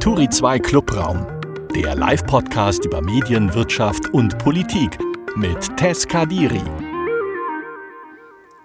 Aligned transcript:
Turi 0.00 0.28
2 0.28 0.58
Clubraum, 0.58 1.26
der 1.74 1.94
Live-Podcast 1.94 2.84
über 2.84 3.00
Medien, 3.00 3.52
Wirtschaft 3.54 4.12
und 4.12 4.36
Politik 4.38 4.98
mit 5.36 5.76
Tess 5.76 6.06
Kadiri. 6.06 6.62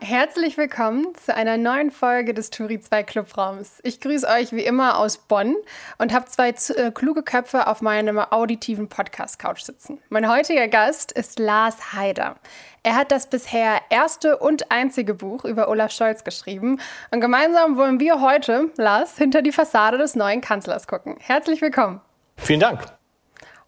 Herzlich 0.10 0.58
willkommen 0.58 1.14
zu 1.24 1.36
einer 1.36 1.58
neuen 1.58 1.92
Folge 1.92 2.34
des 2.34 2.50
Turi 2.50 2.80
2 2.80 3.04
Clubraums. 3.04 3.80
Ich 3.84 4.02
grüße 4.02 4.28
euch 4.28 4.52
wie 4.52 4.66
immer 4.66 4.98
aus 4.98 5.20
Bonn 5.20 5.56
und 6.00 6.12
habe 6.14 6.26
zwei 6.26 6.50
äh, 6.50 6.90
kluge 6.90 7.22
Köpfe 7.22 7.68
auf 7.68 7.84
meinem 7.84 8.18
auditiven 8.18 8.90
Podcast-Couch 8.90 9.62
sitzen. 9.62 10.00
Mein 10.10 10.28
heutiger 10.28 10.68
Gast 10.68 11.12
ist 11.12 11.38
Lars 11.38 11.94
Haider. 11.94 12.38
Er 12.82 12.96
hat 12.96 13.12
das 13.12 13.30
bisher 13.30 13.82
erste 13.92 14.38
und 14.38 14.72
einzige 14.72 15.14
Buch 15.14 15.46
über 15.46 15.70
Olaf 15.70 15.92
Scholz 15.92 16.24
geschrieben. 16.24 16.82
Und 17.12 17.22
gemeinsam 17.22 17.78
wollen 17.78 18.00
wir 18.00 18.20
heute, 18.20 18.72
Lars, 18.78 19.16
hinter 19.16 19.44
die 19.44 19.52
Fassade 19.52 20.00
des 20.00 20.16
neuen 20.16 20.42
Kanzlers 20.42 20.88
gucken. 20.88 21.18
Herzlich 21.20 21.62
willkommen. 21.62 22.02
Vielen 22.36 22.62
Dank. 22.62 22.99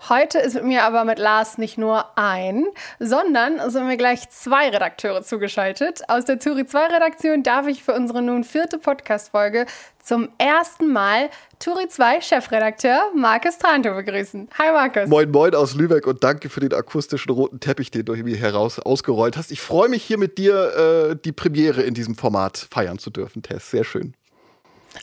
Heute 0.09 0.39
ist 0.39 0.55
mit 0.55 0.63
mir 0.63 0.83
aber 0.83 1.05
mit 1.05 1.19
Lars 1.19 1.59
nicht 1.59 1.77
nur 1.77 2.17
ein, 2.17 2.65
sondern 2.97 3.69
sind 3.69 3.85
mir 3.85 3.97
gleich 3.97 4.27
zwei 4.31 4.69
Redakteure 4.69 5.21
zugeschaltet. 5.21 6.01
Aus 6.07 6.25
der 6.25 6.39
Turi 6.39 6.65
2 6.65 6.87
Redaktion 6.87 7.43
darf 7.43 7.67
ich 7.67 7.83
für 7.83 7.93
unsere 7.93 8.23
nun 8.23 8.43
vierte 8.43 8.79
Podcast-Folge 8.79 9.67
zum 10.03 10.29
ersten 10.39 10.91
Mal 10.91 11.29
Turi 11.59 11.87
2 11.87 12.19
Chefredakteur 12.21 13.11
Markus 13.15 13.59
Tranto 13.59 13.93
begrüßen. 13.93 14.49
Hi 14.57 14.71
Markus. 14.71 15.07
Moin 15.07 15.29
Moin 15.29 15.53
aus 15.53 15.75
Lübeck 15.75 16.07
und 16.07 16.23
danke 16.23 16.49
für 16.49 16.61
den 16.61 16.73
akustischen 16.73 17.31
roten 17.31 17.59
Teppich, 17.59 17.91
den 17.91 18.03
du 18.05 18.13
mir 18.15 18.37
heraus 18.37 18.79
ausgerollt 18.79 19.37
hast. 19.37 19.51
Ich 19.51 19.61
freue 19.61 19.87
mich 19.87 20.03
hier 20.03 20.17
mit 20.17 20.39
dir 20.39 21.11
äh, 21.11 21.15
die 21.23 21.31
Premiere 21.31 21.83
in 21.83 21.93
diesem 21.93 22.15
Format 22.15 22.57
feiern 22.71 22.97
zu 22.97 23.11
dürfen, 23.11 23.43
Tess. 23.43 23.69
Sehr 23.69 23.83
schön. 23.83 24.15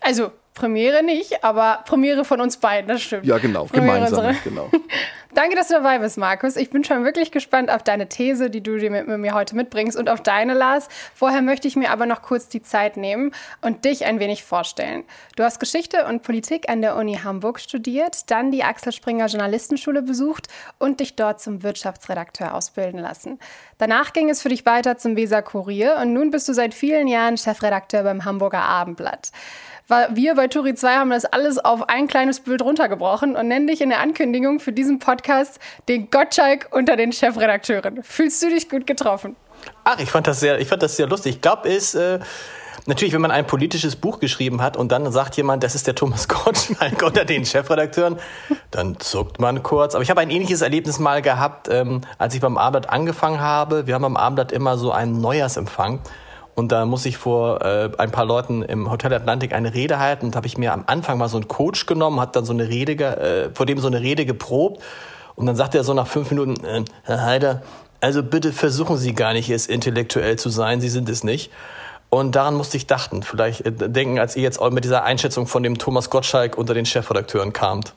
Also 0.01 0.33
Premiere 0.59 1.05
nicht, 1.05 1.45
aber 1.45 1.85
Premiere 1.87 2.25
von 2.25 2.41
uns 2.41 2.57
beiden, 2.57 2.89
das 2.89 3.03
stimmt. 3.03 3.25
Ja, 3.25 3.39
genau, 3.39 3.67
Premiere 3.67 4.07
gemeinsam. 4.07 4.37
Genau. 4.43 4.71
Danke, 5.35 5.57
dass 5.57 5.69
du 5.69 5.75
dabei 5.75 5.99
bist, 5.99 6.17
Markus. 6.17 6.57
Ich 6.57 6.71
bin 6.71 6.85
schon 6.85 7.05
wirklich 7.05 7.31
gespannt 7.31 7.71
auf 7.71 7.83
deine 7.83 8.09
These, 8.09 8.49
die 8.49 8.63
du 8.63 8.79
dir 8.79 8.91
mit, 8.91 9.07
mit 9.07 9.19
mir 9.19 9.35
heute 9.35 9.57
mitbringst 9.57 9.97
und 9.97 10.09
auf 10.09 10.23
deine, 10.23 10.55
Lars. 10.55 10.89
Vorher 11.15 11.43
möchte 11.43 11.69
ich 11.69 11.77
mir 11.77 11.91
aber 11.91 12.07
noch 12.07 12.23
kurz 12.23 12.49
die 12.49 12.63
Zeit 12.63 12.97
nehmen 12.97 13.33
und 13.61 13.85
dich 13.85 14.07
ein 14.07 14.21
wenig 14.21 14.43
vorstellen. 14.43 15.05
Du 15.37 15.45
hast 15.45 15.61
Geschichte 15.61 16.07
und 16.07 16.23
Politik 16.23 16.71
an 16.71 16.81
der 16.81 16.97
Uni 16.97 17.19
Hamburg 17.23 17.61
studiert, 17.61 18.31
dann 18.31 18.51
die 18.51 18.65
Axel 18.65 18.91
Springer 18.91 19.27
Journalistenschule 19.27 20.01
besucht 20.01 20.49
und 20.79 21.01
dich 21.01 21.15
dort 21.15 21.43
zum 21.43 21.63
Wirtschaftsredakteur 21.63 22.55
ausbilden 22.55 22.99
lassen. 22.99 23.39
Danach 23.77 24.15
ging 24.15 24.31
es 24.31 24.41
für 24.41 24.49
dich 24.49 24.65
weiter 24.65 24.97
zum 24.97 25.15
Weser 25.15 25.43
Kurier 25.43 25.99
und 26.01 26.15
nun 26.15 26.31
bist 26.31 26.49
du 26.49 26.55
seit 26.55 26.73
vielen 26.73 27.07
Jahren 27.07 27.37
Chefredakteur 27.37 28.03
beim 28.03 28.25
Hamburger 28.25 28.63
Abendblatt 28.63 29.31
wir 30.11 30.35
bei 30.35 30.49
Turi 30.49 30.75
2 30.75 30.97
haben 30.97 31.09
das 31.09 31.25
alles 31.25 31.59
auf 31.59 31.89
ein 31.89 32.09
kleines 32.09 32.41
Bild 32.41 32.61
runtergebrochen 32.61 33.37
und 33.37 33.49
nennen 33.49 33.67
dich 33.67 33.81
in 33.81 33.89
der 33.89 34.01
Ankündigung 34.01 34.61
für 34.61 34.71
diesen 34.71 34.99
Podcast 34.99 35.18
den 35.89 36.11
Gottschalk 36.11 36.69
unter 36.71 36.97
den 36.97 37.13
Chefredakteuren. 37.13 38.03
Fühlst 38.03 38.43
du 38.43 38.51
dich 38.51 38.69
gut 38.69 38.87
getroffen? 38.87 39.37
Ach, 39.85 39.99
ich 39.99 40.11
fand 40.11 40.27
das 40.27 40.41
sehr, 40.41 40.61
ich 40.61 40.69
fand 40.69 40.83
das 40.83 40.97
sehr 40.97 41.07
lustig. 41.07 41.37
Ich 41.37 41.41
glaube, 41.41 41.69
ist 41.69 41.95
äh, 41.95 42.21
natürlich, 42.87 43.13
wenn 43.15 43.21
man 43.21 43.31
ein 43.31 43.47
politisches 43.47 43.97
Buch 43.97 44.21
geschrieben 44.21 44.63
hat 44.63 44.77
und 44.77 44.91
dann 44.93 45.11
sagt 45.13 45.37
jemand, 45.37 45.63
das 45.63 45.75
ist 45.75 45.87
der 45.87 45.95
Thomas 45.95 46.29
Gottschalk 46.29 47.03
unter 47.03 47.25
den 47.25 47.45
Chefredakteuren, 47.45 48.19
dann 48.71 48.99
zuckt 48.99 49.41
man 49.41 49.63
kurz. 49.63 49.95
Aber 49.95 50.03
ich 50.03 50.11
habe 50.11 50.21
ein 50.21 50.31
ähnliches 50.31 50.63
Erlebnis 50.63 50.99
mal 50.99 51.23
gehabt, 51.23 51.69
ähm, 51.71 52.01
als 52.19 52.35
ich 52.35 52.41
beim 52.41 52.57
Abendblatt 52.57 52.93
angefangen 52.93 53.41
habe. 53.41 53.87
Wir 53.87 53.95
haben 53.95 54.05
am 54.05 54.17
Abendblatt 54.17 54.53
immer 54.53 54.79
so 54.79 54.93
einen 54.93 55.21
Neujahrsempfang. 55.21 56.01
Und 56.59 56.73
da 56.73 56.87
muss 56.87 57.07
ich 57.07 57.19
vor 57.19 57.65
äh, 57.65 57.89
ein 57.99 58.11
paar 58.11 58.25
Leuten 58.25 58.63
im 58.63 58.91
Hotel 58.91 59.15
Atlantik 59.15 59.53
eine 59.53 59.75
Rede 59.75 60.01
halten. 60.01 60.27
Und 60.27 60.35
habe 60.35 60.49
ich 60.49 60.59
mir 60.59 60.73
am 60.73 60.83
Anfang 60.89 61.17
mal 61.17 61.29
so 61.29 61.37
einen 61.37 61.47
Coach 61.47 61.87
genommen, 61.87 62.19
hat 62.19 62.35
dann 62.35 62.45
so 62.45 62.53
eine 62.53 62.69
Rede, 62.69 62.95
äh, 63.05 63.51
vor 63.55 63.65
dem 63.65 63.79
so 63.79 63.87
eine 63.87 64.01
Rede 64.01 64.27
geprobt. 64.27 64.83
Und 65.37 65.47
dann 65.47 65.55
sagt 65.55 65.77
er 65.77 65.85
so 65.85 65.95
nach 65.95 66.09
fünf 66.09 66.33
Minuten, 66.33 66.65
äh, 66.65 66.83
Herr 67.05 67.25
Heider, 67.25 67.63
also 68.01 68.25
bitte 68.25 68.53
versuchen 68.53 68.97
Sie 68.97 69.15
gar 69.15 69.35
nicht, 69.35 69.49
es 69.51 69.69
intellektuell 69.69 70.37
zu 70.37 70.49
sein. 70.49 70.81
Sie 70.81 70.89
sind 70.89 71.09
es 71.09 71.23
nicht. 71.23 71.53
Und 72.11 72.35
daran 72.35 72.57
musste 72.57 72.77
ich 72.77 72.89
dachten, 72.89 73.23
vielleicht 73.23 73.61
äh, 73.61 73.71
denken, 73.71 74.19
als 74.19 74.35
ihr 74.35 74.43
jetzt 74.43 74.61
auch 74.61 74.71
mit 74.73 74.83
dieser 74.83 75.05
Einschätzung 75.05 75.47
von 75.47 75.63
dem 75.63 75.79
Thomas 75.79 76.11
Gottschalk 76.11 76.59
unter 76.59 76.75
den 76.75 76.87
Chefredakteuren 76.87 77.53
kamt. 77.53 77.95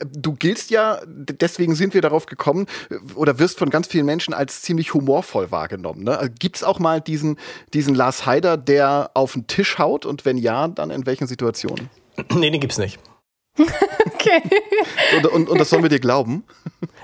Du 0.00 0.34
giltst 0.34 0.70
ja, 0.70 1.00
deswegen 1.06 1.74
sind 1.74 1.94
wir 1.94 2.02
darauf 2.02 2.26
gekommen, 2.26 2.66
oder 3.14 3.38
wirst 3.38 3.58
von 3.58 3.70
ganz 3.70 3.86
vielen 3.86 4.06
Menschen 4.06 4.34
als 4.34 4.62
ziemlich 4.62 4.94
humorvoll 4.94 5.50
wahrgenommen. 5.50 6.04
Ne? 6.04 6.18
Also 6.18 6.32
Gibt 6.38 6.56
es 6.56 6.62
auch 6.62 6.78
mal 6.78 7.00
diesen, 7.00 7.38
diesen 7.74 7.94
Lars 7.94 8.26
Haider, 8.26 8.56
der 8.56 9.10
auf 9.14 9.32
den 9.32 9.46
Tisch 9.46 9.78
haut? 9.78 10.06
Und 10.06 10.24
wenn 10.24 10.38
ja, 10.38 10.68
dann 10.68 10.90
in 10.90 11.06
welchen 11.06 11.26
Situationen? 11.26 11.90
Nee, 12.34 12.50
den 12.50 12.60
gibt's 12.60 12.78
nicht. 12.78 12.98
okay. 14.06 14.42
Und, 15.16 15.26
und, 15.26 15.48
und, 15.48 15.60
das 15.60 15.70
sollen 15.70 15.82
wir 15.82 15.88
dir 15.88 16.00
glauben? 16.00 16.44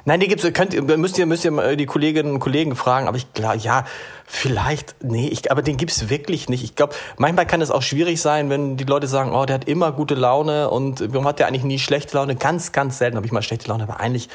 Nein, 0.05 0.21
die 0.21 0.29
gibt's, 0.29 0.47
könnt, 0.53 0.75
müsst 0.99 1.19
ihr, 1.19 1.27
müsst 1.27 1.45
ihr 1.45 1.77
die 1.77 1.87
Kolleginnen 1.87 2.33
und 2.35 2.41
Kollegen 2.41 2.77
fragen, 2.77 3.09
aber 3.09 3.17
ich 3.17 3.33
glaube, 3.33 3.59
ja, 3.59 3.85
vielleicht, 4.27 4.97
nee, 5.03 5.29
ich, 5.29 5.51
aber 5.51 5.63
den 5.63 5.77
gibt's 5.77 6.11
wirklich 6.11 6.49
nicht. 6.49 6.65
Ich 6.65 6.75
glaube, 6.75 6.95
manchmal 7.17 7.47
kann 7.47 7.61
es 7.61 7.71
auch 7.71 7.83
schwierig 7.83 8.21
sein, 8.21 8.51
wenn 8.51 8.77
die 8.77 8.85
Leute 8.85 9.07
sagen, 9.07 9.33
oh, 9.35 9.47
der 9.47 9.55
hat 9.55 9.69
immer 9.69 9.93
gute 9.93 10.15
Laune 10.15 10.71
und 10.71 11.01
warum 11.13 11.27
hat 11.27 11.39
der 11.39 11.47
eigentlich 11.47 11.65
nie 11.65 11.79
schlechte 11.79 12.17
Laune? 12.17 12.37
Ganz, 12.37 12.73
ganz 12.73 12.99
selten 12.99 13.17
habe 13.17 13.27
ich 13.27 13.33
mal 13.33 13.43
schlechte 13.43 13.69
Laune, 13.69 13.85
aber 13.85 14.01
eigentlich 14.01 14.29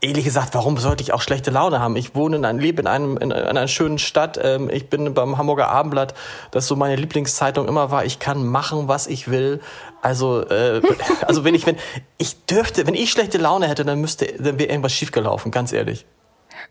ehrlich 0.00 0.24
gesagt, 0.24 0.54
warum 0.54 0.76
sollte 0.78 1.02
ich 1.02 1.12
auch 1.12 1.22
schlechte 1.22 1.50
Laune 1.50 1.80
haben? 1.80 1.96
Ich 1.96 2.14
wohne 2.14 2.36
in 2.36 2.44
einem, 2.44 2.58
lebe 2.58 2.80
in, 2.82 2.86
einem, 2.86 3.16
in 3.16 3.32
einer 3.32 3.68
schönen 3.68 3.98
Stadt. 3.98 4.38
Ähm, 4.42 4.70
ich 4.70 4.88
bin 4.88 5.14
beim 5.14 5.38
Hamburger 5.38 5.68
Abendblatt, 5.68 6.14
das 6.50 6.66
so 6.66 6.76
meine 6.76 6.96
Lieblingszeitung 6.96 7.68
immer 7.68 7.90
war. 7.90 8.04
Ich 8.04 8.18
kann 8.18 8.46
machen, 8.46 8.88
was 8.88 9.06
ich 9.06 9.28
will. 9.28 9.60
Also, 10.02 10.42
äh, 10.42 10.82
also 11.26 11.44
wenn 11.44 11.54
ich, 11.54 11.66
wenn 11.66 11.76
ich 12.18 12.44
dürfte, 12.46 12.86
wenn 12.86 12.94
ich 12.94 13.10
schlechte 13.10 13.38
Laune 13.38 13.68
hätte, 13.68 13.84
dann 13.84 14.00
müsste, 14.00 14.26
dann 14.38 14.58
wäre 14.58 14.70
irgendwas 14.70 14.92
schiefgelaufen, 14.92 15.50
ganz 15.50 15.72
ehrlich. 15.72 16.06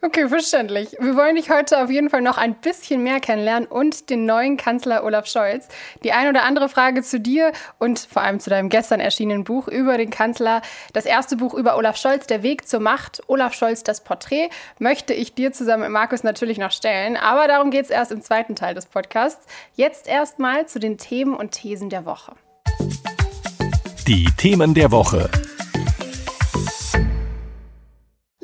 Okay, 0.01 0.27
verständlich. 0.27 0.95
Wir 0.99 1.15
wollen 1.15 1.35
dich 1.35 1.49
heute 1.49 1.81
auf 1.83 1.89
jeden 1.89 2.09
Fall 2.09 2.21
noch 2.21 2.37
ein 2.37 2.55
bisschen 2.55 3.03
mehr 3.03 3.19
kennenlernen 3.19 3.67
und 3.67 4.09
den 4.09 4.25
neuen 4.25 4.57
Kanzler 4.57 5.03
Olaf 5.03 5.25
Scholz. 5.27 5.67
Die 6.03 6.11
ein 6.11 6.29
oder 6.29 6.43
andere 6.43 6.69
Frage 6.69 7.01
zu 7.01 7.19
dir 7.19 7.51
und 7.79 7.99
vor 7.99 8.21
allem 8.21 8.39
zu 8.39 8.49
deinem 8.49 8.69
gestern 8.69 8.99
erschienenen 8.99 9.43
Buch 9.43 9.67
über 9.67 9.97
den 9.97 10.09
Kanzler. 10.09 10.61
Das 10.93 11.05
erste 11.05 11.37
Buch 11.37 11.53
über 11.53 11.77
Olaf 11.77 11.97
Scholz, 11.97 12.27
Der 12.27 12.43
Weg 12.43 12.67
zur 12.67 12.79
Macht, 12.79 13.23
Olaf 13.27 13.53
Scholz, 13.53 13.83
das 13.83 14.01
Porträt, 14.01 14.49
möchte 14.79 15.13
ich 15.13 15.33
dir 15.33 15.51
zusammen 15.53 15.83
mit 15.83 15.91
Markus 15.91 16.23
natürlich 16.23 16.57
noch 16.57 16.71
stellen. 16.71 17.17
Aber 17.17 17.47
darum 17.47 17.71
geht 17.71 17.85
es 17.85 17.89
erst 17.89 18.11
im 18.11 18.21
zweiten 18.21 18.55
Teil 18.55 18.75
des 18.75 18.85
Podcasts. 18.85 19.45
Jetzt 19.75 20.07
erstmal 20.07 20.67
zu 20.67 20.79
den 20.79 20.97
Themen 20.97 21.33
und 21.33 21.51
Thesen 21.51 21.89
der 21.89 22.05
Woche. 22.05 22.33
Die 24.07 24.25
Themen 24.37 24.73
der 24.75 24.91
Woche. 24.91 25.29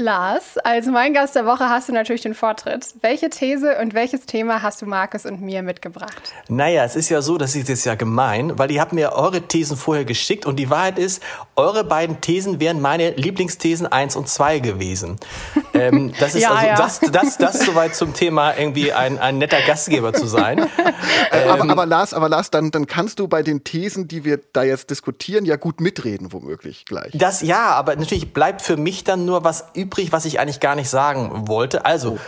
Lars, 0.01 0.57
als 0.57 0.88
mein 0.88 1.13
Gast 1.13 1.35
der 1.35 1.45
Woche 1.45 1.69
hast 1.69 1.88
du 1.88 1.94
natürlich 1.94 2.23
den 2.23 2.34
Vortritt. 2.34 2.88
Welche 3.01 3.29
These 3.29 3.78
und 3.79 3.94
welches 3.94 4.25
Thema 4.25 4.62
hast 4.62 4.81
du 4.81 4.88
Markus 4.88 5.25
und 5.25 5.41
mir 5.41 5.62
mitgebracht? 5.62 6.34
Naja, 6.50 6.84
es 6.84 6.95
ist 6.95 7.09
ja 7.09 7.22
so, 7.22 7.38
das 7.38 7.56
ist 7.56 7.69
jetzt 7.69 7.85
ja 7.85 7.94
gemein, 7.95 8.57
weil 8.57 8.72
ihr 8.72 8.81
habt 8.81 8.94
mir 8.94 9.13
eure 9.13 9.44
Thesen 9.44 9.78
vorher 9.78 10.03
geschickt 10.03 10.45
und 10.45 10.57
die 10.57 10.69
Wahrheit 10.69 10.97
ist, 10.97 11.22
eure 11.56 11.84
beiden 11.84 12.19
Thesen 12.19 12.59
wären 12.59 12.81
meine 12.81 13.11
Lieblingsthesen 13.11 13.85
1 13.85 14.16
und 14.16 14.28
2 14.28 14.59
gewesen. 14.59 15.17
ähm, 15.73 16.13
das 16.19 16.34
ist 16.34 16.41
ja, 16.41 16.51
also 16.51 16.67
ja. 16.67 16.75
Das, 16.75 17.00
das, 17.00 17.38
das 17.38 17.66
soweit 17.66 17.95
zum 17.95 18.13
Thema 18.13 18.57
irgendwie 18.57 18.91
ein, 18.91 19.19
ein 19.19 19.38
netter 19.38 19.61
Gastgeber 19.66 20.13
zu 20.13 20.25
sein. 20.25 20.67
ähm, 21.31 21.50
aber, 21.50 21.69
aber 21.69 21.85
Lars, 21.85 22.16
aber 22.16 22.28
Lars, 22.28 22.50
dann, 22.50 22.72
dann 22.72 22.88
kannst 22.88 23.19
du 23.19 23.28
bei 23.28 23.44
den 23.44 23.63
Thesen, 23.63 24.07
die 24.07 24.25
wir 24.25 24.40
da 24.51 24.63
jetzt 24.63 24.90
diskutieren, 24.90 25.45
ja 25.45 25.57
gut 25.57 25.79
mitreden, 25.79 26.34
womöglich 26.34 26.85
gleich. 26.85 27.11
Das 27.13 27.44
ja, 27.44 27.72
aber 27.75 27.95
natürlich 27.95 28.34
bleibt 28.34 28.63
für 28.63 28.78
mich 28.78 29.03
dann 29.03 29.25
nur 29.25 29.44
was 29.44 29.66
übrig 29.75 29.91
übrig, 29.91 30.12
was 30.12 30.25
ich 30.25 30.40
eigentlich 30.40 30.59
gar 30.59 30.75
nicht 30.75 30.90
sagen 30.90 31.47
wollte. 31.47 31.85
Also, 31.85 32.13
oh. 32.13 32.19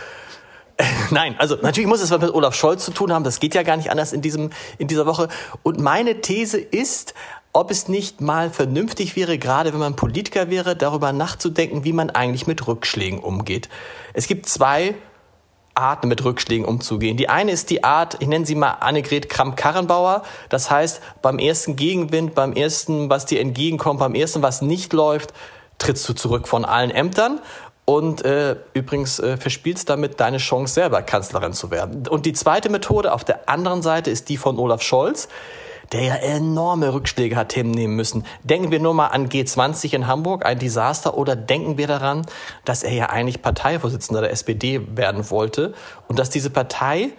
Nein, 1.10 1.36
also 1.38 1.56
natürlich 1.62 1.88
muss 1.88 2.00
es 2.00 2.10
was 2.10 2.20
mit 2.20 2.34
Olaf 2.34 2.54
Scholz 2.54 2.84
zu 2.84 2.90
tun 2.90 3.12
haben. 3.12 3.22
Das 3.22 3.38
geht 3.38 3.54
ja 3.54 3.62
gar 3.62 3.76
nicht 3.76 3.90
anders 3.90 4.12
in, 4.12 4.22
diesem, 4.22 4.50
in 4.76 4.88
dieser 4.88 5.06
Woche. 5.06 5.28
Und 5.62 5.78
meine 5.78 6.20
These 6.20 6.58
ist, 6.58 7.14
ob 7.52 7.70
es 7.70 7.86
nicht 7.86 8.20
mal 8.20 8.50
vernünftig 8.50 9.14
wäre, 9.14 9.38
gerade 9.38 9.72
wenn 9.72 9.78
man 9.78 9.94
Politiker 9.94 10.50
wäre, 10.50 10.74
darüber 10.74 11.12
nachzudenken, 11.12 11.84
wie 11.84 11.92
man 11.92 12.10
eigentlich 12.10 12.48
mit 12.48 12.66
Rückschlägen 12.66 13.20
umgeht. 13.20 13.68
Es 14.14 14.26
gibt 14.26 14.46
zwei 14.46 14.96
Arten, 15.76 16.08
mit 16.08 16.24
Rückschlägen 16.24 16.64
umzugehen. 16.66 17.16
Die 17.16 17.28
eine 17.28 17.52
ist 17.52 17.70
die 17.70 17.84
Art, 17.84 18.16
ich 18.20 18.28
nenne 18.28 18.46
sie 18.46 18.54
mal 18.56 18.72
Annegret 18.80 19.28
Kramp-Karrenbauer. 19.28 20.22
Das 20.48 20.70
heißt, 20.70 21.00
beim 21.22 21.38
ersten 21.38 21.76
Gegenwind, 21.76 22.34
beim 22.34 22.52
ersten, 22.52 23.10
was 23.10 23.26
dir 23.26 23.40
entgegenkommt, 23.40 24.00
beim 24.00 24.14
ersten, 24.14 24.42
was 24.42 24.62
nicht 24.62 24.92
läuft, 24.92 25.32
trittst 25.78 26.08
du 26.08 26.12
zurück 26.12 26.48
von 26.48 26.64
allen 26.64 26.90
Ämtern 26.90 27.40
und 27.84 28.24
äh, 28.24 28.56
übrigens 28.72 29.18
äh, 29.18 29.36
verspielst 29.36 29.90
damit 29.90 30.20
deine 30.20 30.38
Chance 30.38 30.74
selber 30.74 31.02
Kanzlerin 31.02 31.52
zu 31.52 31.70
werden. 31.70 32.06
Und 32.08 32.26
die 32.26 32.32
zweite 32.32 32.70
Methode 32.70 33.12
auf 33.12 33.24
der 33.24 33.48
anderen 33.48 33.82
Seite 33.82 34.10
ist 34.10 34.28
die 34.28 34.36
von 34.36 34.58
Olaf 34.58 34.82
Scholz, 34.82 35.28
der 35.92 36.02
ja 36.02 36.14
enorme 36.14 36.94
Rückschläge 36.94 37.36
hat 37.36 37.52
hinnehmen 37.52 37.94
müssen. 37.94 38.24
Denken 38.42 38.70
wir 38.70 38.80
nur 38.80 38.94
mal 38.94 39.08
an 39.08 39.28
G20 39.28 39.94
in 39.94 40.06
Hamburg, 40.06 40.46
ein 40.46 40.58
Desaster, 40.58 41.16
oder 41.16 41.36
denken 41.36 41.76
wir 41.76 41.86
daran, 41.86 42.26
dass 42.64 42.82
er 42.82 42.92
ja 42.92 43.10
eigentlich 43.10 43.42
Parteivorsitzender 43.42 44.22
der 44.22 44.32
SPD 44.32 44.80
werden 44.96 45.30
wollte 45.30 45.74
und 46.08 46.18
dass 46.18 46.30
diese 46.30 46.50
Partei 46.50 47.12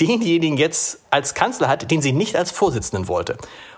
denjenigen 0.00 0.56
jetzt 0.56 1.00
als 1.10 1.34
Kanzler 1.34 1.68
hat, 1.68 1.90
den 1.90 2.02
sie 2.02 2.12
nicht 2.12 2.36
als 2.36 2.50
Vorsitzenden 2.50 3.08
wollte. 3.08 3.36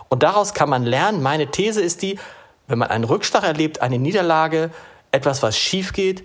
Und 0.09 0.23
daraus 0.23 0.55
kann 0.55 0.69
man 0.69 0.85
lernen, 0.85 1.23
meine 1.23 1.51
These 1.51 1.81
ist 1.81 2.03
die, 2.03 2.19
wenn 2.67 2.79
man 2.79 2.89
einen 2.89 3.05
Rückschlag 3.05 3.45
erlebt, 3.45 3.83
eine 3.83 3.99
Niederlage, 3.99 4.71
etwas, 5.11 5.43
was 5.43 5.57
schief 5.57 5.93
geht, 5.93 6.25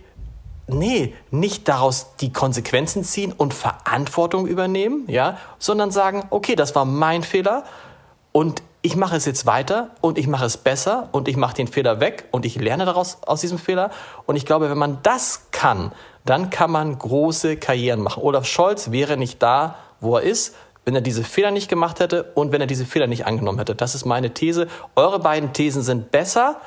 nee, 0.68 1.14
nicht 1.32 1.68
daraus 1.68 2.16
die 2.20 2.32
Konsequenzen 2.32 3.04
ziehen 3.04 3.34
und 3.34 3.54
Verantwortung 3.54 4.48
übernehmen, 4.48 5.06
ja, 5.08 5.38
sondern 5.58 5.92
sagen, 5.92 6.24
okay, 6.30 6.56
das 6.56 6.76
war 6.76 6.86
mein 6.86 7.24
Fehler 7.24 7.64
und 8.32 8.62
ich 8.82 8.96
mache 8.96 9.18
es 9.18 9.26
jetzt 9.26 9.46
weiter 9.46 9.90
und 10.02 10.18
ich 10.18 10.28
mache 10.28 10.46
es 10.46 10.58
besser 10.58 11.10
und 11.12 11.28
ich 11.28 11.36
mache 11.36 11.56
den 11.56 11.68
Fehler 11.68 12.00
weg 12.00 12.26
und 12.32 12.46
ich 12.46 12.56
lerne 12.56 12.86
daraus 12.86 13.18
aus 13.26 13.42
diesem 13.42 13.58
Fehler. 13.58 13.92
Und 14.26 14.38
ich 14.38 14.46
glaube, 14.46 14.70
wenn 14.70 14.78
man 14.78 15.00
das 15.04 15.48
kann, 15.52 15.92
dann 16.24 16.50
kann 16.50 16.72
man 16.72 16.98
große 16.98 17.58
Karrieren 17.58 18.00
machen. 18.00 18.24
Olaf 18.24 18.46
Scholz 18.46 18.92
wäre 18.92 19.18
nicht 19.18 19.44
da, 19.44 19.76
wo 20.00 20.16
er 20.16 20.24
ist, 20.24 20.56
wenn 20.90 20.96
er 20.96 21.02
diese 21.02 21.24
Fehler 21.24 21.52
nicht 21.52 21.70
gemacht 21.70 22.00
hätte 22.00 22.32
und 22.34 22.52
wenn 22.52 22.62
er 22.62 22.66
diese 22.66 22.84
Fehler 22.84 23.06
nicht 23.06 23.28
angenommen 23.28 23.60
hätte. 23.60 23.76
Das 23.76 23.94
ist 23.94 24.06
meine 24.06 24.34
These. 24.34 24.68
Eure 24.96 25.20
beiden 25.20 25.54
Thesen 25.54 25.84
sind 25.84 26.10
besser, 26.10 26.60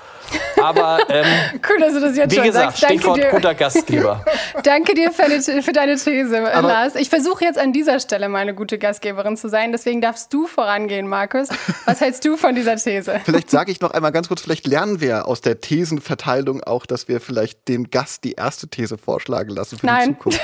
aber 0.63 1.01
ähm, 1.09 1.27
cool, 1.69 1.81
dass 1.81 1.93
du 1.93 1.99
das 2.01 2.17
jetzt 2.17 2.31
wie 2.31 2.37
schon 2.37 2.45
gesagt, 2.45 2.67
sagst. 2.79 2.83
Danke 2.85 2.95
Stichwort 2.99 3.19
dir. 3.19 3.31
guter 3.31 3.55
Gastgeber. 3.57 4.25
Danke 4.63 4.95
dir 4.95 5.11
für, 5.11 5.23
deine- 5.29 5.63
für 5.63 5.73
deine 5.73 5.97
These, 5.97 6.55
Aber- 6.55 6.69
Lars. 6.69 6.95
Ich 6.95 7.09
versuche 7.11 7.45
jetzt 7.45 7.59
an 7.59 7.73
dieser 7.73 7.99
Stelle 7.99 8.29
meine 8.29 8.55
gute 8.55 8.79
Gastgeberin 8.79 9.37
zu 9.37 9.49
sein. 9.49 9.73
Deswegen 9.73 10.01
darfst 10.01 10.33
du 10.33 10.47
vorangehen, 10.47 11.09
Markus. 11.09 11.49
Was 11.85 12.01
hältst 12.01 12.25
du 12.25 12.37
von 12.37 12.55
dieser 12.55 12.77
These? 12.77 13.21
Vielleicht 13.25 13.51
sage 13.51 13.73
ich 13.73 13.81
noch 13.81 13.91
einmal 13.91 14.13
ganz 14.13 14.29
kurz, 14.29 14.43
vielleicht 14.43 14.69
lernen 14.69 15.01
wir 15.01 15.27
aus 15.27 15.41
der 15.41 15.61
Thesenverteilung 15.61 16.63
auch, 16.63 16.87
dass 16.87 17.09
wir 17.09 17.21
vielleicht 17.21 17.67
dem 17.67 17.91
Gast 17.91 18.23
die 18.23 18.35
erste 18.35 18.69
These 18.69 18.99
vorschlagen 18.99 19.51
lassen 19.51 19.79
für 19.79 19.87
die 19.89 19.93
Nein. 19.93 20.17
Zukunft. 20.17 20.41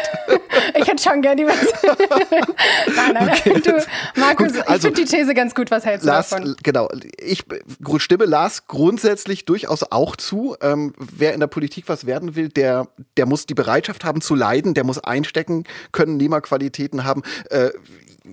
Ich 0.78 0.86
hätte 0.86 1.02
schon 1.02 1.22
gerne 1.22 1.36
die 1.36 1.44
Nein, 2.96 3.14
nein. 3.14 3.62
Du, 3.62 3.84
Markus, 4.20 4.48
Gut, 4.48 4.56
ich 4.56 4.68
also- 4.68 4.88
finde 4.88 5.04
die 5.04 5.08
These 5.16 5.34
ganz 5.34 5.54
gut. 5.54 5.70
Was 5.70 5.84
hältst 5.84 6.06
Lars, 6.06 6.30
du 6.30 6.36
davon? 6.36 6.56
genau, 6.62 6.88
ich 7.18 7.44
stimme 7.98 8.24
Lars 8.24 8.66
grundsätzlich 8.66 9.44
durchaus 9.44 9.82
auch 9.90 10.16
zu. 10.16 10.56
Ähm, 10.60 10.94
wer 10.98 11.34
in 11.34 11.40
der 11.40 11.46
Politik 11.46 11.84
was 11.88 12.06
werden 12.06 12.36
will, 12.36 12.48
der, 12.48 12.88
der 13.16 13.26
muss 13.26 13.46
die 13.46 13.54
Bereitschaft 13.54 14.04
haben 14.04 14.20
zu 14.20 14.34
leiden, 14.34 14.74
der 14.74 14.84
muss 14.84 14.98
einstecken 14.98 15.64
können, 15.92 16.16
Nehmerqualitäten 16.16 17.04
haben. 17.04 17.22
Äh, 17.50 17.70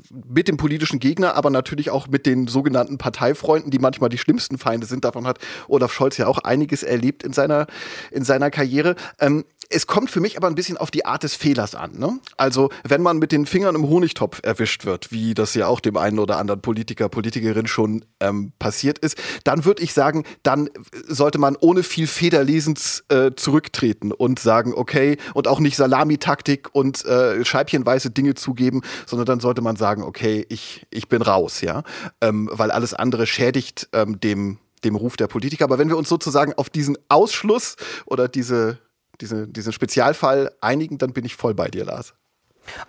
mit 0.10 0.48
dem 0.48 0.58
politischen 0.58 1.00
Gegner, 1.00 1.36
aber 1.36 1.50
natürlich 1.50 1.90
auch 1.90 2.08
mit 2.08 2.26
den 2.26 2.48
sogenannten 2.48 2.98
Parteifreunden, 2.98 3.72
die 3.72 3.80
manchmal 3.80 4.10
die 4.10 4.18
schlimmsten 4.18 4.58
Feinde 4.58 4.88
sind. 4.88 5.06
Davon 5.06 5.28
hat 5.28 5.40
Olaf 5.68 5.94
Scholz 5.94 6.18
ja 6.18 6.28
auch 6.28 6.40
einiges 6.40 6.84
erlebt 6.84 7.24
in 7.24 7.34
seiner, 7.34 7.68
in 8.12 8.24
seiner 8.24 8.52
Karriere. 8.52 8.96
Ähm, 9.20 9.46
es 9.70 9.88
kommt 9.88 10.12
für 10.12 10.20
mich 10.20 10.38
aber 10.38 10.48
ein 10.48 10.56
bisschen 10.56 10.78
auf 10.78 10.92
die 10.92 11.06
Art 11.06 11.24
des 11.24 11.36
Fehlers 11.36 11.76
an. 11.76 11.98
Ne? 11.98 12.20
Also 12.38 12.70
wenn 12.88 13.02
man 13.02 13.18
mit 13.18 13.32
den 13.32 13.46
Fingern 13.46 13.76
im 13.76 13.88
Honigtopf 13.88 14.40
erwischt 14.44 14.86
wird, 14.86 15.12
wie 15.12 15.34
das 15.34 15.54
ja 15.56 15.68
auch 15.68 15.80
dem 15.80 15.98
einen 15.98 16.20
oder 16.20 16.38
anderen 16.38 16.62
Politiker, 16.62 17.10
Politikerin 17.10 17.68
schon 17.68 18.06
ähm, 18.20 18.52
passiert 18.60 19.00
ist, 19.00 19.18
dann 19.44 19.66
würde 19.66 19.84
ich 19.84 19.94
sagen, 19.94 20.24
dann 20.44 20.70
sollte 21.08 21.40
man 21.40 21.56
ohne 21.60 21.84
viel 21.84 22.08
Federlesens 22.08 23.04
äh, 23.10 23.32
zurücktreten 23.36 24.12
und 24.12 24.40
sagen, 24.40 24.74
okay, 24.76 25.18
und 25.34 25.48
auch 25.48 25.60
nicht 25.60 25.76
Salamitaktik 25.76 26.70
und 26.74 27.04
äh, 27.06 27.44
scheibchenweise 27.44 28.12
Dinge 28.12 28.36
zugeben, 28.36 28.82
sondern 29.06 29.26
dann 29.26 29.40
sollte 29.40 29.62
man 29.62 29.76
sagen, 29.76 29.85
okay, 29.86 30.46
ich, 30.50 30.86
ich 30.90 31.08
bin 31.08 31.22
raus, 31.22 31.62
ja. 31.62 31.84
Ähm, 32.22 32.50
weil 32.52 32.72
alles 32.72 32.94
andere 32.94 33.26
schädigt 33.28 33.88
ähm, 33.94 34.20
dem, 34.20 34.60
dem 34.84 34.96
Ruf 34.96 35.18
der 35.18 35.28
Politiker. 35.28 35.66
Aber 35.66 35.78
wenn 35.78 35.90
wir 35.90 35.98
uns 35.98 36.10
sozusagen 36.10 36.54
auf 36.54 36.70
diesen 36.70 36.98
Ausschluss 37.08 37.76
oder 38.06 38.28
diese, 38.28 38.80
diese, 39.22 39.48
diesen 39.48 39.74
Spezialfall 39.74 40.52
einigen, 40.62 40.98
dann 40.98 41.14
bin 41.14 41.26
ich 41.26 41.36
voll 41.36 41.54
bei 41.54 41.70
dir, 41.70 41.86
Lars. 41.86 42.14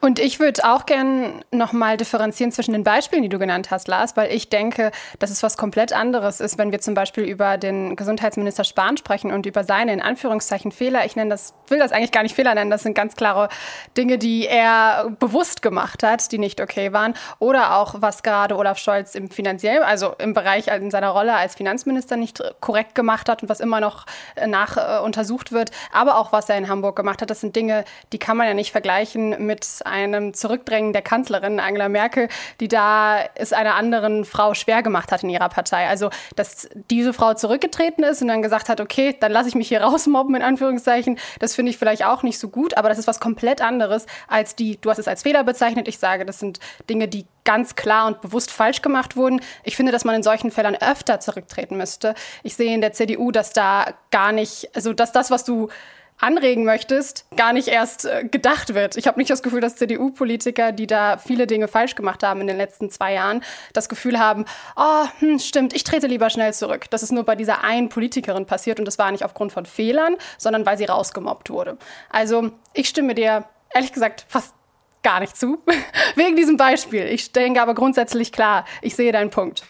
Und 0.01 0.19
ich 0.19 0.41
würde 0.41 0.65
auch 0.65 0.87
gern 0.87 1.45
nochmal 1.51 1.97
differenzieren 1.97 2.53
zwischen 2.53 2.73
den 2.73 2.85
Beispielen, 2.85 3.23
die 3.23 3.29
du 3.29 3.39
genannt 3.39 3.71
hast, 3.71 3.89
Lars, 3.89 4.17
weil 4.17 4.33
ich 4.33 4.49
denke, 4.49 4.91
dass 5.19 5.31
es 5.31 5.43
was 5.43 5.57
komplett 5.57 5.93
anderes 5.93 6.41
ist, 6.41 6.59
wenn 6.59 6.73
wir 6.73 6.81
zum 6.81 6.95
Beispiel 6.95 7.25
über 7.25 7.59
den 7.59 7.97
Gesundheitsminister 7.97 8.65
Spahn 8.65 8.97
sprechen 8.97 9.33
und 9.33 9.47
über 9.47 9.65
seine, 9.65 9.93
in 9.93 10.01
Anführungszeichen, 10.01 10.73
Fehler. 10.73 11.05
Ich 11.05 11.17
nenne 11.17 11.31
das, 11.31 11.55
will 11.69 11.79
das 11.79 11.93
eigentlich 11.93 12.13
gar 12.13 12.23
nicht 12.23 12.35
Fehler 12.35 12.55
nennen, 12.55 12.71
das 12.71 12.83
sind 12.83 12.95
ganz 12.95 13.17
klare 13.17 13.49
Dinge, 13.97 14.19
die 14.19 14.47
er 14.47 15.11
bewusst 15.19 15.63
gemacht 15.63 16.03
hat, 16.03 16.33
die 16.33 16.39
nicht 16.39 16.61
okay 16.61 16.93
waren. 16.93 17.15
Oder 17.39 17.77
auch, 17.77 17.97
was 17.99 18.23
gerade 18.23 18.57
Olaf 18.57 18.79
Scholz 18.79 19.15
im 19.15 19.31
finanziellen, 19.31 19.83
also 19.83 20.15
im 20.19 20.35
Bereich 20.35 20.69
in 20.69 20.91
seiner 20.91 21.11
Rolle 21.11 21.35
als 21.35 21.55
Finanzminister 21.55 22.17
nicht 22.17 22.43
korrekt 22.61 22.95
gemacht 22.95 23.29
hat 23.29 23.43
und 23.43 23.49
was 23.49 23.61
immer 23.61 23.81
noch 23.81 24.07
äh, 24.35 24.47
nach 24.47 24.77
äh, 24.77 25.03
untersucht 25.03 25.53
wird. 25.53 25.71
Aber 25.93 26.19
auch, 26.19 26.33
was 26.33 26.49
er 26.49 26.57
in 26.57 26.69
Hamburg 26.69 26.97
gemacht 26.97 27.23
hat, 27.23 27.31
das 27.31 27.41
sind 27.41 27.57
Dinge, 27.57 27.85
die 28.13 28.19
kann 28.19 28.37
man 28.37 28.47
ja 28.47 28.55
nicht 28.55 28.73
vergleichen 28.73 29.47
mit 29.47 29.66
einem 29.83 30.35
Zurückdrängen 30.35 30.93
der 30.93 31.03
Kanzlerin 31.03 31.61
Angela 31.61 31.89
Merkel, 31.89 32.29
die 32.61 32.69
da 32.69 33.21
es 33.35 33.53
einer 33.53 33.75
anderen 33.75 34.25
Frau 34.25 34.55
schwer 34.55 34.83
gemacht 34.83 35.13
hat 35.13 35.23
in 35.23 35.31
ihrer 35.31 35.49
Partei. 35.49 35.89
Also, 35.89 36.11
dass 36.35 36.69
diese 36.91 37.13
Frau 37.13 37.35
zurückgetreten 37.35 38.05
ist 38.05 38.23
und 38.23 38.29
dann 38.29 38.43
gesagt 38.43 38.69
hat, 38.69 38.81
okay, 38.81 39.17
dann 39.19 39.33
lasse 39.33 39.49
ich 39.49 39.55
mich 39.55 39.69
hier 39.69 39.81
rausmobben, 39.83 40.35
in 40.35 40.43
Anführungszeichen, 40.43 41.19
das 41.39 41.55
finde 41.55 41.71
ich 41.71 41.79
vielleicht 41.79 42.05
auch 42.05 42.23
nicht 42.23 42.39
so 42.39 42.49
gut, 42.49 42.77
aber 42.77 42.89
das 42.89 42.99
ist 42.99 43.07
was 43.07 43.21
komplett 43.21 43.61
anderes 43.61 44.07
als 44.29 44.57
die, 44.57 44.79
du 44.81 44.91
hast 44.91 44.99
es 44.99 45.09
als 45.09 45.23
Fehler 45.23 45.45
bezeichnet, 45.45 45.89
ich 45.89 45.99
sage, 45.99 46.25
das 46.25 46.39
sind 46.39 46.61
Dinge, 46.89 47.09
die 47.09 47.27
ganz 47.47 47.77
klar 47.77 48.09
und 48.09 48.21
bewusst 48.21 48.51
falsch 48.51 48.83
gemacht 48.83 49.17
wurden. 49.17 49.41
Ich 49.65 49.77
finde, 49.77 49.93
dass 49.93 50.05
man 50.05 50.17
in 50.17 50.23
solchen 50.23 50.51
Fällen 50.51 50.77
öfter 50.77 51.21
zurücktreten 51.21 51.77
müsste. 51.77 52.15
Ich 52.43 52.57
sehe 52.57 52.75
in 52.75 52.83
der 52.83 52.93
CDU, 52.93 53.31
dass 53.31 53.53
da 53.53 53.95
gar 54.11 54.33
nicht, 54.33 54.69
also 54.75 54.93
dass 54.93 55.13
das, 55.13 55.31
was 55.31 55.45
du 55.45 55.69
anregen 56.19 56.65
möchtest, 56.65 57.27
gar 57.37 57.53
nicht 57.53 57.69
erst 57.69 58.07
äh, 58.07 58.25
gedacht 58.25 58.75
wird. 58.75 58.97
Ich 58.97 59.07
habe 59.07 59.19
nicht 59.19 59.31
das 59.31 59.43
Gefühl, 59.43 59.61
dass 59.61 59.77
CDU-Politiker, 59.77 60.73
die 60.73 60.87
da 60.87 61.19
viele 61.19 61.47
Dinge 61.47 61.69
falsch 61.69 61.95
gemacht 61.95 62.23
haben 62.23 62.41
in 62.41 62.47
den 62.47 62.57
letzten 62.57 62.91
zwei 62.91 63.15
Jahren, 63.15 63.43
das 63.73 63.89
Gefühl 63.89 64.19
haben, 64.19 64.45
oh, 64.77 65.05
hm, 65.19 65.39
stimmt, 65.39 65.75
ich 65.75 65.85
trete 65.85 66.07
lieber 66.07 66.31
schnell 66.31 66.55
zurück. 66.55 66.87
Das 66.91 67.03
ist 67.03 67.13
nur 67.13 67.25
bei 67.25 67.37
dieser 67.37 67.65
einen 67.65 67.89
Politikerin 67.89 68.47
passiert 68.47 68.79
und 68.79 68.87
das 68.87 68.99
war 68.99 69.11
nicht 69.11 69.25
aufgrund 69.25 69.53
von 69.53 69.67
Fehlern, 69.67 70.17
sondern 70.39 70.65
weil 70.65 70.79
sie 70.79 70.87
rausgemobbt 70.87 71.51
wurde. 71.51 71.77
Also 72.09 72.51
ich 72.73 72.89
stimme 72.89 73.15
dir 73.15 73.45
ehrlich 73.75 73.93
gesagt 73.93 74.25
fast 74.29 74.55
gar 75.03 75.21
nicht 75.21 75.37
zu, 75.37 75.59
wegen 76.17 76.35
diesem 76.35 76.57
Beispiel. 76.57 77.07
Ich 77.07 77.33
denke 77.33 77.61
aber 77.61 77.75
grundsätzlich 77.75 78.33
klar, 78.33 78.65
ich 78.81 78.97
sehe 78.97 79.13
deinen 79.13 79.31
Punkt. 79.31 79.65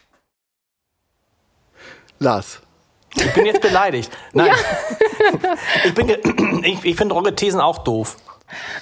Lars. 2.19 2.62
Ich 3.16 3.32
bin 3.34 3.46
jetzt 3.46 3.60
beleidigt. 3.60 4.10
Nein. 4.32 4.50
Ich, 5.84 5.94
bin 5.94 6.06
ge- 6.06 6.20
ich, 6.62 6.84
ich 6.84 6.96
finde 6.96 7.14
eure 7.14 7.34
Thesen 7.34 7.60
auch 7.60 7.78
doof. 7.84 8.16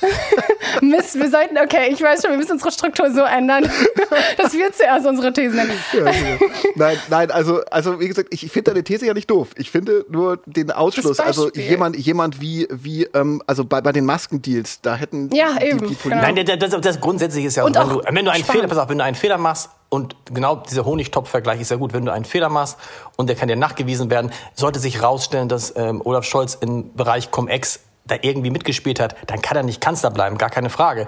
Mist, 0.82 1.14
wir 1.14 1.30
sollten, 1.30 1.56
okay, 1.56 1.88
ich 1.90 2.02
weiß 2.02 2.20
schon, 2.22 2.32
wir 2.32 2.36
müssen 2.38 2.52
unsere 2.52 2.70
Struktur 2.70 3.10
so 3.10 3.22
ändern, 3.22 3.64
dass 4.36 4.52
wir 4.52 4.70
zuerst 4.72 5.06
unsere 5.06 5.32
Thesen 5.32 5.56
nennen. 5.56 5.72
Ja, 5.92 6.10
genau. 6.10 6.52
nein, 6.74 6.98
nein, 7.08 7.30
also, 7.30 7.62
also 7.70 7.98
wie 8.00 8.08
gesagt, 8.08 8.28
ich, 8.32 8.44
ich 8.44 8.52
finde 8.52 8.72
deine 8.72 8.84
These 8.84 9.06
ja 9.06 9.14
nicht 9.14 9.30
doof. 9.30 9.48
Ich 9.56 9.70
finde 9.70 10.04
nur 10.10 10.38
den 10.44 10.70
Ausschluss. 10.70 11.16
Das 11.16 11.20
Also 11.26 11.50
jemand, 11.52 11.96
jemand 11.96 12.40
wie, 12.42 12.68
wie 12.70 13.04
ähm, 13.14 13.42
also 13.46 13.64
bei, 13.64 13.80
bei 13.80 13.92
den 13.92 14.04
Maskendeals, 14.04 14.80
da 14.82 14.96
hätten 14.96 15.30
Ja, 15.34 15.54
die, 15.58 15.66
eben, 15.66 15.86
die 15.88 15.96
genau. 16.02 16.16
Nein, 16.16 16.34
der- 16.36 16.56
das, 16.58 16.78
das 16.78 17.00
grundsätzlich 17.00 17.46
ist 17.46 17.56
ja, 17.56 17.64
Und 17.64 17.74
so, 17.76 17.80
wenn 17.80 17.88
auch 17.88 18.02
du, 18.02 18.04
wenn 18.14 18.24
du 18.24 18.32
einen 18.32 18.42
spannend. 18.44 18.62
Fehler, 18.62 18.68
pass 18.68 18.78
auf, 18.78 18.88
wenn 18.90 18.98
du 18.98 19.04
einen 19.04 19.16
Fehler 19.16 19.38
machst 19.38 19.70
und 19.94 20.16
genau 20.26 20.56
dieser 20.56 20.84
Honigtopf-Vergleich 20.84 21.60
ist 21.60 21.70
ja 21.70 21.76
gut, 21.76 21.92
wenn 21.92 22.04
du 22.04 22.12
einen 22.12 22.24
Fehler 22.24 22.48
machst 22.48 22.78
und 23.16 23.28
der 23.28 23.36
kann 23.36 23.48
dir 23.48 23.56
nachgewiesen 23.56 24.10
werden, 24.10 24.32
sollte 24.54 24.80
sich 24.80 25.02
rausstellen, 25.02 25.48
dass 25.48 25.74
ähm, 25.76 26.02
Olaf 26.04 26.24
Scholz 26.24 26.58
im 26.60 26.94
Bereich 26.94 27.30
Cum-Ex 27.30 27.80
da 28.06 28.16
irgendwie 28.20 28.50
mitgespielt 28.50 28.98
hat, 29.00 29.16
dann 29.28 29.40
kann 29.40 29.56
er 29.56 29.62
nicht 29.62 29.80
Kanzler 29.80 30.10
bleiben, 30.10 30.36
gar 30.36 30.50
keine 30.50 30.68
Frage. 30.68 31.06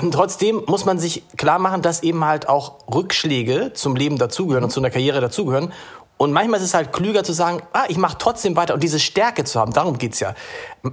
Und 0.00 0.12
Trotzdem 0.12 0.62
muss 0.66 0.84
man 0.84 0.98
sich 0.98 1.22
klar 1.36 1.58
machen, 1.58 1.80
dass 1.80 2.02
eben 2.02 2.24
halt 2.24 2.48
auch 2.48 2.86
Rückschläge 2.92 3.72
zum 3.72 3.96
Leben 3.96 4.18
dazugehören 4.18 4.64
und 4.64 4.70
zu 4.70 4.80
einer 4.80 4.90
Karriere 4.90 5.20
dazugehören. 5.20 5.72
Und 6.16 6.32
manchmal 6.32 6.60
ist 6.60 6.66
es 6.66 6.74
halt 6.74 6.92
klüger 6.92 7.24
zu 7.24 7.32
sagen, 7.32 7.62
ah, 7.72 7.84
ich 7.88 7.96
mache 7.96 8.16
trotzdem 8.18 8.54
weiter 8.54 8.74
und 8.74 8.82
diese 8.82 9.00
Stärke 9.00 9.42
zu 9.42 9.58
haben, 9.58 9.72
darum 9.72 9.98
geht's 9.98 10.20
ja. 10.20 10.34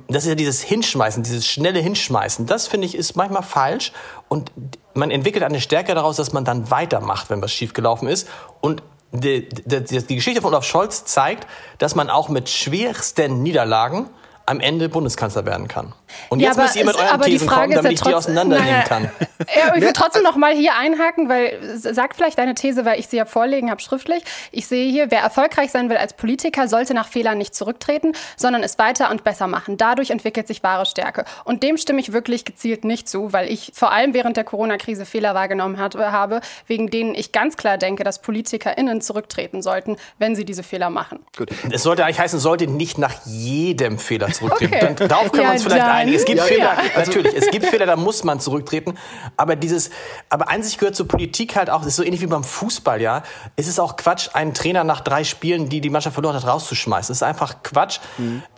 Das 0.08 0.24
ist 0.24 0.30
ja 0.30 0.36
dieses 0.36 0.62
Hinschmeißen, 0.62 1.22
dieses 1.22 1.46
schnelle 1.46 1.80
Hinschmeißen. 1.80 2.48
Das 2.48 2.68
finde 2.68 2.88
ich 2.88 2.96
ist 2.96 3.16
manchmal 3.16 3.44
falsch 3.44 3.92
und 4.28 4.52
man 4.96 5.12
entwickelt 5.12 5.44
eine 5.44 5.62
Stärke 5.62 5.94
daraus, 5.94 6.16
dass 6.16 6.34
man 6.34 6.46
dann 6.46 6.72
weitermacht, 6.72 7.30
wenn 7.30 7.42
was 7.42 7.52
schiefgelaufen 7.52 8.08
ist. 8.08 8.28
Und 8.60 8.82
die, 9.12 9.48
die, 9.50 9.84
die 9.84 10.16
Geschichte 10.16 10.42
von 10.42 10.52
Olaf 10.52 10.66
Scholz 10.66 11.06
zeigt, 11.06 11.48
dass 11.78 11.96
man 11.96 12.10
auch 12.10 12.30
mit 12.30 12.50
schwersten 12.50 13.44
Niederlagen 13.44 14.10
am 14.50 14.60
Ende 14.60 14.90
Bundeskanzler 14.90 15.46
werden 15.46 15.68
kann. 15.68 15.94
Und 16.30 16.40
Ja, 16.40 16.48
jetzt 16.48 16.58
aber 16.58 16.64
müsst 16.64 16.76
ihr 16.76 16.86
mit 16.86 16.96
euren 16.96 17.22
Thesen 17.22 17.48
Frage 17.48 17.62
kommen, 17.62 17.72
ist 17.72 17.76
ja 17.76 17.82
damit 17.84 17.98
ich 17.98 18.02
die 18.02 18.14
auseinandernehmen 18.16 18.72
Naja. 18.72 18.84
kann. 18.84 19.12
Ja, 19.56 19.74
ich 19.76 19.82
will 19.82 19.94
trotzdem 19.94 20.22
noch 20.24 20.36
mal 20.36 20.54
hier 20.54 20.76
einhaken, 20.76 21.30
weil 21.30 21.58
s- 21.76 21.84
sag 21.84 22.14
vielleicht 22.16 22.38
deine 22.38 22.56
These, 22.56 22.84
weil 22.84 23.00
ich 23.00 23.08
sie 23.08 23.16
ja 23.18 23.26
vorlegen 23.26 23.72
habe 23.72 23.80
schriftlich. 23.82 24.24
Ich 24.52 24.68
sehe 24.68 24.90
hier, 24.92 25.12
wer 25.12 25.22
erfolgreich 25.22 25.72
sein 25.72 25.90
will 25.90 25.96
als 25.98 26.14
Politiker, 26.14 26.68
sollte 26.68 26.94
nach 26.94 27.08
Fehlern 27.08 27.38
nicht 27.38 27.56
zurücktreten, 27.56 28.12
sondern 28.36 28.64
es 28.64 28.78
weiter 28.80 29.12
und 29.12 29.24
besser 29.24 29.48
machen. 29.48 29.78
Dadurch 29.78 30.10
entwickelt 30.10 30.48
sich 30.48 30.62
wahre 30.62 30.86
Stärke. 30.86 31.24
Und 31.46 31.64
dem 31.64 31.78
stimme 31.78 32.02
ich 32.02 32.12
wirklich 32.12 32.44
gezielt 32.44 32.84
nicht 32.84 33.08
zu, 33.08 33.32
weil 33.32 33.48
ich 33.50 33.72
vor 33.74 33.92
allem 33.94 34.14
während 34.14 34.36
der 34.36 34.44
Corona-Krise 34.44 35.06
Fehler 35.06 35.34
wahrgenommen 35.36 35.78
hat, 35.78 35.96
habe, 35.96 36.42
wegen 36.68 36.90
denen 36.90 37.16
ich 37.16 37.32
ganz 37.32 37.56
klar 37.56 37.78
denke, 37.78 38.04
dass 38.04 38.20
PolitikerInnen 38.22 39.00
zurücktreten 39.02 39.62
sollten, 39.62 39.96
wenn 40.18 40.36
sie 40.36 40.44
diese 40.44 40.64
Fehler 40.64 40.90
machen. 40.90 41.20
Gut. 41.38 41.50
Es 41.72 41.84
sollte 41.84 42.04
eigentlich 42.04 42.20
heißen, 42.20 42.40
sollte 42.40 42.68
nicht 42.68 42.98
nach 42.98 43.14
jedem 43.26 44.00
Fehler 44.00 44.32
zurücktreten. 44.40 44.74
Okay. 44.74 44.96
Dann, 44.98 45.08
darauf 45.08 45.32
können 45.32 45.44
Ja, 45.44 45.50
wir 45.50 45.54
uns 45.54 45.64
vielleicht 45.64 45.82
dann. 45.82 45.90
einigen. 45.92 46.18
Es 46.18 46.26
gibt 46.26 46.38
Ja, 46.40 46.44
Fehler, 46.46 46.74
ja. 46.74 47.00
natürlich, 47.00 47.36
es 47.36 47.48
gibt 47.52 47.66
Fehler, 47.66 47.86
da 47.86 47.96
muss 47.96 48.24
man 48.24 48.40
zurücktreten. 48.40 48.96
Aber 49.38 49.56
dieses, 49.56 49.92
aber 50.30 50.50
einzig 50.50 50.78
gehört 50.78 50.96
zur 50.96 51.08
Politik 51.08 51.56
halt 51.56 51.70
auch, 51.70 51.80
das 51.80 51.88
ist 51.90 51.96
so 51.98 52.04
ähnlich 52.04 52.22
wie 52.22 52.28
beim 52.28 52.44
Fußball, 52.44 53.02
ja. 53.02 53.24
Es 53.56 53.68
ist 53.68 53.80
auch 53.80 53.96
Quatsch, 53.98 54.30
einen 54.34 54.54
Trainer 54.54 54.84
nach 54.84 55.02
drei 55.02 55.24
Spielen, 55.24 55.70
die 55.70 55.82
die 55.82 55.90
Mannschaft 55.90 56.14
verloren 56.14 56.36
hat, 56.36 56.48
rauszuschmeißen. 56.48 57.12
Es 57.14 57.20
ist 57.20 57.24
einfach 57.24 57.62
Quatsch. 57.64 58.00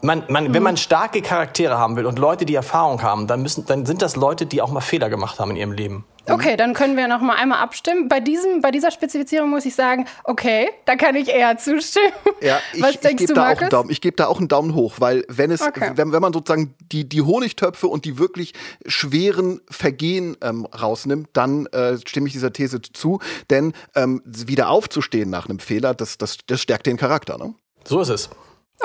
Man, 0.02 0.24
man, 0.28 0.54
wenn 0.54 0.64
man 0.64 0.78
starke 0.78 1.22
Charaktere 1.22 1.78
haben 1.78 1.96
will 1.96 2.06
und 2.06 2.20
Leute, 2.20 2.46
die 2.46 2.56
Erfahrung 2.56 3.02
haben, 3.02 3.28
dann 3.28 3.42
müssen, 3.42 3.66
dann 3.66 3.86
sind 3.86 4.02
das 4.02 4.16
Leute, 4.16 4.46
die 4.46 4.62
auch 4.62 4.72
mal 4.72 4.82
Fehler 4.82 5.10
gemacht 5.10 5.40
haben 5.40 5.52
in 5.52 5.58
ihrem 5.58 5.72
Leben. 5.72 6.06
Okay, 6.30 6.56
dann 6.56 6.74
können 6.74 6.96
wir 6.98 7.08
noch 7.08 7.22
mal 7.22 7.36
einmal 7.36 7.60
abstimmen. 7.60 8.08
Bei, 8.08 8.20
diesem, 8.20 8.62
bei 8.62 8.72
dieser 8.72 8.92
Spezifizierung 8.92 9.50
muss 9.50 9.66
ich 9.66 9.74
sagen, 9.76 10.06
okay, 10.24 10.70
da 10.86 10.96
kann 10.96 11.16
ich 11.16 11.30
eher 11.30 11.58
zustimmen. 11.58 12.12
Ja, 12.42 12.60
ich, 12.74 12.82
Was 12.82 12.92
ich 12.92 13.00
denkst 13.00 13.22
gebe 13.22 13.28
du, 13.30 13.34
da 13.34 13.42
auch 13.42 13.46
Markus? 13.48 13.62
einen 13.64 13.70
Daumen. 13.72 13.90
Ich 13.90 14.02
gebe 14.02 14.16
da 14.16 14.28
auch 14.28 14.38
einen 14.38 14.48
Daumen 14.48 14.76
hoch, 14.76 14.96
weil 15.00 15.26
wenn 15.28 15.52
es, 15.52 15.62
Okay. 15.62 15.92
wenn, 15.96 16.12
wenn 16.12 16.22
man 16.22 16.32
sozusagen 16.34 16.76
die, 16.92 17.08
die 17.08 17.22
Honigtöpfe 17.22 17.88
und 17.88 18.06
die 18.06 18.18
wirklich 18.18 18.54
schweren 18.86 19.62
Vergehen 19.70 20.38
ähm, 20.42 20.66
rausnimmt, 20.66 21.30
dann 21.34 21.66
äh, 21.68 21.98
stimme 22.06 22.28
ich 22.28 22.34
dieser 22.34 22.54
These 22.54 22.82
zu. 22.82 23.20
Denn 23.50 23.74
ähm, 23.96 24.22
wieder 24.26 24.70
aufzustehen 24.70 25.30
nach 25.30 25.50
einem 25.50 25.60
Fehler, 25.60 25.94
das, 25.94 26.18
das, 26.18 26.38
das 26.46 26.62
stärkt 26.62 26.86
den 26.86 26.98
Charakter. 26.98 27.38
Ne? 27.38 27.54
So 27.84 28.00
ist 28.02 28.10
es. 28.10 28.30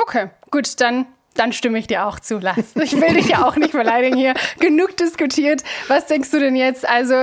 Okay, 0.02 0.30
gut, 0.50 0.80
dann, 0.80 1.06
dann 1.36 1.52
stimme 1.52 1.78
ich 1.78 1.86
dir 1.86 2.06
auch 2.06 2.20
zu, 2.20 2.38
Lars. 2.38 2.74
Ich 2.82 3.00
will 3.00 3.14
dich 3.14 3.28
ja 3.28 3.46
auch 3.46 3.56
nicht 3.56 3.72
beleidigen 3.72 4.16
hier. 4.16 4.34
Genug 4.58 4.96
diskutiert. 4.96 5.62
Was 5.88 6.06
denkst 6.06 6.30
du 6.30 6.38
denn 6.38 6.56
jetzt? 6.56 6.88
Also, 6.88 7.14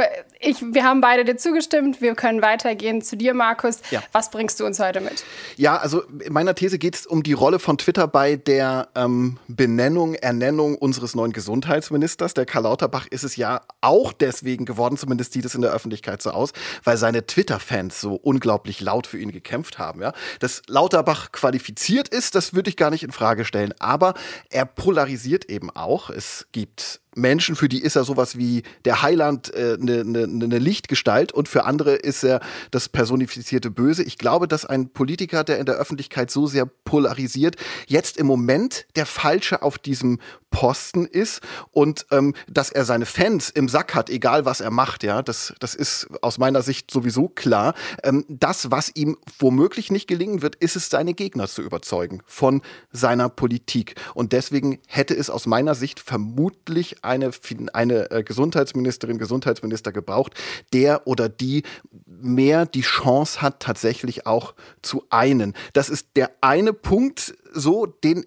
ich, 0.44 0.62
wir 0.62 0.84
haben 0.84 1.02
beide 1.02 1.24
dir 1.24 1.38
zugestimmt. 1.38 2.02
Wir 2.02 2.16
können 2.16 2.42
weitergehen 2.42 3.02
zu 3.02 3.18
dir, 3.18 3.34
Markus. 3.34 3.80
Ja. 3.92 4.04
Was 4.12 4.32
bringst 4.32 4.60
du 4.60 4.66
uns 4.66 4.80
heute 4.80 5.02
mit? 5.02 5.24
Ja, 5.58 5.78
also 5.78 6.04
in 6.04 6.34
meiner 6.34 6.56
These 6.56 6.78
geht 6.78 6.96
es 6.96 7.06
um 7.06 7.24
die 7.24 7.34
Rolle 7.34 7.60
von 7.60 7.78
Twitter 7.78 8.08
bei 8.08 8.36
der 8.36 8.90
ähm, 8.96 9.38
Benennung, 9.48 10.16
Ernennung 10.16 10.76
unseres 10.76 11.16
neuen 11.16 11.34
Gesundheitsministers. 11.34 12.34
Der 12.34 12.46
Karl 12.46 12.64
Lauterbach 12.64 13.08
ist 13.08 13.24
es 13.24 13.36
ja 13.36 13.62
auch 13.82 14.14
deswegen 14.14 14.66
geworden, 14.66 14.98
zumindest 14.98 15.34
sieht 15.34 15.46
es 15.46 15.56
in 15.56 15.62
der 15.62 15.72
Öffentlichkeit 15.72 16.22
so 16.22 16.32
aus, 16.32 16.52
weil 16.84 16.98
seine 16.98 17.26
Twitter-Fans 17.26 18.00
so 18.00 18.16
unglaublich 18.16 18.82
laut 18.82 19.08
für 19.08 19.18
ihn 19.18 19.32
gekämpft 19.32 19.80
haben. 19.80 20.02
Ja? 20.02 20.14
Dass 20.40 20.62
Lauterbach 20.68 21.32
qualifiziert 21.32 22.08
ist, 22.10 22.36
das 22.36 22.54
würde 22.54 22.70
ich 22.70 22.78
gar 22.78 22.90
nicht 22.90 23.04
in 23.04 23.12
Frage 23.12 23.46
stellen. 23.46 23.74
Aber 23.80 24.14
er 24.50 24.66
polarisiert 24.66 25.46
eben 25.46 25.70
auch. 25.70 26.10
Es 26.10 26.48
gibt 26.52 27.02
Menschen, 27.16 27.56
für 27.56 27.70
die 27.70 27.82
ist 27.82 27.96
er 27.96 28.04
sowas 28.04 28.38
wie 28.38 28.64
der 28.86 29.02
Heiland, 29.02 29.54
eine 29.54 29.74
äh, 29.74 30.04
ne, 30.04 30.28
ne, 30.28 30.48
ne 30.48 30.58
Lichtgestalt 30.58 31.32
und 31.32 31.48
für 31.48 31.66
andere 31.66 31.96
ist 31.96 32.24
er 32.24 32.40
das 32.72 32.90
personifizierte 32.90 33.72
Böse. 33.72 34.04
Ich 34.04 34.18
glaube, 34.18 34.48
dass 34.48 34.66
ein 34.66 34.90
Politiker, 34.90 35.44
der 35.44 35.60
in 35.60 35.66
der 35.66 35.76
Öffentlichkeit 35.76 36.32
so 36.32 36.48
sehr 36.48 36.66
polarisiert, 36.66 37.56
jetzt 37.88 38.18
im 38.18 38.28
Moment 38.28 38.86
der 38.96 39.06
Falsche 39.06 39.62
auf 39.62 39.78
diesem 39.78 40.20
Posten 40.54 41.06
ist 41.06 41.42
und 41.72 42.06
ähm, 42.12 42.36
dass 42.48 42.70
er 42.70 42.86
seine 42.86 43.08
Fans 43.08 43.50
im 43.50 43.68
Sack 43.68 43.96
hat, 43.96 44.10
egal 44.12 44.46
was 44.46 44.62
er 44.62 44.70
macht, 44.70 45.04
ja, 45.04 45.24
das, 45.24 45.54
das 45.60 45.74
ist 45.74 46.08
aus 46.22 46.38
meiner 46.38 46.62
Sicht 46.62 46.92
sowieso 46.92 47.28
klar. 47.28 47.74
Ähm, 48.04 48.24
das, 48.30 48.70
was 48.70 48.92
ihm 48.94 49.18
womöglich 49.40 49.92
nicht 49.92 50.08
gelingen 50.08 50.44
wird, 50.44 50.56
ist 50.56 50.76
es, 50.76 50.90
seine 50.90 51.16
Gegner 51.16 51.48
zu 51.48 51.64
überzeugen 51.64 52.22
von 52.28 52.62
seiner 52.92 53.30
Politik. 53.30 53.96
Und 54.14 54.32
deswegen 54.32 54.80
hätte 54.88 55.16
es 55.16 55.32
aus 55.32 55.48
meiner 55.48 55.74
Sicht 55.74 56.00
vermutlich 56.00 57.04
eine, 57.04 57.32
eine 57.74 58.12
äh, 58.12 58.24
Gesundheitsministerin, 58.24 59.18
Gesundheitsminister 59.18 59.92
gebraucht, 59.92 60.36
der 60.72 61.08
oder 61.08 61.30
die 61.30 61.64
mehr 62.06 62.68
die 62.68 62.82
Chance 62.82 63.42
hat, 63.42 63.60
tatsächlich 63.60 64.28
auch 64.28 64.54
zu 64.84 65.04
einen. 65.10 65.54
Das 65.74 65.90
ist 65.90 66.10
der 66.16 66.30
eine 66.42 66.74
Punkt, 66.74 67.34
so, 67.54 67.88
den, 67.88 68.26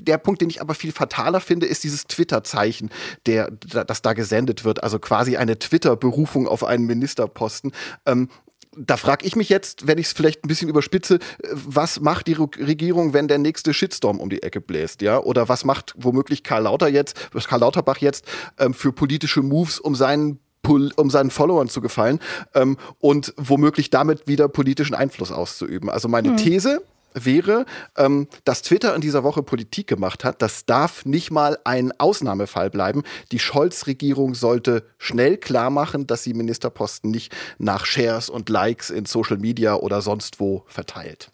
der 0.00 0.18
Punkt, 0.18 0.40
den 0.40 0.50
ich 0.50 0.60
aber 0.60 0.74
viel 0.74 0.92
fataler 0.92 1.40
finde, 1.40 1.66
ist 1.66 1.84
dieses 1.84 2.06
Twitter-Zeichen, 2.06 2.90
der, 3.26 3.50
das 3.50 4.02
da 4.02 4.12
gesendet 4.12 4.64
wird. 4.64 4.82
Also 4.82 4.98
quasi 4.98 5.36
eine 5.36 5.58
Twitter-Berufung 5.58 6.48
auf 6.48 6.64
einen 6.64 6.86
Ministerposten. 6.86 7.72
Ähm, 8.06 8.28
da 8.76 8.96
frage 8.96 9.26
ich 9.26 9.36
mich 9.36 9.48
jetzt, 9.48 9.86
wenn 9.86 9.98
ich 9.98 10.06
es 10.06 10.12
vielleicht 10.12 10.44
ein 10.44 10.48
bisschen 10.48 10.68
überspitze, 10.68 11.18
was 11.52 12.00
macht 12.00 12.26
die 12.26 12.32
Regierung, 12.32 13.12
wenn 13.12 13.28
der 13.28 13.38
nächste 13.38 13.74
Shitstorm 13.74 14.18
um 14.18 14.30
die 14.30 14.42
Ecke 14.42 14.60
bläst, 14.60 15.02
ja? 15.02 15.18
Oder 15.18 15.48
was 15.48 15.64
macht 15.64 15.94
womöglich 15.98 16.42
Karl 16.42 16.62
Lauter 16.62 16.88
jetzt, 16.88 17.30
Karl 17.32 17.60
Lauterbach 17.60 17.98
jetzt 17.98 18.24
ähm, 18.58 18.72
für 18.72 18.92
politische 18.92 19.42
Moves, 19.42 19.78
um 19.78 19.94
seinen 19.94 20.38
um 20.64 21.10
seinen 21.10 21.30
Followern 21.30 21.68
zu 21.68 21.80
gefallen 21.80 22.20
ähm, 22.54 22.76
und 23.00 23.34
womöglich 23.36 23.90
damit 23.90 24.28
wieder 24.28 24.46
politischen 24.46 24.94
Einfluss 24.94 25.32
auszuüben. 25.32 25.90
Also 25.90 26.06
meine 26.06 26.28
Hm. 26.28 26.36
These 26.36 26.82
wäre, 27.14 27.66
ähm, 27.96 28.28
dass 28.44 28.62
Twitter 28.62 28.94
in 28.94 29.00
dieser 29.00 29.24
Woche 29.24 29.42
Politik 29.42 29.86
gemacht 29.86 30.24
hat. 30.24 30.42
Das 30.42 30.66
darf 30.66 31.04
nicht 31.04 31.30
mal 31.30 31.58
ein 31.64 31.92
Ausnahmefall 31.98 32.70
bleiben. 32.70 33.02
Die 33.30 33.38
Scholz-Regierung 33.38 34.34
sollte 34.34 34.84
schnell 34.98 35.36
klar 35.36 35.70
machen, 35.70 36.06
dass 36.06 36.22
sie 36.22 36.34
Ministerposten 36.34 37.10
nicht 37.10 37.34
nach 37.58 37.86
Shares 37.86 38.28
und 38.28 38.48
Likes 38.48 38.90
in 38.90 39.06
Social 39.06 39.38
Media 39.38 39.74
oder 39.74 40.02
sonst 40.02 40.40
wo 40.40 40.64
verteilt. 40.66 41.30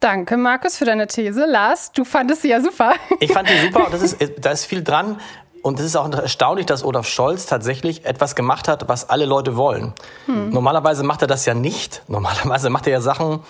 Danke, 0.00 0.36
Markus, 0.36 0.76
für 0.76 0.84
deine 0.84 1.06
These. 1.06 1.46
Lars, 1.46 1.92
du 1.92 2.04
fandest 2.04 2.42
sie 2.42 2.48
ja 2.48 2.60
super. 2.60 2.94
Ich 3.20 3.32
fand 3.32 3.48
die 3.48 3.58
super 3.66 3.86
und 3.86 3.94
das 3.94 4.02
ist, 4.02 4.18
da 4.40 4.50
ist 4.50 4.66
viel 4.66 4.82
dran. 4.82 5.18
Und 5.62 5.80
es 5.80 5.86
ist 5.86 5.96
auch 5.96 6.12
erstaunlich, 6.12 6.66
dass 6.66 6.84
Olaf 6.84 7.08
Scholz 7.08 7.46
tatsächlich 7.46 8.04
etwas 8.04 8.34
gemacht 8.34 8.68
hat, 8.68 8.86
was 8.86 9.08
alle 9.08 9.24
Leute 9.24 9.56
wollen. 9.56 9.94
Hm. 10.26 10.50
Normalerweise 10.50 11.04
macht 11.04 11.22
er 11.22 11.26
das 11.26 11.46
ja 11.46 11.54
nicht. 11.54 12.02
Normalerweise 12.06 12.68
macht 12.68 12.86
er 12.86 12.92
ja 12.92 13.00
Sachen, 13.00 13.40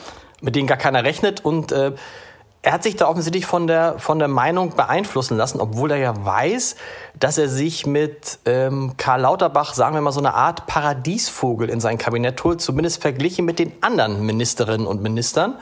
mit 0.45 0.55
denen 0.55 0.67
gar 0.67 0.77
keiner 0.77 1.03
rechnet. 1.03 1.45
Und 1.45 1.73
äh, 1.73 1.93
er 2.63 2.73
hat 2.73 2.83
sich 2.83 2.97
da 2.97 3.09
offensichtlich 3.09 3.47
von 3.47 3.67
der, 3.67 3.99
von 3.99 4.19
der 4.19 4.29
Meinung 4.29 4.75
beeinflussen 4.75 5.37
lassen, 5.37 5.61
obwohl 5.61 5.91
er 5.91 5.99
ja 5.99 6.25
weiß, 6.25 6.77
dass 7.19 7.37
er 7.37 7.49
sich 7.49 7.85
mit 7.87 8.39
ähm, 8.47 8.95
Karl 8.97 9.23
Lauterbach, 9.23 9.75
sagen 9.75 9.95
wir 9.95 10.01
mal, 10.01 10.13
so 10.13 10.21
eine 10.21 10.35
Art 10.35 10.67
Paradiesvogel 10.67 11.69
in 11.69 11.81
sein 11.81 11.99
Kabinett 11.99 12.43
holt, 12.43 12.61
zumindest 12.61 13.03
verglichen 13.03 13.45
mit 13.45 13.59
den 13.59 13.73
anderen 13.83 14.25
Ministerinnen 14.25 14.87
und 14.87 15.03
Ministern. 15.03 15.57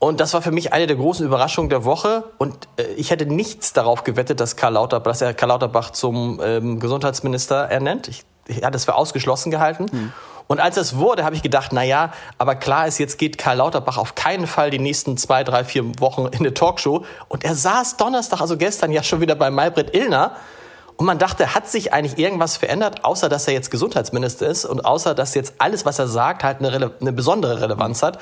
Und 0.00 0.18
das 0.18 0.32
war 0.34 0.40
für 0.40 0.50
mich 0.50 0.72
eine 0.72 0.86
der 0.86 0.96
großen 0.96 1.26
Überraschungen 1.26 1.68
der 1.68 1.84
Woche. 1.84 2.24
Und 2.38 2.56
äh, 2.76 2.84
ich 2.96 3.10
hätte 3.10 3.26
nichts 3.26 3.72
darauf 3.72 4.02
gewettet, 4.02 4.40
dass, 4.40 4.56
Karl 4.56 4.72
Lauterbach, 4.72 5.12
dass 5.12 5.20
er 5.20 5.34
Karl 5.34 5.50
Lauterbach 5.50 5.90
zum 5.90 6.40
ähm, 6.42 6.80
Gesundheitsminister 6.80 7.56
ernennt. 7.66 8.08
Ich, 8.08 8.24
ich 8.48 8.64
hatte 8.64 8.76
es 8.76 8.86
für 8.86 8.94
ausgeschlossen 8.94 9.50
gehalten. 9.50 9.86
Hm. 9.90 10.12
Und 10.50 10.58
als 10.58 10.76
es 10.76 10.96
wurde, 10.96 11.22
habe 11.24 11.36
ich 11.36 11.42
gedacht, 11.42 11.70
na 11.72 11.84
ja, 11.84 12.12
aber 12.36 12.56
klar 12.56 12.88
ist, 12.88 12.98
jetzt 12.98 13.18
geht 13.18 13.38
Karl 13.38 13.58
Lauterbach 13.58 13.98
auf 13.98 14.16
keinen 14.16 14.48
Fall 14.48 14.70
die 14.70 14.80
nächsten 14.80 15.16
zwei, 15.16 15.44
drei, 15.44 15.62
vier 15.62 16.00
Wochen 16.00 16.26
in 16.26 16.40
eine 16.40 16.52
Talkshow. 16.52 17.04
Und 17.28 17.44
er 17.44 17.54
saß 17.54 17.98
Donnerstag, 17.98 18.40
also 18.40 18.56
gestern, 18.56 18.90
ja 18.90 19.04
schon 19.04 19.20
wieder 19.20 19.36
bei 19.36 19.48
Maybrit 19.52 19.94
Illner. 19.94 20.34
Und 20.96 21.06
man 21.06 21.20
dachte, 21.20 21.54
hat 21.54 21.68
sich 21.68 21.92
eigentlich 21.92 22.18
irgendwas 22.18 22.56
verändert, 22.56 23.04
außer 23.04 23.28
dass 23.28 23.46
er 23.46 23.54
jetzt 23.54 23.70
Gesundheitsminister 23.70 24.48
ist 24.48 24.64
und 24.64 24.84
außer 24.84 25.14
dass 25.14 25.36
jetzt 25.36 25.54
alles, 25.58 25.86
was 25.86 26.00
er 26.00 26.08
sagt, 26.08 26.42
halt 26.42 26.58
eine, 26.58 26.94
eine 27.00 27.12
besondere 27.12 27.60
Relevanz 27.60 28.02
hat 28.02 28.18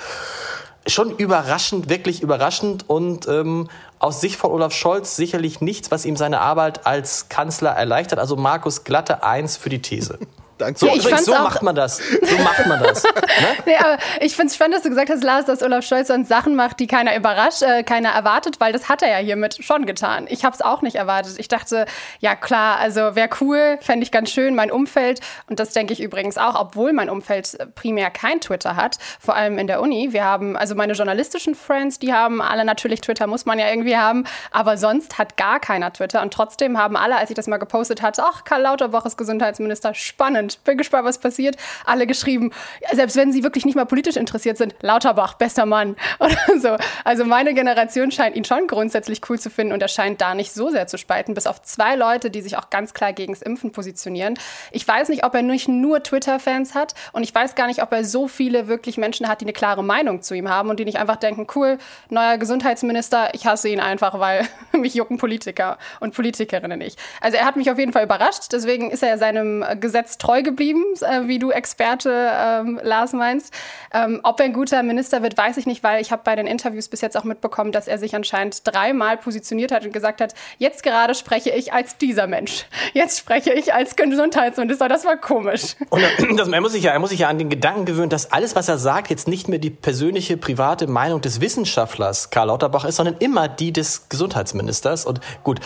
schon 0.87 1.17
überraschend, 1.17 1.89
wirklich 1.89 2.23
überraschend 2.23 2.89
und 2.89 3.27
ähm, 3.29 3.69
aus 3.99 4.21
Sicht 4.21 4.37
von 4.37 4.51
Olaf 4.51 4.73
Scholz 4.73 5.17
sicherlich 5.17 5.61
nichts, 5.61 5.91
was 5.91 6.05
ihm 6.05 6.17
seine 6.17 6.41
Arbeit 6.41 6.87
als 6.87 7.29
Kanzler 7.29 7.71
erleichtert. 7.71 8.19
Also 8.19 8.37
Markus 8.37 8.85
glatte 8.85 9.23
Eins 9.23 9.57
für 9.57 9.69
die 9.69 9.83
These. 9.83 10.19
Danke. 10.59 10.79
So, 10.79 10.87
Ja, 10.87 10.93
ich 10.95 11.05
übrigens, 11.05 11.25
so 11.25 11.33
macht 11.33 11.63
man 11.63 11.75
das. 11.75 11.99
So 11.99 12.39
macht 12.39 12.67
man 12.67 12.83
das. 12.83 13.05
Ne? 13.39 13.47
Nee, 13.67 13.77
aber 13.77 13.99
ich 14.21 14.35
finde 14.35 14.49
es 14.49 14.57
spannend, 14.57 14.75
dass 14.77 14.83
du 14.83 14.89
gesagt 14.89 15.11
hast, 15.11 15.23
Lars, 15.23 15.45
dass 15.45 15.63
Olaf 15.63 15.85
Scholz 15.85 16.09
sonst 16.09 16.29
Sachen 16.29 16.57
macht, 16.57 16.81
die 16.81 16.89
keiner 16.89 17.15
überrascht, 17.15 17.63
äh, 17.63 17.85
keiner 17.85 18.09
erwartet, 18.09 18.59
weil 18.59 18.73
das 18.73 18.89
hat 18.89 19.03
er 19.03 19.11
ja 19.11 19.19
hiermit 19.19 19.63
schon 19.63 19.87
getan. 19.87 20.27
Ich 20.29 20.45
habe 20.45 20.55
es 20.55 20.61
auch 20.63 20.83
nicht 20.83 20.97
erwartet. 20.97 21.35
Ich 21.39 21.47
dachte, 21.47 21.87
ja 22.19 22.35
klar, 22.35 22.79
also 22.79 23.15
wäre 23.15 23.29
cool, 23.41 23.79
fände 23.81 24.03
ich 24.03 24.11
ganz 24.11 24.31
schön, 24.31 24.55
mein 24.57 24.73
Umfeld. 24.73 25.21
Und 25.49 25.61
das 25.61 25.73
denke 25.73 25.93
ich 25.93 26.01
übrigens 26.01 26.37
auch, 26.37 26.59
obwohl 26.59 26.93
mein 26.93 27.11
Umfeld 27.11 27.55
äh, 27.61 27.67
primär 27.67 28.11
kein 28.11 28.41
Twitter 28.41 28.75
hat, 28.75 28.99
vor 29.21 29.37
allem 29.37 29.59
in 29.59 29.67
der 29.69 29.81
Uni. 29.81 30.13
Wir 30.13 30.25
haben, 30.25 30.57
also 30.57 30.75
meine 30.75 30.95
journalistischen 30.95 31.55
Friends, 31.55 31.99
die 31.99 32.13
haben 32.13 32.41
alle 32.41 32.65
natürlich 32.65 33.01
Twitter, 33.01 33.27
muss 33.27 33.47
man 33.47 33.59
ja 33.59 33.69
irgendwie 33.69 33.97
haben. 33.97 34.25
Aber 34.51 34.77
sonst 34.77 35.19
hat 35.19 35.37
gar 35.37 35.61
keiner 35.61 35.93
Twitter. 35.93 36.23
Und 36.23 36.33
trotzdem 36.33 36.79
haben 36.79 36.97
alle, 36.97 37.17
als 37.17 37.31
ich 37.31 37.37
das 37.37 37.47
mal 37.47 37.59
gepostet 37.59 38.03
hatte, 38.03 38.23
ach, 38.25 38.45
Karl 38.45 38.63
Lauterbach 38.63 39.07
ist 39.07 39.17
Gesundheitsminister, 39.17 39.95
spannend, 39.95 40.48
bin 40.57 40.79
gespannt, 40.79 41.05
was 41.05 41.19
passiert. 41.19 41.57
Alle 41.85 42.07
geschrieben, 42.07 42.53
selbst 42.93 43.17
wenn 43.17 43.33
sie 43.33 43.43
wirklich 43.43 43.65
nicht 43.65 43.75
mal 43.75 43.87
politisch 43.87 44.17
interessiert 44.17 44.57
sind, 44.57 44.75
Lauterbach, 44.81 45.35
bester 45.35 45.67
Mann 45.67 45.97
oder 46.19 46.37
so. 46.59 46.77
Also 47.05 47.25
meine 47.25 47.55
Generation 47.55 48.11
scheint 48.11 48.37
ihn 48.37 48.45
schon 48.45 48.67
grundsätzlich 48.67 49.21
cool 49.29 49.39
zu 49.39 49.51
finden 49.51 49.73
und 49.73 49.83
er 49.83 49.89
scheint 49.89 50.21
da 50.21 50.35
nicht 50.35 50.53
so 50.53 50.71
sehr 50.71 50.87
zu 50.87 50.99
spalten, 50.99 51.35
bis 51.35 51.47
auf 51.47 51.63
zwei 51.63 51.97
Leute, 51.97 52.31
die 52.31 52.41
sich 52.41 52.57
auch 52.57 52.71
ganz 52.71 52.95
klar 52.95 53.13
gegen 53.13 53.33
das 53.33 53.43
Impfen 53.43 53.73
positionieren. 53.73 54.39
Ich 54.73 54.87
weiß 54.87 55.09
nicht, 55.09 55.25
ob 55.25 55.35
er 55.35 55.43
nicht 55.43 55.69
nur 55.69 56.03
Twitter-Fans 56.03 56.75
hat 56.75 56.95
und 57.13 57.23
ich 57.23 57.35
weiß 57.35 57.55
gar 57.55 57.67
nicht, 57.67 57.83
ob 57.83 57.93
er 57.93 58.05
so 58.05 58.29
viele 58.29 58.69
wirklich 58.69 58.97
Menschen 58.97 59.29
hat, 59.29 59.41
die 59.41 59.45
eine 59.45 59.53
klare 59.53 59.85
Meinung 59.85 60.23
zu 60.23 60.35
ihm 60.35 60.49
haben 60.49 60.71
und 60.71 60.81
die 60.81 60.85
nicht 60.85 60.99
einfach 60.99 61.17
denken, 61.17 61.47
cool, 61.55 61.79
neuer 62.11 62.39
Gesundheitsminister, 62.39 63.35
ich 63.35 63.47
hasse 63.47 63.69
ihn 63.69 63.81
einfach, 63.81 64.19
weil 64.19 64.47
mich 64.73 64.95
jucken 64.95 65.19
Politiker 65.19 65.79
und 66.01 66.15
Politikerinnen 66.15 66.79
nicht. 66.79 66.99
Also 67.21 67.37
er 67.37 67.45
hat 67.45 67.57
mich 67.57 67.71
auf 67.71 67.79
jeden 67.79 67.93
Fall 67.93 68.05
überrascht, 68.05 68.53
deswegen 68.53 68.91
ist 68.91 69.03
er 69.03 69.19
seinem 69.19 69.65
Gesetz 69.81 70.19
treu 70.19 70.38
treu 70.39 70.43
geblieben, 70.43 70.85
äh, 71.01 71.27
wie 71.27 71.39
du 71.39 71.51
Experte 71.51 72.31
ähm, 72.33 72.81
Lars 72.83 73.13
meinst. 73.13 73.53
Ähm, 73.93 74.21
ob 74.23 74.41
er 74.41 74.47
ein 74.47 74.53
guter 74.53 74.83
Minister 74.83 75.23
wird, 75.23 75.37
weiß 75.37 75.57
ich 75.57 75.67
nicht, 75.67 75.83
weil 75.83 76.01
ich 76.01 76.13
habe 76.13 76.23
bei 76.25 76.37
den 76.37 76.47
Interviews 76.47 76.89
bis 76.89 77.01
jetzt 77.01 77.17
auch 77.17 77.25
mitbekommen, 77.25 77.73
dass 77.73 77.89
er 77.89 77.99
sich 77.99 78.15
anscheinend 78.15 78.67
dreimal 78.67 79.17
positioniert 79.17 79.73
hat 79.73 79.85
und 79.85 79.93
gesagt 79.93 80.21
hat, 80.21 80.35
jetzt 80.59 80.83
gerade 80.83 81.15
spreche 81.15 81.51
ich 81.51 81.73
als 81.73 81.97
dieser 81.99 82.27
Mensch. 82.27 82.67
Jetzt 82.93 83.19
spreche 83.19 83.53
ich 83.53 83.75
als 83.75 83.97
Gesundheitsminister. 83.97 84.89
Das 84.89 85.05
war 85.05 85.17
komisch. 85.17 85.77
Und 85.91 86.03
das, 86.37 86.49
er, 86.49 86.61
muss 86.61 86.73
sich 86.73 86.85
ja, 86.85 86.93
er 86.93 86.99
muss 86.99 87.11
sich 87.11 87.21
ja 87.21 87.29
an 87.29 87.39
den 87.39 87.49
Gedanken 87.49 87.85
gewöhnen, 87.85 88.11
dass 88.11 88.33
alles, 88.33 88.55
was 88.55 88.69
er 88.69 88.79
sagt, 88.79 89.11
jetzt 89.11 89.29
nicht 89.29 89.49
mehr 89.49 89.59
die 89.59 89.71
persönliche, 89.71 90.37
private 90.37 90.87
Meinung 90.87 91.21
des 91.21 91.41
Wissenschaftlers 91.41 92.31
Karl 92.31 92.49
Lauterbach 92.49 92.85
ist, 92.85 92.97
sondern 92.97 93.17
immer 93.19 93.49
die 93.49 93.73
des 93.73 94.09
Gesundheitsministers. 94.09 95.07
Und 95.07 95.21
gut, 95.43 95.61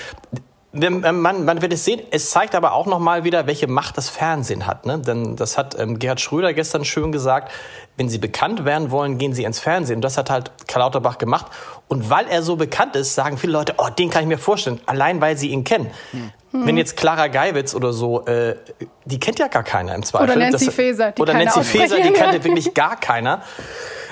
man, 0.72 1.44
man 1.44 1.62
wird 1.62 1.72
es 1.72 1.84
sehen. 1.84 2.00
Es 2.10 2.30
zeigt 2.30 2.54
aber 2.54 2.72
auch 2.72 2.86
noch 2.86 2.98
mal 2.98 3.24
wieder, 3.24 3.46
welche 3.46 3.66
Macht 3.66 3.98
das 3.98 4.08
Fernsehen 4.08 4.66
hat. 4.66 4.86
Ne? 4.86 4.98
Denn 4.98 5.36
das 5.36 5.58
hat 5.58 5.78
ähm, 5.78 5.98
Gerhard 5.98 6.20
Schröder 6.20 6.54
gestern 6.54 6.84
schön 6.84 7.12
gesagt. 7.12 7.52
Wenn 7.96 8.08
Sie 8.08 8.18
bekannt 8.18 8.64
werden 8.64 8.90
wollen, 8.90 9.18
gehen 9.18 9.34
Sie 9.34 9.44
ins 9.44 9.60
Fernsehen. 9.60 9.96
Und 9.96 10.02
das 10.02 10.16
hat 10.16 10.30
halt 10.30 10.50
Karl 10.66 10.82
Lauterbach 10.82 11.18
gemacht. 11.18 11.46
Und 11.92 12.08
weil 12.08 12.26
er 12.26 12.42
so 12.42 12.56
bekannt 12.56 12.96
ist, 12.96 13.14
sagen 13.14 13.36
viele 13.36 13.52
Leute, 13.52 13.74
oh, 13.76 13.88
den 13.90 14.08
kann 14.08 14.22
ich 14.22 14.28
mir 14.28 14.38
vorstellen. 14.38 14.80
Allein, 14.86 15.20
weil 15.20 15.36
sie 15.36 15.48
ihn 15.48 15.62
kennen. 15.62 15.90
Hm. 16.12 16.32
Wenn 16.66 16.78
jetzt 16.78 16.96
Clara 16.96 17.26
Geiwitz 17.26 17.74
oder 17.74 17.92
so, 17.92 18.24
äh, 18.24 18.56
die 19.04 19.20
kennt 19.20 19.38
ja 19.38 19.48
gar 19.48 19.62
keiner 19.62 19.94
im 19.94 20.02
Zweifel. 20.02 20.30
Oder 20.30 20.36
Nancy 20.36 20.64
das, 20.64 20.74
Faeser. 20.74 21.10
Die 21.10 21.20
oder 21.20 21.34
Nancy 21.34 21.62
Faeser, 21.62 21.96
die 21.96 22.12
kennt 22.12 22.32
wirklich 22.44 22.72
gar 22.72 22.98
keiner. 22.98 23.42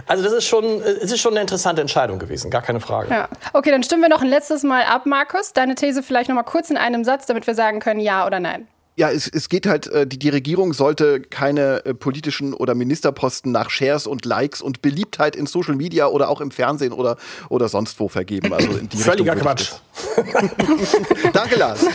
Also 0.06 0.22
das 0.22 0.34
ist 0.34 0.44
schon, 0.44 0.82
es 0.82 1.10
ist 1.10 1.20
schon 1.20 1.32
eine 1.32 1.40
interessante 1.40 1.80
Entscheidung 1.80 2.18
gewesen, 2.18 2.50
gar 2.50 2.60
keine 2.60 2.80
Frage. 2.80 3.14
Ja. 3.14 3.28
Okay, 3.54 3.70
dann 3.70 3.82
stimmen 3.82 4.02
wir 4.02 4.10
noch 4.10 4.20
ein 4.20 4.28
letztes 4.28 4.62
Mal 4.62 4.82
ab, 4.82 5.06
Markus. 5.06 5.54
Deine 5.54 5.74
These 5.74 6.02
vielleicht 6.02 6.28
noch 6.28 6.36
mal 6.36 6.42
kurz 6.42 6.68
in 6.68 6.76
einem 6.76 7.02
Satz, 7.02 7.24
damit 7.24 7.46
wir 7.46 7.54
sagen 7.54 7.80
können, 7.80 8.00
ja 8.00 8.26
oder 8.26 8.40
nein. 8.40 8.68
Ja, 9.00 9.10
es, 9.10 9.28
es 9.28 9.48
geht 9.48 9.66
halt, 9.66 9.86
äh, 9.86 10.06
die, 10.06 10.18
die 10.18 10.28
Regierung 10.28 10.74
sollte 10.74 11.22
keine 11.22 11.86
äh, 11.86 11.94
politischen 11.94 12.52
oder 12.52 12.74
Ministerposten 12.74 13.50
nach 13.50 13.70
Shares 13.70 14.06
und 14.06 14.26
Likes 14.26 14.60
und 14.60 14.82
Beliebtheit 14.82 15.36
in 15.36 15.46
Social 15.46 15.74
Media 15.74 16.06
oder 16.08 16.28
auch 16.28 16.42
im 16.42 16.50
Fernsehen 16.50 16.92
oder, 16.92 17.16
oder 17.48 17.70
sonst 17.70 17.98
wo 17.98 18.08
vergeben. 18.08 18.52
Also 18.52 18.72
in 18.72 18.90
die 18.90 18.98
Völliger 18.98 19.36
Quatsch. 19.36 19.70
Danke, 21.32 21.56
Lars. 21.56 21.86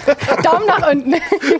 Daumen 0.42 0.66
nach 0.66 0.92
unten. 0.92 1.12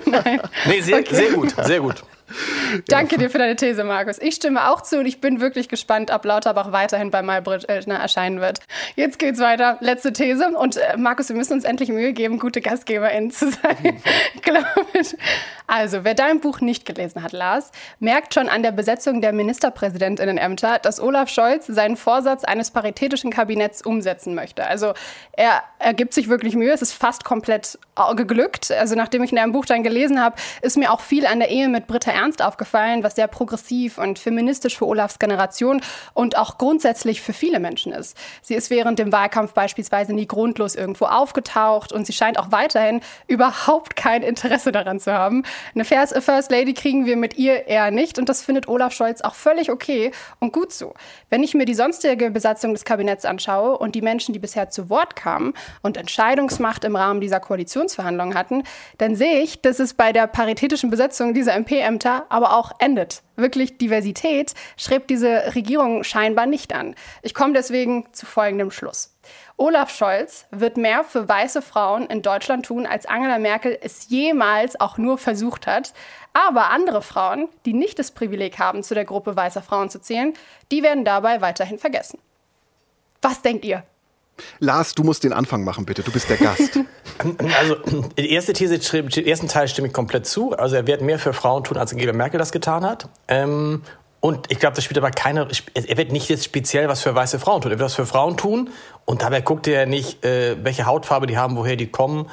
Nein. 0.08 0.42
Nee, 0.66 0.82
sehr, 0.82 1.02
okay. 1.02 1.16
sehr 1.16 1.32
gut, 1.34 1.54
sehr 1.64 1.80
gut. 1.80 2.04
Danke 2.88 3.18
dir 3.18 3.30
für 3.30 3.38
deine 3.38 3.56
These, 3.56 3.84
Markus. 3.84 4.20
Ich 4.20 4.36
stimme 4.36 4.70
auch 4.70 4.82
zu 4.82 5.00
und 5.00 5.06
ich 5.06 5.22
bin 5.22 5.40
wirklich 5.40 5.70
gespannt, 5.70 6.12
ob 6.12 6.26
Lauterbach 6.26 6.72
weiterhin 6.72 7.12
bei 7.12 7.22
Maybrit 7.22 7.70
Illner 7.70 7.96
erscheinen 7.96 8.42
wird. 8.42 8.60
Jetzt 8.96 9.20
geht's 9.20 9.40
weiter. 9.40 9.78
Letzte 9.82 10.14
These. 10.14 10.50
Und 10.58 10.78
äh, 10.78 10.98
Markus, 10.98 11.30
wir 11.30 11.36
müssen 11.36 11.54
uns 11.54 11.64
endlich 11.64 11.90
Mühe 11.90 12.14
geben, 12.14 12.40
gute 12.40 12.62
GastgeberInnen 12.62 13.32
zu 13.32 13.52
sein. 13.52 14.02
Glaube 14.42 14.68
ich. 14.94 15.16
Also, 15.68 16.04
wer 16.04 16.14
dein 16.14 16.40
Buch 16.42 16.62
nicht 16.62 16.86
gelesen 16.86 17.24
hat, 17.24 17.32
Lars, 17.32 17.72
merkt 18.00 18.34
schon 18.34 18.50
an 18.50 18.62
der 18.64 18.72
Besetzung 18.72 19.22
der 19.22 19.34
Ministerpräsidentinnenämter, 19.34 20.80
dass 20.80 21.00
Olaf 21.00 21.30
Scholz 21.30 21.68
seinen 21.68 21.98
Vorsatz 21.98 22.44
eines 22.44 22.72
paritätischen 22.72 23.32
Kabinetts 23.32 23.82
umsetzen 23.82 24.36
möchte. 24.36 24.68
Also, 24.68 24.94
er, 25.32 25.64
er 25.80 25.94
gibt 25.94 26.14
sich 26.14 26.30
wirklich 26.30 26.56
Mühe. 26.56 26.72
Es 26.72 26.82
ist 26.82 26.94
fast 26.94 27.24
komplett 27.24 27.80
geglückt. 28.16 28.72
Also, 28.72 28.96
nachdem 28.96 29.24
ich 29.24 29.32
in 29.32 29.38
deinem 29.38 29.54
Buch 29.54 29.66
dann 29.66 29.84
gelesen 29.84 30.22
habe, 30.22 30.36
ist 30.62 30.78
mir 30.78 30.92
auch 30.92 31.00
viel 31.00 31.26
an 31.26 31.40
der 31.40 31.50
Ehe 31.50 31.70
mit 31.70 31.88
Britta 31.88 32.12
Ernst 32.12 32.25
aufgefallen, 32.42 33.04
was 33.04 33.16
sehr 33.16 33.28
progressiv 33.28 33.98
und 33.98 34.20
feministisch 34.20 34.78
für 34.78 34.88
Olafs 34.88 35.20
Generation 35.20 35.82
und 36.14 36.38
auch 36.38 36.58
grundsätzlich 36.58 37.22
für 37.22 37.34
viele 37.34 37.60
Menschen 37.60 37.94
ist. 37.94 38.18
Sie 38.42 38.56
ist 38.56 38.70
während 38.70 39.00
dem 39.00 39.12
Wahlkampf 39.12 39.54
beispielsweise 39.54 40.14
nie 40.14 40.28
grundlos 40.28 40.76
irgendwo 40.76 41.06
aufgetaucht 41.06 41.92
und 41.92 42.06
sie 42.06 42.14
scheint 42.14 42.40
auch 42.40 42.52
weiterhin 42.52 43.02
überhaupt 43.28 43.96
kein 43.96 44.24
Interesse 44.24 44.72
daran 44.72 45.00
zu 45.00 45.14
haben. 45.14 45.44
Eine 45.74 45.86
First 45.86 46.52
Lady 46.52 46.74
kriegen 46.74 47.06
wir 47.06 47.18
mit 47.18 47.38
ihr 47.38 47.68
eher 47.68 47.92
nicht 47.92 48.18
und 48.18 48.30
das 48.30 48.42
findet 48.42 48.68
Olaf 48.68 48.94
Scholz 48.94 49.22
auch 49.22 49.36
völlig 49.36 49.72
okay 49.72 50.12
und 50.40 50.54
gut 50.54 50.74
so. 50.74 50.94
Wenn 51.30 51.44
ich 51.44 51.54
mir 51.54 51.66
die 51.66 51.74
sonstige 51.74 52.32
Besatzung 52.32 52.74
des 52.74 52.86
Kabinetts 52.86 53.26
anschaue 53.26 53.78
und 53.78 53.96
die 53.96 54.02
Menschen, 54.02 54.34
die 54.34 54.40
bisher 54.40 54.70
zu 54.70 54.90
Wort 54.90 55.16
kamen 55.16 55.54
und 55.82 55.98
Entscheidungsmacht 55.98 56.84
im 56.84 56.96
Rahmen 56.96 57.22
dieser 57.22 57.40
Koalitionsverhandlungen 57.40 58.36
hatten, 58.36 58.64
dann 58.98 59.16
sehe 59.16 59.42
ich, 59.42 59.62
dass 59.62 59.80
es 59.80 59.94
bei 59.94 60.14
der 60.14 60.28
paritätischen 60.28 60.90
Besetzung 60.90 61.34
dieser 61.34 61.54
MP-Ämter 61.56 62.05
Ämter 62.06 62.26
aber 62.30 62.56
auch 62.56 62.72
endet. 62.80 63.24
Wirklich 63.36 63.78
Diversität 63.78 64.54
schreibt 64.78 65.10
diese 65.10 65.56
Regierung 65.56 66.04
scheinbar 66.04 66.46
nicht 66.46 66.74
an. 66.74 66.96
Ich 67.22 67.34
komme 67.34 67.54
deswegen 67.54 68.08
zu 68.14 68.26
folgendem 68.26 68.72
Schluss. 68.72 69.16
Olaf 69.58 69.90
Scholz 69.90 70.46
wird 70.52 70.78
mehr 70.78 71.04
für 71.04 71.28
weiße 71.28 71.62
Frauen 71.62 72.06
in 72.08 72.22
Deutschland 72.22 72.66
tun, 72.66 72.86
als 72.86 73.06
Angela 73.06 73.40
Merkel 73.40 73.78
es 73.82 74.10
jemals 74.10 74.80
auch 74.80 74.98
nur 74.98 75.18
versucht 75.18 75.66
hat. 75.66 75.94
Aber 76.34 76.70
andere 76.70 77.02
Frauen, 77.02 77.48
die 77.66 77.74
nicht 77.74 77.98
das 77.98 78.12
Privileg 78.12 78.60
haben, 78.60 78.84
zu 78.84 78.94
der 78.94 79.06
Gruppe 79.06 79.36
weißer 79.36 79.62
Frauen 79.62 79.90
zu 79.90 80.00
zählen, 80.00 80.34
die 80.72 80.84
werden 80.84 81.06
dabei 81.06 81.42
weiterhin 81.42 81.80
vergessen. 81.80 82.20
Was 83.22 83.42
denkt 83.42 83.66
ihr? 83.66 83.84
Lars, 84.60 84.96
du 84.96 85.04
musst 85.04 85.24
den 85.24 85.34
Anfang 85.34 85.64
machen, 85.64 85.86
bitte. 85.86 86.04
Du 86.04 86.12
bist 86.12 86.30
der 86.30 86.38
Gast. 86.38 86.80
Also, 87.60 87.76
die 88.18 88.30
erste 88.32 88.52
These, 88.52 88.78
den 88.78 89.26
ersten 89.26 89.48
Teil 89.48 89.70
stimme 89.70 89.88
ich 89.88 89.94
komplett 89.94 90.28
zu. 90.28 90.52
Also, 90.52 90.76
er 90.76 90.86
wird 90.86 91.02
mehr 91.02 91.18
für 91.18 91.32
Frauen 91.32 91.64
tun, 91.64 91.78
als 91.78 91.94
Angela 91.94 92.12
Merkel 92.12 92.38
das 92.38 92.52
getan 92.52 92.86
hat. 92.86 93.08
Ähm, 93.30 93.84
und 94.20 94.52
ich 94.52 94.60
glaube, 94.60 94.76
das 94.76 94.84
spielt 94.84 94.98
aber 94.98 95.12
keine, 95.12 95.48
er 95.76 95.98
wird 95.98 96.12
nicht 96.12 96.30
jetzt 96.30 96.44
speziell 96.44 96.90
was 96.90 97.02
für 97.04 97.14
weiße 97.14 97.40
Frauen 97.40 97.62
tun. 97.62 97.72
Er 97.72 97.80
wird 97.80 97.86
was 97.86 97.96
für 97.96 98.06
Frauen 98.06 98.38
tun. 98.38 98.72
Und 99.06 99.22
dabei 99.22 99.42
guckt 99.42 99.68
er 99.68 99.86
nicht, 99.86 100.26
äh, 100.26 100.58
welche 100.64 100.88
Hautfarbe 100.88 101.28
die 101.28 101.38
haben, 101.38 101.56
woher 101.56 101.76
die 101.76 101.88
kommen. 101.88 102.30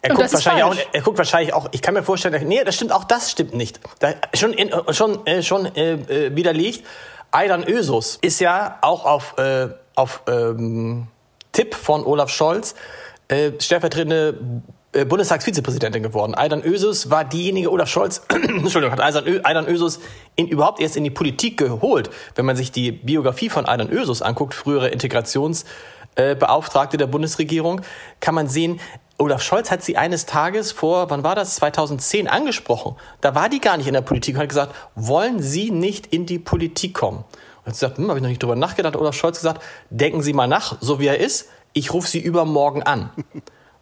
Er 0.00 0.14
guckt, 0.14 0.32
wahrscheinlich 0.32 0.64
auch, 0.64 0.76
er 0.92 1.00
guckt 1.02 1.18
wahrscheinlich 1.18 1.54
auch, 1.54 1.68
ich 1.72 1.80
kann 1.80 1.94
mir 1.94 2.02
vorstellen, 2.02 2.48
nee, 2.48 2.64
das 2.64 2.74
stimmt, 2.74 2.92
auch 2.92 3.04
das 3.04 3.30
stimmt 3.30 3.54
nicht. 3.54 3.80
Da, 4.00 4.14
schon 4.34 4.52
in, 4.52 4.70
schon, 4.92 5.26
äh, 5.26 5.42
schon 5.42 5.66
äh, 5.76 5.92
äh 5.92 6.34
widerlegt. 6.34 6.86
Aydan 7.30 7.64
Ösus 7.64 8.18
ist 8.20 8.40
ja 8.40 8.78
auch 8.80 9.04
auf, 9.04 9.36
äh, 9.38 9.68
auf 9.94 10.22
ähm, 10.28 11.08
Tipp 11.54 11.74
von 11.74 12.04
Olaf 12.04 12.28
Scholz 12.28 12.74
äh, 13.28 13.52
stellvertretende 13.58 14.38
äh, 14.92 15.06
Bundestagsvizepräsidentin 15.06 16.02
geworden. 16.02 16.34
Aydan 16.34 16.62
Ösus 16.62 17.08
war 17.10 17.24
diejenige, 17.24 17.72
Olaf 17.72 17.88
Scholz, 17.88 18.20
Entschuldigung, 18.28 18.92
hat 18.92 19.00
Aydan 19.00 19.66
Ösus 19.66 20.00
in, 20.36 20.46
überhaupt 20.46 20.78
erst 20.80 20.96
in 20.96 21.04
die 21.04 21.10
Politik 21.10 21.56
geholt. 21.56 22.10
Wenn 22.34 22.44
man 22.44 22.56
sich 22.56 22.70
die 22.70 22.92
Biografie 22.92 23.48
von 23.48 23.66
Aydan 23.66 23.90
Ösus 23.90 24.20
anguckt, 24.22 24.54
frühere 24.54 24.88
Integrationsbeauftragte 24.88 26.96
äh, 26.96 26.98
der 26.98 27.06
Bundesregierung, 27.06 27.80
kann 28.20 28.34
man 28.34 28.46
sehen, 28.46 28.78
Olaf 29.16 29.42
Scholz 29.42 29.70
hat 29.70 29.82
sie 29.82 29.96
eines 29.96 30.26
Tages 30.26 30.72
vor, 30.72 31.08
wann 31.08 31.22
war 31.22 31.36
das, 31.36 31.54
2010 31.56 32.28
angesprochen. 32.28 32.96
Da 33.20 33.34
war 33.34 33.48
die 33.48 33.60
gar 33.60 33.76
nicht 33.76 33.86
in 33.86 33.94
der 33.94 34.00
Politik 34.00 34.34
und 34.34 34.42
hat 34.42 34.48
gesagt, 34.48 34.74
wollen 34.96 35.40
Sie 35.40 35.70
nicht 35.70 36.08
in 36.08 36.26
die 36.26 36.40
Politik 36.40 36.94
kommen? 36.94 37.24
Und 37.64 37.74
sie 37.74 37.80
gesagt, 37.80 37.98
hm, 37.98 38.08
habe 38.08 38.18
ich 38.18 38.22
noch 38.22 38.28
nicht 38.28 38.42
drüber 38.42 38.56
nachgedacht. 38.56 38.96
Olaf 38.96 39.14
Scholz 39.14 39.38
gesagt, 39.38 39.62
denken 39.90 40.22
Sie 40.22 40.32
mal 40.32 40.46
nach, 40.46 40.76
so 40.80 41.00
wie 41.00 41.06
er 41.06 41.18
ist. 41.18 41.48
Ich 41.72 41.92
rufe 41.92 42.08
Sie 42.08 42.20
übermorgen 42.20 42.82
an. 42.82 43.10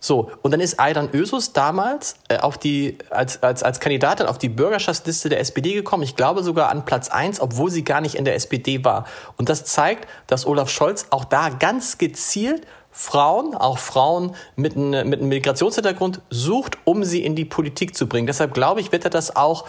So, 0.05 0.33
und 0.43 0.51
dann 0.51 0.59
ist 0.59 0.81
Aydan 0.81 1.11
Ösus 1.13 1.53
damals 1.53 2.17
äh, 2.27 2.39
auf 2.39 2.59
die, 2.59 2.99
als, 3.11 3.41
als, 3.45 3.63
als 3.63 3.79
Kandidatin 3.79 4.27
auf 4.27 4.37
die 4.37 4.49
Bürgerschaftsliste 4.49 5.29
der 5.29 5.39
SPD 5.39 5.75
gekommen. 5.75 6.03
Ich 6.03 6.17
glaube 6.17 6.43
sogar 6.43 6.71
an 6.71 6.85
Platz 6.85 7.09
eins, 7.09 7.41
obwohl 7.41 7.71
sie 7.71 7.85
gar 7.85 8.01
nicht 8.01 8.17
in 8.17 8.25
der 8.25 8.35
SPD 8.35 8.85
war. 8.85 9.05
Und 9.37 9.49
das 9.49 9.65
zeigt, 9.65 10.09
dass 10.27 10.45
Olaf 10.45 10.71
Scholz 10.71 11.07
auch 11.11 11.25
da 11.25 11.51
ganz 11.51 11.99
gezielt 11.99 12.67
Frauen, 12.91 13.55
auch 13.55 13.79
Frauen 13.79 14.35
mit, 14.57 14.75
ein, 14.75 14.91
mit 15.09 15.21
einem 15.21 15.29
Migrationshintergrund 15.29 16.21
sucht, 16.31 16.79
um 16.83 17.05
sie 17.05 17.25
in 17.25 17.37
die 17.37 17.45
Politik 17.45 17.97
zu 17.97 18.09
bringen. 18.09 18.27
Deshalb 18.27 18.55
glaube 18.55 18.81
ich, 18.81 18.91
wird 18.91 19.05
er 19.05 19.11
das 19.11 19.37
auch 19.37 19.67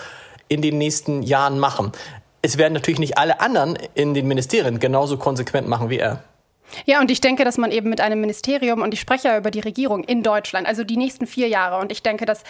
in 0.47 0.63
den 0.63 0.80
nächsten 0.80 1.21
Jahren 1.21 1.60
machen 1.60 1.91
es 2.44 2.58
werden 2.58 2.74
natürlich 2.74 3.00
nicht 3.00 3.18
alle 3.18 3.40
anderen 3.40 3.78
in 3.96 4.14
den 4.14 4.28
Ministerien 4.28 4.80
genauso 4.80 5.18
konsequent 5.18 5.68
machen 5.68 5.90
wie 5.90 5.98
er. 5.98 6.24
Ja, 6.86 7.00
und 7.00 7.10
ich 7.10 7.22
denke, 7.22 7.46
dass 7.46 7.58
man 7.58 7.72
eben 7.72 7.90
mit 7.90 8.02
einem 8.02 8.20
Ministerium, 8.20 8.82
und 8.82 8.94
ich 8.94 9.00
spreche 9.00 9.30
ja 9.30 9.38
über 9.38 9.50
die 9.50 9.60
Regierung 9.60 10.04
in 10.04 10.24
Deutschland, 10.24 10.68
also 10.68 10.84
die 10.84 10.98
nächsten 10.98 11.26
vier 11.26 11.48
Jahre, 11.48 11.80
und 11.80 11.92
ich 11.92 12.04
denke, 12.04 12.26
dass 12.26 12.44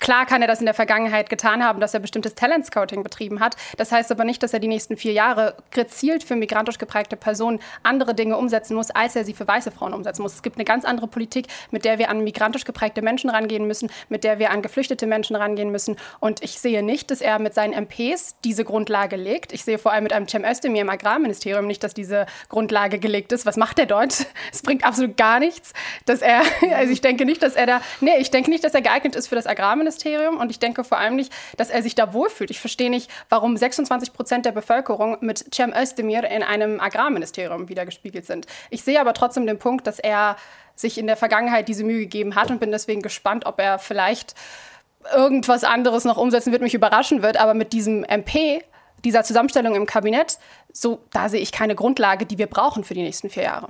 Klar 0.00 0.24
kann 0.24 0.40
er 0.40 0.48
das 0.48 0.60
in 0.60 0.64
der 0.64 0.74
Vergangenheit 0.74 1.28
getan 1.28 1.62
haben, 1.62 1.78
dass 1.78 1.92
er 1.92 2.00
bestimmtes 2.00 2.34
Talent-Scouting 2.34 3.02
betrieben 3.02 3.38
hat. 3.38 3.54
Das 3.76 3.92
heißt 3.92 4.10
aber 4.10 4.24
nicht, 4.24 4.42
dass 4.42 4.54
er 4.54 4.58
die 4.58 4.66
nächsten 4.66 4.96
vier 4.96 5.12
Jahre 5.12 5.54
gezielt 5.70 6.24
für 6.24 6.36
migrantisch 6.36 6.78
geprägte 6.78 7.16
Personen 7.16 7.60
andere 7.82 8.14
Dinge 8.14 8.38
umsetzen 8.38 8.74
muss, 8.74 8.90
als 8.90 9.14
er 9.14 9.24
sie 9.24 9.34
für 9.34 9.46
weiße 9.46 9.70
Frauen 9.70 9.92
umsetzen 9.92 10.22
muss. 10.22 10.34
Es 10.34 10.42
gibt 10.42 10.56
eine 10.56 10.64
ganz 10.64 10.86
andere 10.86 11.06
Politik, 11.06 11.48
mit 11.70 11.84
der 11.84 11.98
wir 11.98 12.08
an 12.08 12.24
migrantisch 12.24 12.64
geprägte 12.64 13.02
Menschen 13.02 13.28
rangehen 13.28 13.66
müssen, 13.66 13.90
mit 14.08 14.24
der 14.24 14.38
wir 14.38 14.50
an 14.50 14.62
geflüchtete 14.62 15.06
Menschen 15.06 15.36
rangehen 15.36 15.70
müssen. 15.70 15.96
Und 16.18 16.42
ich 16.42 16.58
sehe 16.58 16.82
nicht, 16.82 17.10
dass 17.10 17.20
er 17.20 17.38
mit 17.38 17.52
seinen 17.52 17.74
MPs 17.74 18.36
diese 18.42 18.64
Grundlage 18.64 19.16
legt. 19.16 19.52
Ich 19.52 19.64
sehe 19.64 19.78
vor 19.78 19.92
allem 19.92 20.04
mit 20.04 20.14
einem 20.14 20.26
Cem 20.26 20.44
Özdemir 20.44 20.80
im 20.80 20.88
Agrarministerium 20.88 21.66
nicht, 21.66 21.84
dass 21.84 21.92
diese 21.92 22.24
Grundlage 22.48 22.98
gelegt 22.98 23.32
ist. 23.32 23.44
Was 23.44 23.56
macht 23.56 23.78
er 23.78 23.86
dort? 23.86 24.26
Es 24.52 24.62
bringt 24.62 24.84
absolut 24.84 25.16
gar 25.16 25.38
nichts, 25.38 25.72
dass 26.06 26.22
er, 26.22 26.42
also 26.74 26.92
ich 26.92 27.00
denke 27.00 27.24
nicht, 27.24 27.42
dass 27.42 27.54
er 27.54 27.66
da, 27.66 27.80
nee, 28.00 28.16
ich 28.18 28.30
denke 28.30 28.50
nicht, 28.50 28.64
dass 28.64 28.74
er 28.74 28.82
geeignet 28.82 29.14
ist 29.14 29.28
für 29.28 29.34
das 29.34 29.46
Agrarministerium. 29.46 29.89
Innenministerium 29.90 30.38
und 30.38 30.50
ich 30.50 30.58
denke 30.58 30.84
vor 30.84 30.98
allem 30.98 31.16
nicht, 31.16 31.32
dass 31.56 31.70
er 31.70 31.82
sich 31.82 31.94
da 31.94 32.12
wohlfühlt. 32.12 32.50
Ich 32.50 32.60
verstehe 32.60 32.90
nicht, 32.90 33.10
warum 33.28 33.56
26 33.56 34.12
Prozent 34.12 34.46
der 34.46 34.52
Bevölkerung 34.52 35.18
mit 35.20 35.54
Cem 35.54 35.72
Özdemir 35.72 36.24
in 36.24 36.42
einem 36.42 36.80
Agrarministerium 36.80 37.68
wiedergespiegelt 37.68 38.26
sind. 38.26 38.46
Ich 38.70 38.82
sehe 38.82 39.00
aber 39.00 39.14
trotzdem 39.14 39.46
den 39.46 39.58
Punkt, 39.58 39.86
dass 39.86 39.98
er 39.98 40.36
sich 40.74 40.98
in 40.98 41.06
der 41.06 41.16
Vergangenheit 41.16 41.68
diese 41.68 41.84
Mühe 41.84 42.00
gegeben 42.00 42.34
hat 42.34 42.50
und 42.50 42.60
bin 42.60 42.70
deswegen 42.70 43.02
gespannt, 43.02 43.46
ob 43.46 43.60
er 43.60 43.78
vielleicht 43.78 44.34
irgendwas 45.14 45.64
anderes 45.64 46.04
noch 46.04 46.16
umsetzen 46.16 46.52
wird, 46.52 46.62
mich 46.62 46.74
überraschen 46.74 47.22
wird. 47.22 47.38
Aber 47.38 47.54
mit 47.54 47.72
diesem 47.72 48.04
MP, 48.04 48.62
dieser 49.04 49.24
Zusammenstellung 49.24 49.74
im 49.74 49.86
Kabinett, 49.86 50.38
so, 50.72 51.00
da 51.12 51.28
sehe 51.28 51.40
ich 51.40 51.52
keine 51.52 51.74
Grundlage, 51.74 52.26
die 52.26 52.38
wir 52.38 52.46
brauchen 52.46 52.84
für 52.84 52.94
die 52.94 53.02
nächsten 53.02 53.30
vier 53.30 53.44
Jahre 53.44 53.68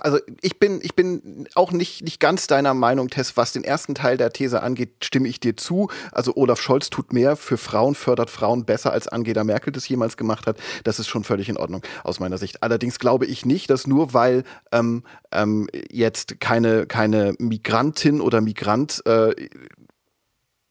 also 0.00 0.18
ich 0.40 0.58
bin, 0.58 0.80
ich 0.82 0.94
bin 0.94 1.48
auch 1.54 1.72
nicht, 1.72 2.02
nicht 2.02 2.20
ganz 2.20 2.46
deiner 2.46 2.74
Meinung, 2.74 3.08
Tess, 3.08 3.36
was 3.36 3.52
den 3.52 3.64
ersten 3.64 3.94
Teil 3.94 4.16
der 4.16 4.32
These 4.32 4.62
angeht, 4.62 4.90
stimme 5.02 5.28
ich 5.28 5.40
dir 5.40 5.56
zu. 5.56 5.88
Also 6.12 6.34
Olaf 6.36 6.60
Scholz 6.60 6.90
tut 6.90 7.12
mehr 7.12 7.36
für 7.36 7.56
Frauen, 7.56 7.94
fördert 7.94 8.30
Frauen 8.30 8.64
besser, 8.64 8.92
als 8.92 9.08
Angela 9.08 9.44
Merkel 9.44 9.72
das 9.72 9.88
jemals 9.88 10.16
gemacht 10.16 10.46
hat. 10.46 10.58
Das 10.84 10.98
ist 10.98 11.08
schon 11.08 11.24
völlig 11.24 11.48
in 11.48 11.56
Ordnung 11.56 11.82
aus 12.04 12.20
meiner 12.20 12.38
Sicht. 12.38 12.62
Allerdings 12.62 12.98
glaube 12.98 13.26
ich 13.26 13.46
nicht, 13.46 13.70
dass 13.70 13.86
nur 13.86 14.14
weil 14.14 14.44
ähm, 14.72 15.02
ähm, 15.32 15.68
jetzt 15.90 16.40
keine, 16.40 16.86
keine 16.86 17.34
Migrantin 17.38 18.20
oder 18.20 18.40
Migrant 18.40 19.04
äh, 19.06 19.34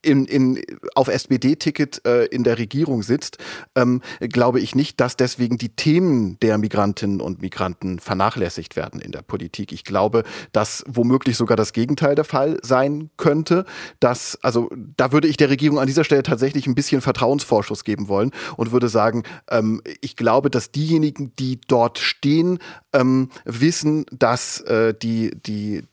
in, 0.02 0.26
in, 0.26 0.62
auf 0.96 1.08
SPD-Ticket 1.08 2.06
äh, 2.06 2.26
in 2.26 2.44
der 2.44 2.58
Regierung 2.58 3.04
sitzt, 3.04 3.38
ähm, 3.76 4.02
glaube 4.20 4.60
ich 4.60 4.76
nicht, 4.76 5.00
dass 5.00 5.18
deswegen 5.18 5.58
die 5.58 5.70
Themen 5.70 6.40
der 6.40 6.58
Migrantinnen 6.58 7.22
und 7.22 7.42
Migranten 7.42 8.00
vernachlässigt 8.00 8.76
werden 8.76 9.02
in 9.02 9.12
der 9.12 9.22
Politik. 9.22 9.72
Ich 9.72 9.84
glaube, 9.84 10.24
dass 10.52 10.84
womöglich 10.88 11.38
sogar 11.38 11.58
das 11.58 11.74
Gegenteil 11.74 12.16
der 12.16 12.24
Fall 12.24 12.60
sein 12.62 13.10
könnte. 13.18 13.66
Dass, 14.00 14.38
also 14.42 14.70
da 14.96 15.12
würde 15.12 15.28
ich 15.28 15.38
der 15.38 15.50
Regierung 15.50 15.80
an 15.80 15.88
dieser 15.88 16.04
Stelle 16.04 16.24
tatsächlich 16.24 16.68
ein 16.68 16.76
bisschen 16.76 17.02
Vertrauensvorschuss 17.02 17.84
geben 17.84 18.08
wollen 18.08 18.32
und 18.56 18.72
würde 18.72 18.90
sagen, 18.90 19.24
ähm, 19.50 19.82
ich 20.02 20.16
glaube, 20.16 20.50
dass 20.50 20.72
diejenigen, 20.72 21.34
die 21.38 21.60
dort 21.68 22.00
stehen, 22.00 22.60
ähm, 22.94 23.30
wissen, 23.46 24.06
dass 24.12 24.62
äh, 24.62 24.94
die, 24.94 25.32
die 25.32 25.84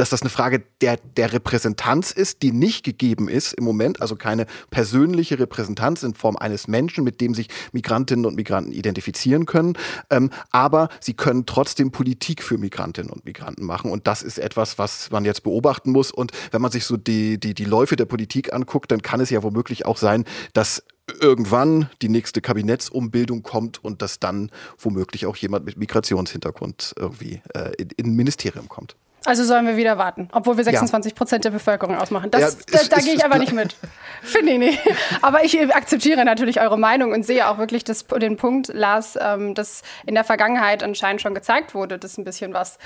dass 0.00 0.08
das 0.08 0.22
eine 0.22 0.30
Frage 0.30 0.62
der, 0.80 0.96
der 0.96 1.34
Repräsentanz 1.34 2.10
ist, 2.10 2.40
die 2.40 2.52
nicht 2.52 2.84
gegeben 2.84 3.28
ist 3.28 3.52
im 3.52 3.64
Moment, 3.64 4.00
also 4.00 4.16
keine 4.16 4.46
persönliche 4.70 5.38
Repräsentanz 5.38 6.02
in 6.02 6.14
Form 6.14 6.38
eines 6.38 6.68
Menschen, 6.68 7.04
mit 7.04 7.20
dem 7.20 7.34
sich 7.34 7.48
Migrantinnen 7.72 8.24
und 8.24 8.34
Migranten 8.34 8.72
identifizieren 8.72 9.44
können. 9.44 9.74
Ähm, 10.08 10.30
aber 10.52 10.88
sie 11.00 11.12
können 11.12 11.44
trotzdem 11.44 11.90
Politik 11.90 12.42
für 12.42 12.56
Migrantinnen 12.56 13.10
und 13.10 13.26
Migranten 13.26 13.66
machen. 13.66 13.90
Und 13.90 14.06
das 14.06 14.22
ist 14.22 14.38
etwas, 14.38 14.78
was 14.78 15.10
man 15.10 15.26
jetzt 15.26 15.42
beobachten 15.42 15.92
muss. 15.92 16.10
Und 16.10 16.32
wenn 16.50 16.62
man 16.62 16.70
sich 16.70 16.86
so 16.86 16.96
die, 16.96 17.38
die, 17.38 17.52
die 17.52 17.66
Läufe 17.66 17.96
der 17.96 18.06
Politik 18.06 18.54
anguckt, 18.54 18.90
dann 18.90 19.02
kann 19.02 19.20
es 19.20 19.28
ja 19.28 19.42
womöglich 19.42 19.84
auch 19.84 19.98
sein, 19.98 20.24
dass 20.54 20.82
irgendwann 21.20 21.90
die 22.00 22.08
nächste 22.08 22.40
Kabinettsumbildung 22.40 23.42
kommt 23.42 23.84
und 23.84 24.00
dass 24.00 24.18
dann 24.18 24.50
womöglich 24.78 25.26
auch 25.26 25.36
jemand 25.36 25.66
mit 25.66 25.76
Migrationshintergrund 25.76 26.94
irgendwie 26.96 27.42
äh, 27.52 27.72
in, 27.76 27.90
in 27.98 28.06
ein 28.06 28.16
Ministerium 28.16 28.66
kommt. 28.70 28.96
Also 29.26 29.44
sollen 29.44 29.66
wir 29.66 29.76
wieder 29.76 29.98
warten, 29.98 30.28
obwohl 30.32 30.56
wir 30.56 30.64
26 30.64 31.14
Prozent 31.14 31.44
der 31.44 31.50
Bevölkerung 31.50 31.96
ausmachen. 31.96 32.30
Das, 32.30 32.56
ja, 32.70 32.78
da, 32.78 32.96
da 32.96 33.02
gehe 33.02 33.14
ich 33.14 33.24
aber 33.24 33.38
nicht 33.38 33.52
mit. 33.52 33.76
Finde 34.22 34.52
ich 34.52 34.58
nicht. 34.58 34.80
Aber 35.20 35.44
ich 35.44 35.58
akzeptiere 35.74 36.24
natürlich 36.24 36.60
eure 36.60 36.78
Meinung 36.78 37.12
und 37.12 37.24
sehe 37.24 37.48
auch 37.48 37.58
wirklich 37.58 37.84
das, 37.84 38.06
den 38.06 38.36
Punkt, 38.36 38.68
Lars, 38.72 39.18
ähm, 39.20 39.54
dass 39.54 39.82
in 40.06 40.14
der 40.14 40.24
Vergangenheit 40.24 40.82
anscheinend 40.82 41.20
schon 41.20 41.34
gezeigt 41.34 41.74
wurde, 41.74 41.98
dass 41.98 42.16
ein 42.16 42.24
bisschen 42.24 42.54
was 42.54 42.78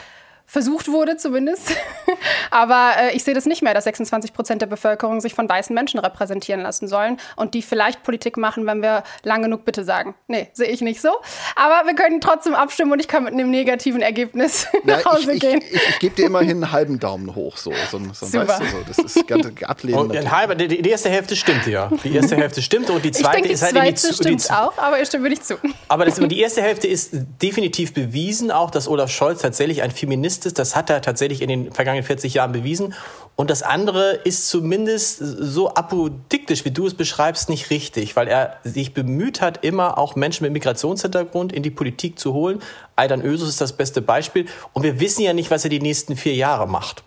versucht 0.46 0.88
wurde 0.88 1.16
zumindest. 1.16 1.70
Aber 2.50 2.92
äh, 3.00 3.16
ich 3.16 3.24
sehe 3.24 3.34
das 3.34 3.46
nicht 3.46 3.62
mehr, 3.62 3.74
dass 3.74 3.84
26 3.84 4.32
Prozent 4.32 4.62
der 4.62 4.66
Bevölkerung 4.66 5.20
sich 5.20 5.34
von 5.34 5.48
weißen 5.48 5.74
Menschen 5.74 5.98
repräsentieren 5.98 6.60
lassen 6.60 6.86
sollen 6.86 7.18
und 7.36 7.54
die 7.54 7.62
vielleicht 7.62 8.02
Politik 8.02 8.36
machen, 8.36 8.66
wenn 8.66 8.82
wir 8.82 9.02
lang 9.22 9.42
genug 9.42 9.64
Bitte 9.64 9.84
sagen. 9.84 10.14
Nee, 10.28 10.48
sehe 10.52 10.68
ich 10.68 10.80
nicht 10.80 11.00
so. 11.00 11.10
Aber 11.56 11.86
wir 11.86 11.94
können 11.94 12.20
trotzdem 12.20 12.54
abstimmen 12.54 12.92
und 12.92 13.00
ich 13.00 13.08
kann 13.08 13.24
mit 13.24 13.32
einem 13.32 13.50
negativen 13.50 14.02
Ergebnis 14.02 14.66
Na, 14.84 14.96
nach 14.96 15.04
Hause 15.04 15.32
ich, 15.32 15.40
gehen. 15.40 15.62
Ich, 15.62 15.74
ich, 15.74 15.88
ich 15.88 15.98
gebe 15.98 16.14
dir 16.14 16.26
immerhin 16.26 16.62
einen 16.62 16.72
halben 16.72 17.00
Daumen 17.00 17.34
hoch. 17.34 17.56
So, 17.56 17.72
so, 17.90 17.98
so 18.12 18.26
Super. 18.26 18.48
Weißt 18.48 18.60
du, 18.60 18.66
so. 18.66 18.76
Das 18.86 18.98
ist 18.98 19.26
ganz 19.26 19.46
ablehnend. 19.62 20.02
Und 20.02 20.16
ein 20.16 20.30
halber, 20.30 20.54
die, 20.54 20.82
die, 20.82 20.90
erste 20.90 21.08
Hälfte 21.08 21.36
stimmt 21.36 21.66
ja. 21.66 21.90
Die 22.04 22.14
erste 22.14 22.36
Hälfte 22.36 22.62
stimmt 22.62 22.90
und 22.90 23.04
die 23.04 23.12
zweite 23.12 23.36
denke, 23.36 23.52
ist 23.52 23.62
halt 23.62 23.74
die 23.74 23.94
zweite 23.94 24.14
stimmt 24.14 24.50
auch, 24.50 24.76
aber 24.78 24.98
ihr 24.98 25.06
stimmt 25.06 25.24
nicht 25.28 25.44
zu. 25.44 25.56
Aber 25.88 26.04
das, 26.04 26.16
die 26.16 26.40
erste 26.40 26.62
Hälfte 26.62 26.86
ist 26.86 27.12
definitiv 27.42 27.94
bewiesen, 27.94 28.50
auch 28.50 28.70
dass 28.70 28.88
Olaf 28.88 29.10
Scholz 29.10 29.42
tatsächlich 29.42 29.82
ein 29.82 29.90
Feminist 29.90 30.33
Feminist 30.34 30.46
ist. 30.46 30.58
Das 30.58 30.76
hat 30.76 30.90
er 30.90 31.00
tatsächlich 31.02 31.42
in 31.42 31.48
den 31.48 31.72
vergangenen 31.72 32.04
40 32.04 32.34
Jahren 32.34 32.52
bewiesen. 32.52 32.94
Und 33.36 33.50
das 33.50 33.62
andere 33.62 34.12
ist 34.24 34.48
zumindest 34.48 35.18
so 35.18 35.74
apodiktisch, 35.74 36.64
wie 36.64 36.70
du 36.70 36.86
es 36.86 36.94
beschreibst, 36.94 37.48
nicht 37.48 37.70
richtig, 37.70 38.16
weil 38.16 38.28
er 38.28 38.56
sich 38.64 38.94
bemüht 38.94 39.40
hat, 39.40 39.64
immer 39.64 39.98
auch 39.98 40.14
Menschen 40.16 40.44
mit 40.44 40.52
Migrationshintergrund 40.52 41.52
in 41.52 41.62
die 41.62 41.70
Politik 41.70 42.18
zu 42.18 42.32
holen. 42.32 42.60
Aidan 42.96 43.22
Ösus 43.22 43.48
ist 43.48 43.60
das 43.60 43.72
beste 43.72 44.02
Beispiel. 44.02 44.46
Und 44.72 44.82
wir 44.82 45.00
wissen 45.00 45.22
ja 45.22 45.32
nicht, 45.32 45.50
was 45.50 45.64
er 45.64 45.70
die 45.70 45.80
nächsten 45.80 46.16
vier 46.16 46.34
Jahre 46.34 46.68
macht. 46.68 47.02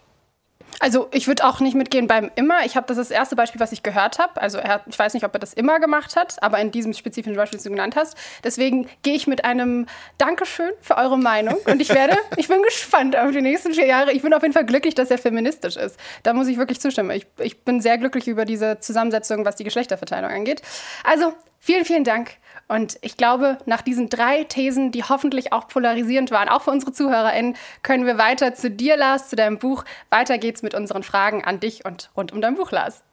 Also 0.79 1.07
ich 1.11 1.27
würde 1.27 1.45
auch 1.45 1.59
nicht 1.59 1.75
mitgehen 1.75 2.07
beim 2.07 2.29
immer. 2.35 2.65
Ich 2.65 2.75
habe 2.75 2.85
das 2.87 2.97
das 2.97 3.11
erste 3.11 3.35
Beispiel, 3.35 3.59
was 3.59 3.71
ich 3.71 3.83
gehört 3.83 4.19
habe. 4.19 4.39
Also 4.39 4.61
hat, 4.61 4.83
ich 4.87 4.97
weiß 4.97 5.13
nicht, 5.13 5.25
ob 5.25 5.33
er 5.33 5.39
das 5.39 5.53
immer 5.53 5.79
gemacht 5.79 6.15
hat, 6.15 6.41
aber 6.43 6.59
in 6.59 6.71
diesem 6.71 6.93
spezifischen 6.93 7.35
Beispiel, 7.35 7.57
das 7.57 7.63
du 7.63 7.69
genannt 7.69 7.95
hast. 7.95 8.15
Deswegen 8.43 8.87
gehe 9.01 9.15
ich 9.15 9.27
mit 9.27 9.43
einem 9.43 9.87
Dankeschön 10.17 10.71
für 10.81 10.97
eure 10.97 11.17
Meinung 11.17 11.57
und 11.65 11.81
ich 11.81 11.89
werde, 11.89 12.17
ich 12.37 12.47
bin 12.47 12.61
gespannt 12.61 13.15
auf 13.15 13.31
die 13.31 13.41
nächsten 13.41 13.73
vier 13.73 13.87
Jahre. 13.87 14.11
Ich 14.11 14.21
bin 14.21 14.33
auf 14.33 14.43
jeden 14.43 14.53
Fall 14.53 14.65
glücklich, 14.65 14.93
dass 14.93 15.09
er 15.09 15.17
feministisch 15.17 15.77
ist. 15.77 15.99
Da 16.23 16.33
muss 16.33 16.47
ich 16.47 16.57
wirklich 16.57 16.79
zustimmen. 16.79 17.11
Ich, 17.11 17.25
ich 17.39 17.63
bin 17.63 17.81
sehr 17.81 17.97
glücklich 17.97 18.27
über 18.27 18.45
diese 18.45 18.79
Zusammensetzung, 18.79 19.45
was 19.45 19.55
die 19.55 19.63
Geschlechterverteilung 19.63 20.29
angeht. 20.29 20.61
Also 21.03 21.33
vielen, 21.59 21.85
vielen 21.85 22.03
Dank. 22.03 22.37
Und 22.69 22.97
ich 23.01 23.15
glaube, 23.15 23.57
nach 23.65 23.81
diesen 23.81 24.09
drei 24.09 24.43
Thesen, 24.43 24.91
die 24.91 25.03
hoffentlich 25.03 25.53
auch 25.53 25.69
polarisierend 25.69 26.31
waren, 26.31 26.49
auch 26.49 26.63
für 26.63 26.71
unsere 26.71 26.91
ZuhörerInnen, 26.91 27.55
können 27.81 28.05
wir 28.05 28.17
weiter 28.17 28.55
zu 28.55 28.69
dir, 28.69 28.97
Lars, 28.97 29.29
zu 29.29 29.37
deinem 29.37 29.57
Buch. 29.57 29.85
Weiter 30.09 30.37
geht's 30.37 30.63
mit 30.63 30.73
unseren 30.75 31.03
Fragen 31.03 31.45
an 31.45 31.61
dich 31.61 31.85
und 31.85 32.09
rund 32.17 32.33
um 32.33 32.41
dein 32.41 32.55
Buch, 32.55 32.71
Lars. 32.71 33.03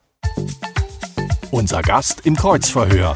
Unser 1.53 1.83
Gast 1.83 2.27
im 2.27 2.35
Kreuzverhör. 2.35 3.15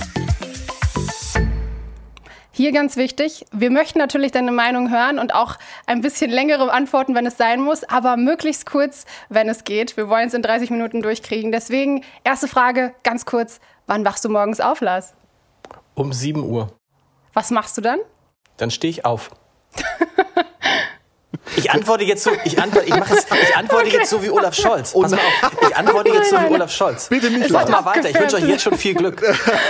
Hier 2.53 2.73
ganz 2.73 2.97
wichtig, 2.97 3.45
wir 3.53 3.71
möchten 3.71 3.99
natürlich 3.99 4.33
deine 4.33 4.53
Meinung 4.53 4.91
hören 4.91 5.19
und 5.19 5.35
auch 5.35 5.57
ein 5.87 6.03
bisschen 6.03 6.31
längere 6.31 6.73
Antworten, 6.73 7.15
wenn 7.17 7.27
es 7.27 7.37
sein 7.37 7.61
muss, 7.61 7.83
aber 7.85 8.17
möglichst 8.17 8.67
kurz, 8.67 9.07
wenn 9.29 9.49
es 9.49 9.65
geht. 9.65 9.97
Wir 9.97 10.09
wollen 10.09 10.29
es 10.29 10.35
in 10.35 10.43
30 10.43 10.71
Minuten 10.71 11.03
durchkriegen. 11.03 11.51
Deswegen, 11.51 12.05
erste 12.23 12.47
Frage, 12.47 12.95
ganz 13.03 13.27
kurz, 13.27 13.61
wann 13.87 14.05
wachst 14.05 14.25
du 14.25 14.29
morgens 14.29 14.61
auf, 14.61 14.81
Lars? 14.81 15.15
Um 15.99 16.13
7 16.13 16.45
Uhr. 16.45 16.73
Was 17.33 17.51
machst 17.51 17.77
du 17.77 17.81
dann? 17.81 17.99
Dann 18.57 18.71
stehe 18.71 18.91
ich 18.91 19.05
auf. 19.05 19.31
Ich 21.57 21.71
antworte 21.73 22.05
jetzt 22.05 22.23
so, 22.23 22.31
ich 22.45 22.63
antworte, 22.63 22.87
ich 22.87 22.95
es, 22.95 23.27
ich 23.43 23.57
antworte 23.57 23.87
okay. 23.87 23.97
jetzt 23.97 24.11
so 24.11 24.23
wie 24.23 24.31
Olaf 24.31 24.55
Scholz. 24.55 24.93
Pass 24.93 25.11
mal 25.11 25.19
auf, 25.19 25.53
ich 25.69 25.77
antworte 25.77 26.11
jetzt 26.11 26.31
so 26.31 26.37
wie 26.37 26.55
Olaf 26.55 26.71
Scholz. 26.71 27.09
Bitte 27.09 27.31
nicht. 27.31 27.51
Mach 27.51 27.69
mal 27.69 27.85
weiter. 27.85 28.09
Ich 28.09 28.19
wünsche 28.19 28.37
euch 28.37 28.45
jetzt 28.45 28.63
schon 28.63 28.79
viel 28.79 28.95
Glück. 28.95 29.23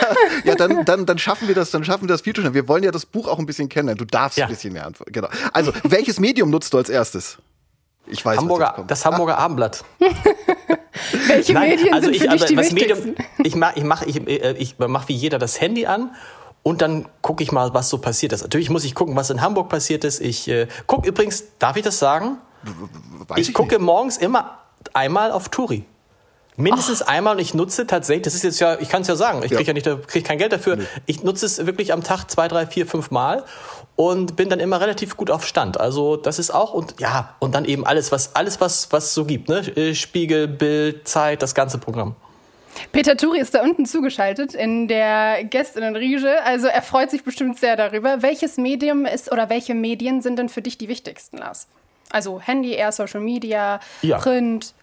ja, 0.45 0.55
dann, 0.55 0.85
dann, 0.85 1.07
dann 1.07 1.19
schaffen 1.19 1.49
wir 1.49 1.55
das, 1.55 1.71
dann 1.71 1.85
schaffen 1.85 2.03
wir 2.03 2.09
das 2.09 2.21
viel 2.21 2.35
zu 2.35 2.43
schnell. 2.43 2.53
Wir 2.53 2.69
wollen 2.69 2.85
ja 2.85 2.91
das 2.91 3.07
Buch 3.07 3.27
auch 3.27 3.39
ein 3.39 3.47
bisschen 3.47 3.71
kennen. 3.71 3.97
Du 3.97 4.05
darfst 4.05 4.37
ja. 4.37 4.47
ein 4.47 4.51
bisschen 4.51 4.75
mehr 4.75 4.87
antworten. 4.87 5.13
Genau. 5.13 5.29
Also, 5.53 5.73
welches 5.83 6.21
Medium 6.21 6.51
nutzt 6.51 6.75
du 6.75 6.79
als 6.79 6.91
erstes? 6.91 7.39
Ich 8.07 8.25
weiß, 8.25 8.39
Hamburger, 8.39 8.85
das 8.87 9.05
Hamburger 9.05 9.39
ah. 9.39 9.45
Abendblatt. 9.45 9.85
Welche 11.27 11.53
Nein, 11.53 11.71
Medien 11.71 11.95
also 11.95 12.07
sind 12.07 12.17
ich, 12.17 12.23
für 12.23 12.29
dich 12.29 12.45
die 12.45 12.57
was 12.57 12.73
Medium, 12.73 13.15
ich 13.45 13.55
mache 13.55 13.79
ich 13.79 13.85
mach, 13.85 14.03
ich, 14.03 14.27
äh, 14.27 14.53
ich 14.59 14.77
mach 14.79 15.09
wie 15.09 15.15
jeder 15.15 15.39
das 15.39 15.61
Handy 15.61 15.87
an 15.87 16.15
und 16.63 16.83
dann 16.83 17.07
gucke 17.23 17.43
ich 17.43 17.53
mal, 17.53 17.73
was 17.75 17.89
so 17.89 17.99
passiert 17.99 18.33
ist. 18.33 18.43
Natürlich 18.43 18.71
muss 18.71 18.85
ich 18.85 18.95
gucken, 18.95 19.17
was 19.17 19.31
in 19.31 19.41
Hamburg 19.41 19.69
passiert 19.69 20.05
ist. 20.05 20.21
Ich 20.21 20.49
äh, 20.49 20.67
gucke 20.87 21.09
übrigens, 21.09 21.45
darf 21.59 21.77
ich 21.77 21.83
das 21.83 21.99
sagen? 21.99 22.39
Weiß 23.29 23.39
ich, 23.39 23.49
ich 23.49 23.55
gucke 23.55 23.79
morgens 23.79 24.17
immer 24.17 24.59
einmal 24.93 25.33
auf 25.33 25.49
Turi. 25.49 25.85
Mindestens 26.57 27.03
Ach. 27.03 27.09
einmal 27.09 27.37
und 27.37 27.41
ich 27.41 27.55
nutze 27.55 27.87
tatsächlich, 27.87 28.25
das 28.25 28.35
ist 28.35 28.43
jetzt 28.43 28.59
ja, 28.59 28.81
ich 28.81 28.89
kann 28.89 29.03
es 29.03 29.09
ja 29.09 29.15
sagen, 29.15 29.43
ich 29.45 29.53
kriege 29.53 29.63
ja 29.63 29.73
nicht, 29.73 30.09
krieg 30.09 30.25
kein 30.25 30.39
Geld 30.39 30.53
dafür. 30.53 30.75
Nee. 30.75 30.85
Ich 31.07 31.23
nutze 31.23 31.47
es 31.47 31.65
wirklich 31.67 31.93
am 31.93 32.03
Tag 32.03 32.29
zwei, 32.29 32.49
drei, 32.49 32.67
vier, 32.67 32.85
fünf 32.85 33.13
Mal 33.13 33.45
und 33.99 34.37
bin 34.37 34.49
dann 34.49 34.61
immer 34.61 34.81
relativ 34.81 35.17
gut 35.17 35.29
auf 35.29 35.45
Stand. 35.45 35.81
Also 35.81 36.17
das 36.17 36.39
ist 36.39 36.53
auch 36.53 36.73
und 36.73 37.01
ja 37.01 37.35
und 37.41 37.57
dann 37.57 37.65
eben 37.65 37.85
alles, 37.85 38.13
was 38.13 38.37
alles 38.37 38.61
was 38.61 38.93
was 38.93 39.13
so 39.13 39.25
gibt, 39.25 39.49
ne? 39.49 39.59
Äh, 39.77 39.95
Spiegel, 39.97 40.47
Bild, 40.47 41.09
Zeit, 41.09 41.43
das 41.43 41.53
ganze 41.53 41.79
Programm. 41.79 42.15
Peter 42.93 43.17
Turi 43.17 43.41
ist 43.41 43.57
da 43.57 43.63
unten 43.63 43.87
zugeschaltet 43.87 44.55
in 44.55 44.87
der 44.87 45.43
Gästinnenriege. 45.43 46.45
Also 46.45 46.69
er 46.69 46.83
freut 46.83 47.11
sich 47.11 47.25
bestimmt 47.25 47.59
sehr 47.59 47.75
darüber. 47.75 48.23
Welches 48.23 48.57
Medium 48.57 49.05
ist 49.05 49.33
oder 49.33 49.51
welche 49.51 49.75
Medien 49.75 50.23
sind 50.23 50.39
denn 50.39 50.49
für 50.49 50.63
dich 50.63 50.79
die 50.79 50.89
wichtigsten, 50.89 51.39
Lars? 51.39 51.67
Also 52.09 52.41
Handy, 52.41 52.75
eher 52.75 52.93
Social 52.93 53.21
Media, 53.21 53.81
ja. 54.03 54.19
Print. 54.19 54.75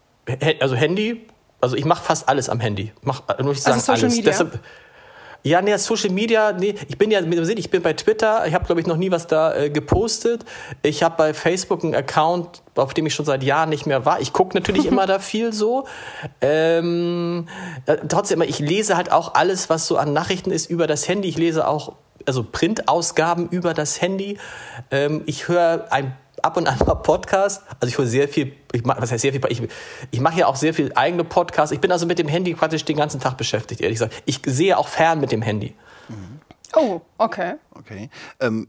Also 0.60 0.75
Handy, 0.75 1.25
also 1.62 1.78
ich 1.78 1.86
mache 1.86 2.04
fast 2.04 2.28
alles 2.28 2.49
am 2.49 2.60
Handy. 2.60 2.91
Mach, 3.01 3.21
muss 3.41 3.60
ich 3.60 3.65
also 3.65 3.80
sagen, 3.80 3.80
also 3.80 3.80
Social 3.80 4.04
alles. 4.04 4.15
Media. 4.17 4.32
Deshalb, 4.32 4.60
ja, 5.46 5.62
nee, 5.62 5.78
Social 5.78 6.10
Media, 6.10 6.54
nee, 6.54 6.74
ich 6.88 6.98
bin 6.98 7.12
ja 7.12 7.22
ich 7.22 7.70
bin 7.70 7.84
bei 7.84 7.94
Twitter, 7.94 8.48
ich 8.48 8.56
habe 8.56 8.66
glaube 8.66 8.82
ich 8.82 8.88
noch 8.88 8.98
nie 8.98 9.12
was 9.12 9.28
da 9.28 9.56
äh, 9.56 9.70
gepostet. 9.70 10.44
Ich 10.82 11.04
habe 11.04 11.16
bei 11.18 11.36
Facebook 11.36 11.84
einen 11.84 11.94
Account, 11.94 12.64
auf 12.74 12.96
dem 12.96 13.06
ich 13.06 13.14
schon 13.14 13.28
seit 13.28 13.44
Jahren 13.44 13.70
nicht 13.70 13.86
mehr 13.86 14.06
war. 14.06 14.20
Ich 14.20 14.34
gucke 14.34 14.58
natürlich 14.58 14.86
immer 14.88 15.06
da 15.06 15.20
viel 15.20 15.54
so. 15.54 15.86
Ähm, 16.42 17.48
äh, 17.86 17.98
trotzdem, 18.10 18.42
ich 18.42 18.58
lese 18.58 18.98
halt 18.98 19.12
auch 19.12 19.36
alles, 19.36 19.70
was 19.70 19.86
so 19.86 19.98
an 19.98 20.14
Nachrichten 20.14 20.50
ist 20.50 20.68
über 20.68 20.88
das 20.88 21.08
Handy. 21.08 21.30
Ich 21.30 21.38
lese 21.38 21.68
auch 21.68 21.94
also 22.26 22.44
Printausgaben 22.44 23.48
über 23.50 23.76
das 23.76 24.02
Handy. 24.02 24.40
Ähm, 24.90 25.22
ich 25.28 25.48
höre 25.48 25.86
ein 25.92 26.16
ab 26.46 26.58
und 26.58 26.68
an 26.68 26.78
mal 26.86 26.96
Podcast. 26.96 27.64
Also 27.80 27.88
ich 27.88 27.98
höre 27.98 28.06
sehr 28.06 28.30
viel, 28.30 28.54
ich 28.72 28.86
mach, 28.86 29.02
was 29.02 29.12
heißt 29.12 29.24
sehr 29.24 29.34
viel, 29.34 29.42
ich, 29.50 29.62
ich 30.12 30.20
mache 30.22 30.40
ja 30.40 30.48
auch 30.48 30.56
sehr 30.56 30.74
viel 30.74 30.94
eigene 30.94 31.24
Podcasts. 31.24 31.74
Ich 31.74 31.82
bin 31.82 31.92
also 31.92 32.06
mit 32.06 32.20
dem 32.20 32.28
Handy 32.28 32.54
praktisch 32.54 32.86
den 32.86 32.98
ganzen 32.98 33.20
Tag 33.20 33.38
beschäftigt, 33.38 33.82
ehrlich 33.82 33.98
gesagt. 33.98 34.22
Ich 34.26 34.42
sehe 34.46 34.78
auch 34.78 34.88
fern 34.88 35.20
mit 35.20 35.32
dem 35.32 35.42
Handy. 35.42 35.74
Oh, 36.76 37.02
okay. 37.18 37.56
Okay. 37.72 38.10
Ähm, 38.40 38.68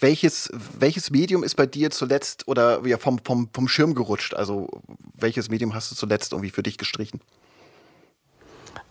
welches, 0.00 0.50
welches 0.78 1.10
Medium 1.10 1.44
ist 1.44 1.54
bei 1.54 1.66
dir 1.66 1.90
zuletzt 1.90 2.48
oder 2.48 2.84
ja, 2.84 2.98
vom, 2.98 3.20
vom, 3.24 3.48
vom 3.52 3.68
Schirm 3.68 3.94
gerutscht? 3.94 4.34
Also 4.34 4.68
welches 5.14 5.48
Medium 5.48 5.74
hast 5.74 5.92
du 5.92 5.94
zuletzt 5.94 6.32
irgendwie 6.32 6.50
für 6.50 6.62
dich 6.62 6.78
gestrichen? 6.78 7.20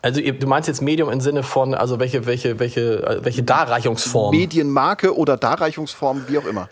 Also 0.02 0.22
du 0.22 0.48
meinst 0.48 0.68
jetzt 0.68 0.82
Medium 0.82 1.10
im 1.10 1.20
Sinne 1.20 1.42
von, 1.42 1.74
also 1.74 2.00
welche, 2.00 2.28
welche, 2.28 2.60
welche, 2.60 3.20
welche 3.24 3.44
Darreichungsform? 3.44 4.36
Medienmarke 4.36 5.18
oder 5.18 5.36
Darreichungsform, 5.36 6.26
wie 6.28 6.38
auch 6.38 6.46
immer 6.46 6.70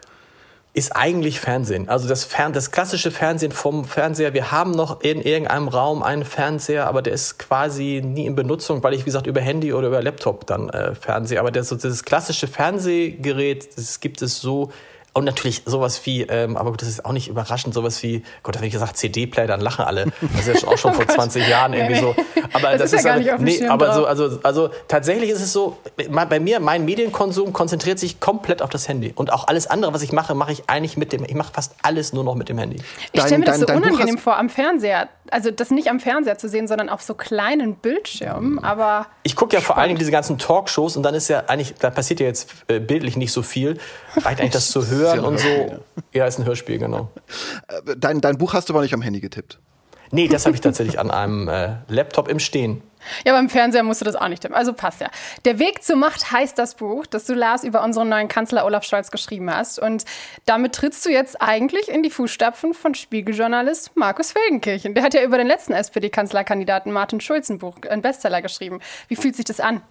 ist 0.76 0.96
eigentlich 0.96 1.40
Fernsehen. 1.40 1.88
Also 1.88 2.08
das, 2.08 2.26
Fern 2.26 2.52
das 2.52 2.72
klassische 2.72 3.12
Fernsehen 3.12 3.52
vom 3.52 3.86
Fernseher. 3.86 4.34
Wir 4.34 4.52
haben 4.52 4.72
noch 4.72 5.02
in 5.02 5.22
irgendeinem 5.22 5.68
Raum 5.68 6.02
einen 6.02 6.26
Fernseher, 6.26 6.88
aber 6.88 7.04
der 7.04 7.14
ist 7.14 7.38
quasi 7.38 8.02
nie 8.04 8.26
in 8.26 8.36
Benutzung, 8.36 8.84
weil 8.84 8.96
ich, 8.96 9.02
wie 9.02 9.06
gesagt, 9.06 9.28
über 9.28 9.40
Handy 9.40 9.72
oder 9.72 9.90
über 9.90 10.02
Laptop 10.02 10.48
dann 10.48 10.70
äh, 10.70 10.96
Fernsehe. 10.96 11.40
Aber 11.40 11.52
das, 11.52 11.70
das 11.70 12.04
klassische 12.04 12.48
Fernsehgerät, 12.48 13.78
das 13.78 14.00
gibt 14.00 14.24
es 14.24 14.42
so 14.42 14.72
und 15.14 15.26
natürlich 15.26 15.62
sowas 15.66 16.04
wie, 16.06 16.24
ähm, 16.24 16.58
aber 16.58 16.72
gut, 16.72 16.82
das 16.82 16.90
ist 16.90 17.06
auch 17.06 17.12
nicht 17.12 17.28
überraschend, 17.28 17.74
sowas 17.76 18.02
wie, 18.02 18.24
Gott, 18.42 18.56
wenn 18.58 18.64
ich 18.64 18.74
gesagt 18.74 18.98
CD-Player, 18.98 19.46
dann 19.46 19.62
lachen 19.62 19.86
alle. 19.86 20.08
Das 20.36 20.48
ist 20.48 20.64
ja 20.64 20.68
auch 20.68 20.78
schon 20.78 20.92
oh 20.94 20.96
vor 20.96 21.08
20 21.08 21.48
Jahren 21.48 21.74
irgendwie 21.74 22.00
so. 22.00 22.16
Aber 22.52 22.72
das, 22.72 22.82
das 22.82 22.94
ist, 22.94 23.00
ist 23.00 23.06
ja 23.06 23.20
gar 23.20 23.38
nicht 23.38 23.62
nee, 23.62 23.68
aber 23.68 23.94
so, 23.94 24.08
also, 24.08 24.40
also 24.42 24.70
tatsächlich 24.88 25.30
ist 25.30 25.42
es 25.42 25.54
so, 25.54 25.78
bei 26.10 26.40
mir, 26.40 26.60
mein 26.60 26.84
Medienkonsum 26.86 27.54
konzentriert 27.54 28.00
sich 28.00 28.20
komplett 28.20 28.64
auf 28.64 28.72
das 28.72 28.88
Handy. 28.88 29.14
Und 29.16 29.32
auch 29.32 29.48
alles 29.48 29.68
andere, 29.68 29.94
was 29.94 30.02
ich 30.02 30.12
mache, 30.12 30.34
mache 30.34 30.52
ich 30.52 30.64
eigentlich 30.68 30.98
mit 30.98 31.14
dem, 31.14 31.24
ich 31.26 31.36
mache 31.36 31.54
fast 31.54 31.76
alles 31.84 32.14
nur 32.14 32.24
noch 32.24 32.36
mit 32.36 32.50
dem 32.50 32.58
Handy. 32.58 32.78
Ich 33.12 33.22
stelle 33.22 33.38
mir 33.38 33.46
das 33.46 33.60
so 33.60 33.68
unangenehm 33.68 34.18
vor, 34.18 34.38
am 34.38 34.50
Fernseher. 34.50 35.10
Also 35.32 35.52
das 35.52 35.72
nicht 35.72 35.90
am 35.90 36.00
Fernseher 36.00 36.38
zu 36.38 36.50
sehen, 36.50 36.68
sondern 36.68 36.90
auf 36.90 37.02
so 37.02 37.14
kleinen 37.14 37.76
Bildschirmen, 37.76 38.60
aber. 38.60 39.08
Ich 39.24 39.36
gucke 39.36 39.56
ja 39.56 39.62
spannend. 39.62 39.68
vor 39.68 39.78
allen 39.78 39.88
Dingen 39.90 40.00
diese 40.00 40.12
ganzen 40.12 40.38
Talkshows 40.38 40.98
und 40.98 41.04
dann 41.04 41.16
ist 41.16 41.28
ja 41.28 41.46
eigentlich, 41.48 41.76
da 41.76 41.90
passiert 41.90 42.20
ja 42.20 42.26
jetzt 42.26 42.52
äh, 42.68 42.80
bildlich 42.80 43.18
nicht 43.18 43.32
so 43.32 43.42
viel. 43.42 43.78
Reicht 44.16 44.40
eigentlich 44.40 44.52
das 44.52 44.70
zu 44.70 44.88
hören 44.90 45.22
ja 45.22 45.28
und 45.28 45.40
so. 45.40 45.80
Ja, 46.14 46.26
ist 46.26 46.40
ein 46.40 46.46
Hörspiel, 46.46 46.78
genau. 46.78 47.10
Äh, 47.68 47.96
dein, 47.98 48.22
dein 48.22 48.38
Buch 48.38 48.54
hast 48.54 48.70
du 48.70 48.74
aber 48.74 48.82
nicht 48.82 48.94
am 48.94 49.02
Handy 49.02 49.20
getippt. 49.20 49.60
Nee, 50.12 50.28
das 50.28 50.46
habe 50.46 50.56
ich 50.56 50.62
tatsächlich 50.62 51.00
an 51.00 51.10
einem 51.10 51.48
äh, 51.48 51.78
Laptop 51.88 52.28
im 52.28 52.40
Stehen. 52.40 52.84
Ja, 53.26 53.34
beim 53.34 53.50
Fernseher 53.50 53.84
musst 53.84 54.02
du 54.02 54.06
das 54.06 54.16
auch 54.16 54.28
nicht 54.28 54.42
tippen. 54.42 54.56
Also 54.56 54.74
passt 54.74 55.02
ja. 55.02 55.10
Der 55.46 55.60
Weg 55.60 55.84
zur 55.84 55.96
Macht 55.96 56.32
heißt 56.32 56.58
das 56.58 56.76
Buch, 56.76 57.06
das 57.06 57.26
du 57.26 57.34
Lars 57.34 57.64
über 57.64 57.84
unseren 57.84 58.10
neuen 58.10 58.28
Kanzler 58.28 58.66
Olaf 58.66 58.84
Scholz 58.84 59.12
geschrieben 59.12 59.54
hast. 59.54 59.80
Und 59.80 60.06
damit 60.46 60.74
trittst 60.74 61.06
du 61.06 61.10
jetzt 61.10 61.42
eigentlich 61.42 61.90
in 61.90 62.04
die 62.04 62.10
Fußstapfen 62.10 62.74
von 62.74 62.96
Spiegeljournalist 62.96 63.96
Markus 63.96 64.32
Feldenkirchen. 64.32 64.94
Der 64.94 65.04
hat 65.04 65.14
ja 65.14 65.24
über 65.24 65.38
den 65.38 65.48
letzten 65.48 65.74
SPD-Kanzlerkandidaten 65.74 66.92
Martin 66.92 67.22
Schulz 67.22 67.50
ein 67.50 67.60
Buch, 67.60 67.78
ein 67.90 68.02
Bestseller 68.02 68.42
geschrieben. 68.42 68.80
Wie 69.08 69.16
fühlt 69.16 69.36
sich 69.36 69.46
das 69.46 69.60
an? 69.60 69.82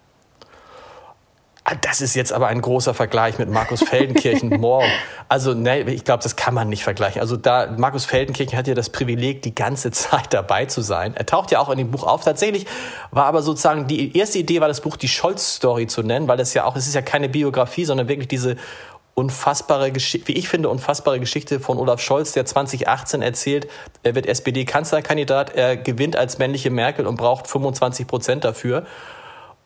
Ah, 1.65 1.75
das 1.79 2.01
ist 2.01 2.13
jetzt 2.13 2.33
aber 2.33 2.47
ein 2.47 2.61
großer 2.61 2.93
Vergleich 2.93 3.39
mit 3.39 3.49
Markus 3.49 3.81
Feldenkirchen 3.83 4.49
morgen. 4.59 4.89
Also, 5.29 5.53
ne, 5.53 5.81
ich 5.83 6.03
glaube, 6.03 6.21
das 6.21 6.35
kann 6.35 6.53
man 6.53 6.67
nicht 6.67 6.83
vergleichen. 6.83 7.21
Also, 7.21 7.37
da 7.37 7.73
Markus 7.77 8.03
Feldenkirchen 8.03 8.57
hat 8.57 8.67
ja 8.67 8.73
das 8.73 8.89
Privileg, 8.89 9.41
die 9.43 9.55
ganze 9.55 9.91
Zeit 9.91 10.33
dabei 10.33 10.65
zu 10.65 10.81
sein. 10.81 11.15
Er 11.15 11.25
taucht 11.25 11.51
ja 11.51 11.59
auch 11.59 11.69
in 11.69 11.77
dem 11.77 11.89
Buch 11.91 12.03
auf. 12.03 12.25
Tatsächlich 12.25 12.65
war 13.11 13.25
aber 13.25 13.41
sozusagen 13.41 13.87
die 13.87 14.17
erste 14.17 14.39
Idee 14.39 14.59
war, 14.59 14.67
das 14.67 14.81
Buch 14.81 14.97
die 14.97 15.07
Scholz-Story 15.07 15.87
zu 15.87 16.03
nennen, 16.03 16.27
weil 16.27 16.37
das 16.37 16.53
ja 16.53 16.65
auch, 16.65 16.75
es 16.75 16.85
ist 16.85 16.95
ja 16.95 17.01
keine 17.01 17.29
Biografie, 17.29 17.85
sondern 17.85 18.09
wirklich 18.09 18.27
diese 18.27 18.57
unfassbare 19.15 19.91
Geschichte, 19.91 20.27
wie 20.29 20.33
ich 20.33 20.49
finde, 20.49 20.69
unfassbare 20.69 21.19
Geschichte 21.19 21.59
von 21.59 21.77
Olaf 21.77 22.01
Scholz, 22.01 22.33
der 22.33 22.45
2018 22.45 23.21
erzählt, 23.21 23.67
er 24.01 24.15
wird 24.15 24.25
SPD-Kanzlerkandidat, 24.25 25.55
er 25.55 25.77
gewinnt 25.77 26.15
als 26.15 26.39
männliche 26.39 26.71
Merkel 26.71 27.05
und 27.05 27.15
braucht 27.15 27.47
25 27.47 28.07
Prozent 28.07 28.43
dafür. 28.43 28.85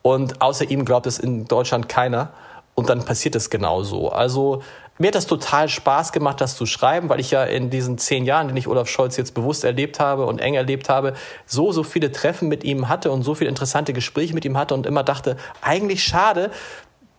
Und 0.07 0.41
außer 0.41 0.71
ihm 0.71 0.85
glaubt 0.85 1.05
es 1.05 1.19
in 1.19 1.49
Deutschland 1.49 1.89
keiner. 1.89 2.29
Und 2.75 2.87
dann 2.87 3.03
passiert 3.03 3.35
es 3.35 3.49
genauso. 3.49 4.07
Also 4.07 4.61
mir 4.97 5.07
hat 5.07 5.15
das 5.15 5.27
total 5.27 5.67
Spaß 5.67 6.13
gemacht, 6.13 6.39
das 6.39 6.55
zu 6.55 6.65
schreiben, 6.65 7.09
weil 7.09 7.19
ich 7.19 7.31
ja 7.31 7.43
in 7.43 7.69
diesen 7.69 7.97
zehn 7.97 8.23
Jahren, 8.23 8.47
die 8.47 8.57
ich 8.57 8.69
Olaf 8.69 8.87
Scholz 8.87 9.17
jetzt 9.17 9.33
bewusst 9.33 9.65
erlebt 9.65 9.99
habe 9.99 10.25
und 10.25 10.39
eng 10.39 10.53
erlebt 10.53 10.87
habe, 10.87 11.13
so, 11.45 11.73
so 11.73 11.83
viele 11.83 12.09
Treffen 12.09 12.47
mit 12.47 12.63
ihm 12.63 12.87
hatte 12.87 13.11
und 13.11 13.23
so 13.23 13.35
viele 13.35 13.49
interessante 13.49 13.91
Gespräche 13.91 14.33
mit 14.33 14.45
ihm 14.45 14.57
hatte 14.57 14.75
und 14.75 14.85
immer 14.85 15.03
dachte, 15.03 15.35
eigentlich 15.61 16.05
schade, 16.05 16.51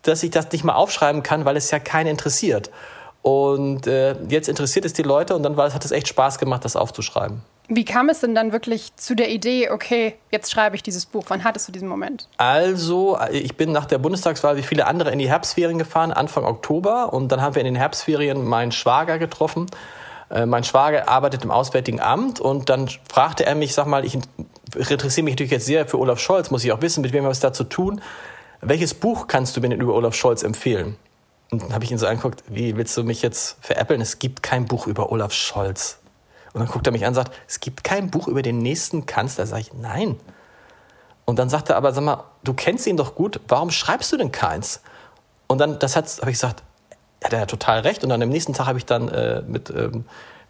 dass 0.00 0.22
ich 0.22 0.30
das 0.30 0.50
nicht 0.50 0.64
mal 0.64 0.74
aufschreiben 0.74 1.22
kann, 1.22 1.44
weil 1.44 1.58
es 1.58 1.70
ja 1.70 1.80
keinen 1.80 2.06
interessiert. 2.06 2.70
Und 3.20 3.86
äh, 3.86 4.16
jetzt 4.30 4.48
interessiert 4.48 4.86
es 4.86 4.94
die 4.94 5.02
Leute 5.02 5.36
und 5.36 5.42
dann 5.42 5.58
war, 5.58 5.74
hat 5.74 5.84
es 5.84 5.90
echt 5.90 6.08
Spaß 6.08 6.38
gemacht, 6.38 6.64
das 6.64 6.74
aufzuschreiben. 6.74 7.42
Wie 7.70 7.84
kam 7.84 8.08
es 8.08 8.20
denn 8.20 8.34
dann 8.34 8.52
wirklich 8.52 8.96
zu 8.96 9.14
der 9.14 9.30
Idee, 9.30 9.68
okay, 9.70 10.14
jetzt 10.30 10.50
schreibe 10.50 10.74
ich 10.74 10.82
dieses 10.82 11.04
Buch? 11.04 11.24
Wann 11.28 11.44
hattest 11.44 11.68
du 11.68 11.72
diesen 11.72 11.86
Moment? 11.86 12.26
Also, 12.38 13.18
ich 13.30 13.56
bin 13.58 13.72
nach 13.72 13.84
der 13.84 13.98
Bundestagswahl 13.98 14.56
wie 14.56 14.62
viele 14.62 14.86
andere 14.86 15.10
in 15.10 15.18
die 15.18 15.28
Herbstferien 15.28 15.78
gefahren, 15.78 16.10
Anfang 16.10 16.44
Oktober. 16.44 17.12
Und 17.12 17.30
dann 17.30 17.42
haben 17.42 17.54
wir 17.54 17.60
in 17.60 17.66
den 17.66 17.76
Herbstferien 17.76 18.42
meinen 18.42 18.72
Schwager 18.72 19.18
getroffen. 19.18 19.66
Äh, 20.30 20.46
mein 20.46 20.64
Schwager 20.64 21.08
arbeitet 21.08 21.44
im 21.44 21.50
Auswärtigen 21.50 22.00
Amt 22.00 22.40
und 22.40 22.70
dann 22.70 22.88
fragte 23.06 23.44
er 23.44 23.54
mich, 23.54 23.74
sag 23.74 23.86
mal, 23.86 24.04
ich 24.04 24.18
interessiere 24.74 25.24
mich 25.24 25.34
natürlich 25.34 25.52
jetzt 25.52 25.66
sehr 25.66 25.86
für 25.86 25.98
Olaf 25.98 26.20
Scholz, 26.20 26.50
muss 26.50 26.64
ich 26.64 26.72
auch 26.72 26.80
wissen, 26.80 27.02
mit 27.02 27.12
wem 27.12 27.24
wir 27.24 27.30
es 27.30 27.40
da 27.40 27.52
zu 27.52 27.64
tun. 27.64 28.00
Welches 28.62 28.94
Buch 28.94 29.26
kannst 29.26 29.56
du 29.56 29.60
mir 29.60 29.68
denn 29.68 29.80
über 29.80 29.94
Olaf 29.94 30.14
Scholz 30.14 30.42
empfehlen? 30.42 30.96
Und 31.50 31.62
dann 31.62 31.74
habe 31.74 31.84
ich 31.84 31.90
ihn 31.90 31.98
so 31.98 32.06
angeguckt, 32.06 32.44
wie 32.48 32.76
willst 32.76 32.96
du 32.96 33.04
mich 33.04 33.22
jetzt 33.22 33.56
veräppeln? 33.60 34.00
Es 34.00 34.18
gibt 34.18 34.42
kein 34.42 34.66
Buch 34.66 34.86
über 34.86 35.12
Olaf 35.12 35.32
Scholz. 35.32 35.98
Und 36.58 36.66
dann 36.66 36.72
guckt 36.72 36.86
er 36.86 36.92
mich 36.92 37.04
an 37.04 37.10
und 37.10 37.14
sagt, 37.14 37.32
es 37.46 37.60
gibt 37.60 37.84
kein 37.84 38.10
Buch 38.10 38.26
über 38.26 38.42
den 38.42 38.58
nächsten 38.58 39.06
Kanzler. 39.06 39.46
Sag 39.46 39.60
ich, 39.60 39.72
nein. 39.74 40.18
Und 41.24 41.38
dann 41.38 41.48
sagt 41.48 41.70
er 41.70 41.76
aber, 41.76 41.92
sag 41.92 42.02
mal, 42.02 42.24
du 42.42 42.52
kennst 42.52 42.86
ihn 42.86 42.96
doch 42.96 43.14
gut, 43.14 43.40
warum 43.46 43.70
schreibst 43.70 44.10
du 44.12 44.16
denn 44.16 44.32
keins? 44.32 44.80
Und 45.46 45.58
dann, 45.58 45.78
das 45.78 45.94
habe 45.94 46.06
ich 46.06 46.26
gesagt, 46.26 46.64
hat 47.22 47.32
er 47.32 47.46
total 47.46 47.80
recht. 47.80 48.02
Und 48.02 48.10
dann 48.10 48.22
am 48.22 48.28
nächsten 48.28 48.54
Tag 48.54 48.66
habe 48.66 48.78
ich 48.78 48.86
dann 48.86 49.08
äh, 49.08 49.42
mit 49.46 49.70
ähm, 49.70 50.04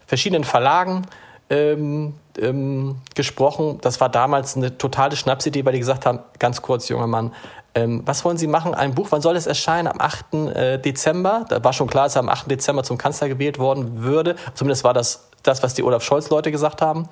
verschiedenen 0.07 0.45
Verlagen 0.45 1.03
ähm, 1.51 2.15
ähm, 2.39 2.97
gesprochen. 3.15 3.79
Das 3.83 4.01
war 4.01 4.09
damals 4.09 4.57
eine 4.57 4.79
totale 4.79 5.17
Schnapsidee, 5.17 5.65
weil 5.65 5.73
die 5.73 5.79
gesagt 5.79 6.07
haben, 6.07 6.21
ganz 6.39 6.63
kurz, 6.63 6.89
junger 6.89 7.07
Mann, 7.07 7.35
ähm, 7.75 8.03
was 8.05 8.25
wollen 8.25 8.39
Sie 8.39 8.47
machen? 8.47 8.75
Ein 8.75 8.95
Buch, 8.95 9.09
wann 9.11 9.21
soll 9.21 9.37
es 9.37 9.47
erscheinen? 9.47 9.89
Am 9.89 10.01
8. 10.01 10.35
Äh, 10.35 10.79
Dezember. 10.79 11.45
Da 11.49 11.63
war 11.63 11.73
schon 11.73 11.87
klar, 11.87 12.05
dass 12.05 12.17
er 12.17 12.21
am 12.21 12.29
8. 12.29 12.51
Dezember 12.51 12.83
zum 12.83 12.99
Kanzler 12.99 13.29
gewählt 13.29 13.59
worden 13.59 14.03
würde. 14.03 14.37
Zumindest 14.55 14.85
war 14.85 14.95
das 14.95 15.28
das, 15.43 15.63
was 15.63 15.75
die 15.75 15.83
Olaf 15.83 16.03
Scholz-Leute 16.03 16.51
gesagt 16.51 16.83
haben. 16.83 17.09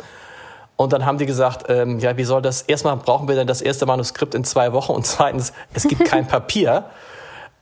Und 0.77 0.93
dann 0.93 1.07
haben 1.07 1.19
die 1.19 1.27
gesagt, 1.27 1.65
ähm, 1.69 1.99
ja, 1.99 2.17
wie 2.17 2.25
soll 2.25 2.43
das? 2.43 2.63
Erstmal 2.63 2.97
brauchen 2.97 3.29
wir 3.29 3.35
denn 3.35 3.47
das 3.47 3.63
erste 3.63 3.87
Manuskript 3.87 4.35
in 4.35 4.45
zwei 4.45 4.73
Wochen 4.73 4.93
und 4.93 5.07
zweitens, 5.07 5.53
es 5.73 5.89
gibt 5.89 6.05
kein 6.05 6.27
Papier. 6.29 6.85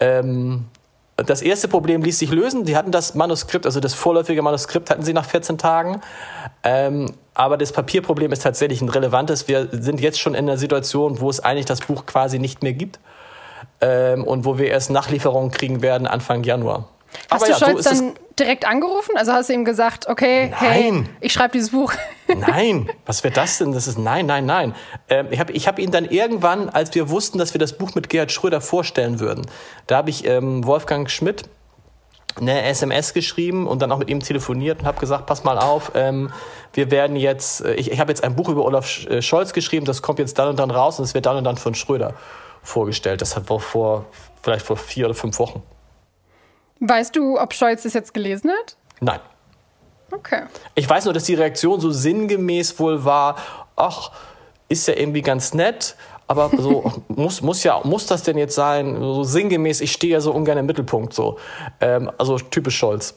Ähm, 0.01 0.67
das 1.17 1.43
erste 1.43 1.69
Problem 1.69 2.03
ließ 2.03 2.19
sich 2.19 2.31
lösen. 2.31 2.65
Die 2.65 2.77
hatten 2.77 2.91
das 2.91 3.15
Manuskript, 3.15 3.67
also 3.67 3.79
das 3.79 3.95
vorläufige 3.95 4.43
Manuskript 4.43 4.91
hatten 4.91 5.03
sie 5.03 5.13
nach 5.13 5.25
14 5.25 5.59
Tagen. 5.59 6.01
Ähm, 6.65 7.13
aber 7.35 7.57
das 7.57 7.71
Papierproblem 7.71 8.33
ist 8.33 8.43
tatsächlich 8.43 8.83
ein 8.83 8.89
relevantes. 8.89 9.47
Wir 9.47 9.69
sind 9.71 10.01
jetzt 10.01 10.19
schon 10.19 10.35
in 10.35 10.49
einer 10.49 10.59
Situation, 10.59 11.21
wo 11.21 11.31
es 11.31 11.39
eigentlich 11.39 11.67
das 11.67 11.81
Buch 11.83 12.07
quasi 12.07 12.41
nicht 12.41 12.65
mehr 12.65 12.73
gibt 12.73 12.99
ähm, 13.81 14.25
und 14.25 14.45
wo 14.45 14.59
wir 14.59 14.67
erst 14.67 14.91
Nachlieferungen 14.91 15.53
kriegen 15.53 15.83
werden 15.83 16.09
Anfang 16.09 16.43
Januar. 16.43 16.89
Hast 17.31 17.43
Aber 17.43 17.47
du 17.47 17.53
ja, 17.53 17.59
Scholz 17.59 17.85
so 17.85 17.91
dann 17.91 18.13
direkt 18.39 18.67
angerufen? 18.67 19.17
Also 19.17 19.33
hast 19.33 19.49
du 19.49 19.53
ihm 19.53 19.65
gesagt, 19.65 20.09
okay, 20.09 20.51
nein. 20.51 20.61
hey, 20.61 21.05
ich 21.21 21.33
schreibe 21.33 21.53
dieses 21.53 21.71
Buch. 21.71 21.93
Nein, 22.27 22.91
was 23.05 23.23
wäre 23.23 23.35
das 23.35 23.59
denn? 23.59 23.73
Das 23.73 23.87
ist 23.87 23.99
nein, 23.99 24.25
nein, 24.25 24.47
nein. 24.47 24.75
Ähm, 25.11 25.29
ich 25.31 25.39
habe 25.39 25.53
ich 25.53 25.69
hab 25.69 25.79
ihn 25.79 25.91
dann 25.91 26.07
irgendwann, 26.07 26.71
als 26.71 26.95
wir 26.95 27.11
wussten, 27.11 27.37
dass 27.37 27.53
wir 27.53 27.59
das 27.59 27.77
Buch 27.77 27.95
mit 27.95 28.09
Gerhard 28.09 28.33
Schröder 28.33 28.63
vorstellen 28.63 29.21
würden, 29.21 29.47
da 29.87 29.99
habe 29.99 30.09
ich 30.09 30.27
ähm, 30.27 30.65
Wolfgang 30.67 31.11
Schmidt 31.11 31.43
eine 32.37 32.63
SMS 32.63 33.15
geschrieben 33.15 33.67
und 33.67 33.83
dann 33.83 33.93
auch 33.93 33.99
mit 33.99 34.11
ihm 34.11 34.21
telefoniert 34.21 34.81
und 34.81 34.87
habe 34.87 34.99
gesagt, 34.99 35.27
pass 35.27 35.45
mal 35.45 35.59
auf, 35.59 35.93
ähm, 35.95 36.31
wir 36.73 36.91
werden 36.91 37.17
jetzt, 37.17 37.61
äh, 37.61 37.75
ich, 37.75 37.93
ich 37.93 38.01
habe 38.01 38.11
jetzt 38.11 38.25
ein 38.25 38.35
Buch 38.35 38.49
über 38.49 38.65
Olaf 38.65 39.07
äh, 39.07 39.23
Scholz 39.23 39.53
geschrieben, 39.53 39.85
das 39.85 40.03
kommt 40.03 40.19
jetzt 40.19 40.39
dann 40.39 40.49
und 40.49 40.59
dann 40.59 40.71
raus 40.71 40.99
und 40.99 41.05
es 41.05 41.15
wird 41.15 41.27
dann 41.27 41.37
und 41.37 41.45
dann 41.45 41.57
von 41.57 41.75
Schröder 41.75 42.15
vorgestellt. 42.63 43.21
Das 43.21 43.37
hat 43.37 43.47
vor, 43.47 44.07
vielleicht 44.43 44.67
vor 44.67 44.77
vier 44.77 45.07
oder 45.07 45.15
fünf 45.15 45.39
Wochen. 45.39 45.63
Weißt 46.87 47.17
du, 47.17 47.41
ob 47.41 47.55
Scholz 47.55 47.85
das 47.85 47.95
jetzt 47.95 48.13
gelesen 48.13 48.51
hat? 48.51 48.77
Nein. 49.01 49.21
Okay. 50.11 50.43
Ich 50.75 50.89
weiß 50.89 51.07
nur, 51.07 51.15
dass 51.15 51.25
die 51.25 51.35
Reaktion 51.35 51.81
so 51.81 51.91
sinngemäß 51.91 52.79
wohl 52.79 53.05
war, 53.05 53.37
ach, 53.75 54.13
ist 54.69 54.87
ja 54.87 54.95
irgendwie 54.95 55.23
ganz 55.23 55.55
nett, 55.55 55.97
aber 56.27 56.51
so 56.57 56.93
muss, 57.09 57.41
muss 57.41 57.65
ja 57.65 57.81
muss 57.85 58.07
das 58.07 58.23
denn 58.23 58.37
jetzt 58.37 58.55
sein? 58.55 58.97
So 58.97 59.25
sinngemäß, 59.25 59.81
ich 59.81 59.93
stehe 59.93 60.13
ja 60.13 60.21
so 60.21 60.33
ungern 60.33 60.59
im 60.59 60.67
Mittelpunkt 60.67 61.15
so. 61.15 61.39
Ähm, 61.81 62.11
also 62.19 62.39
typisch 62.39 62.77
Scholz. 62.77 63.15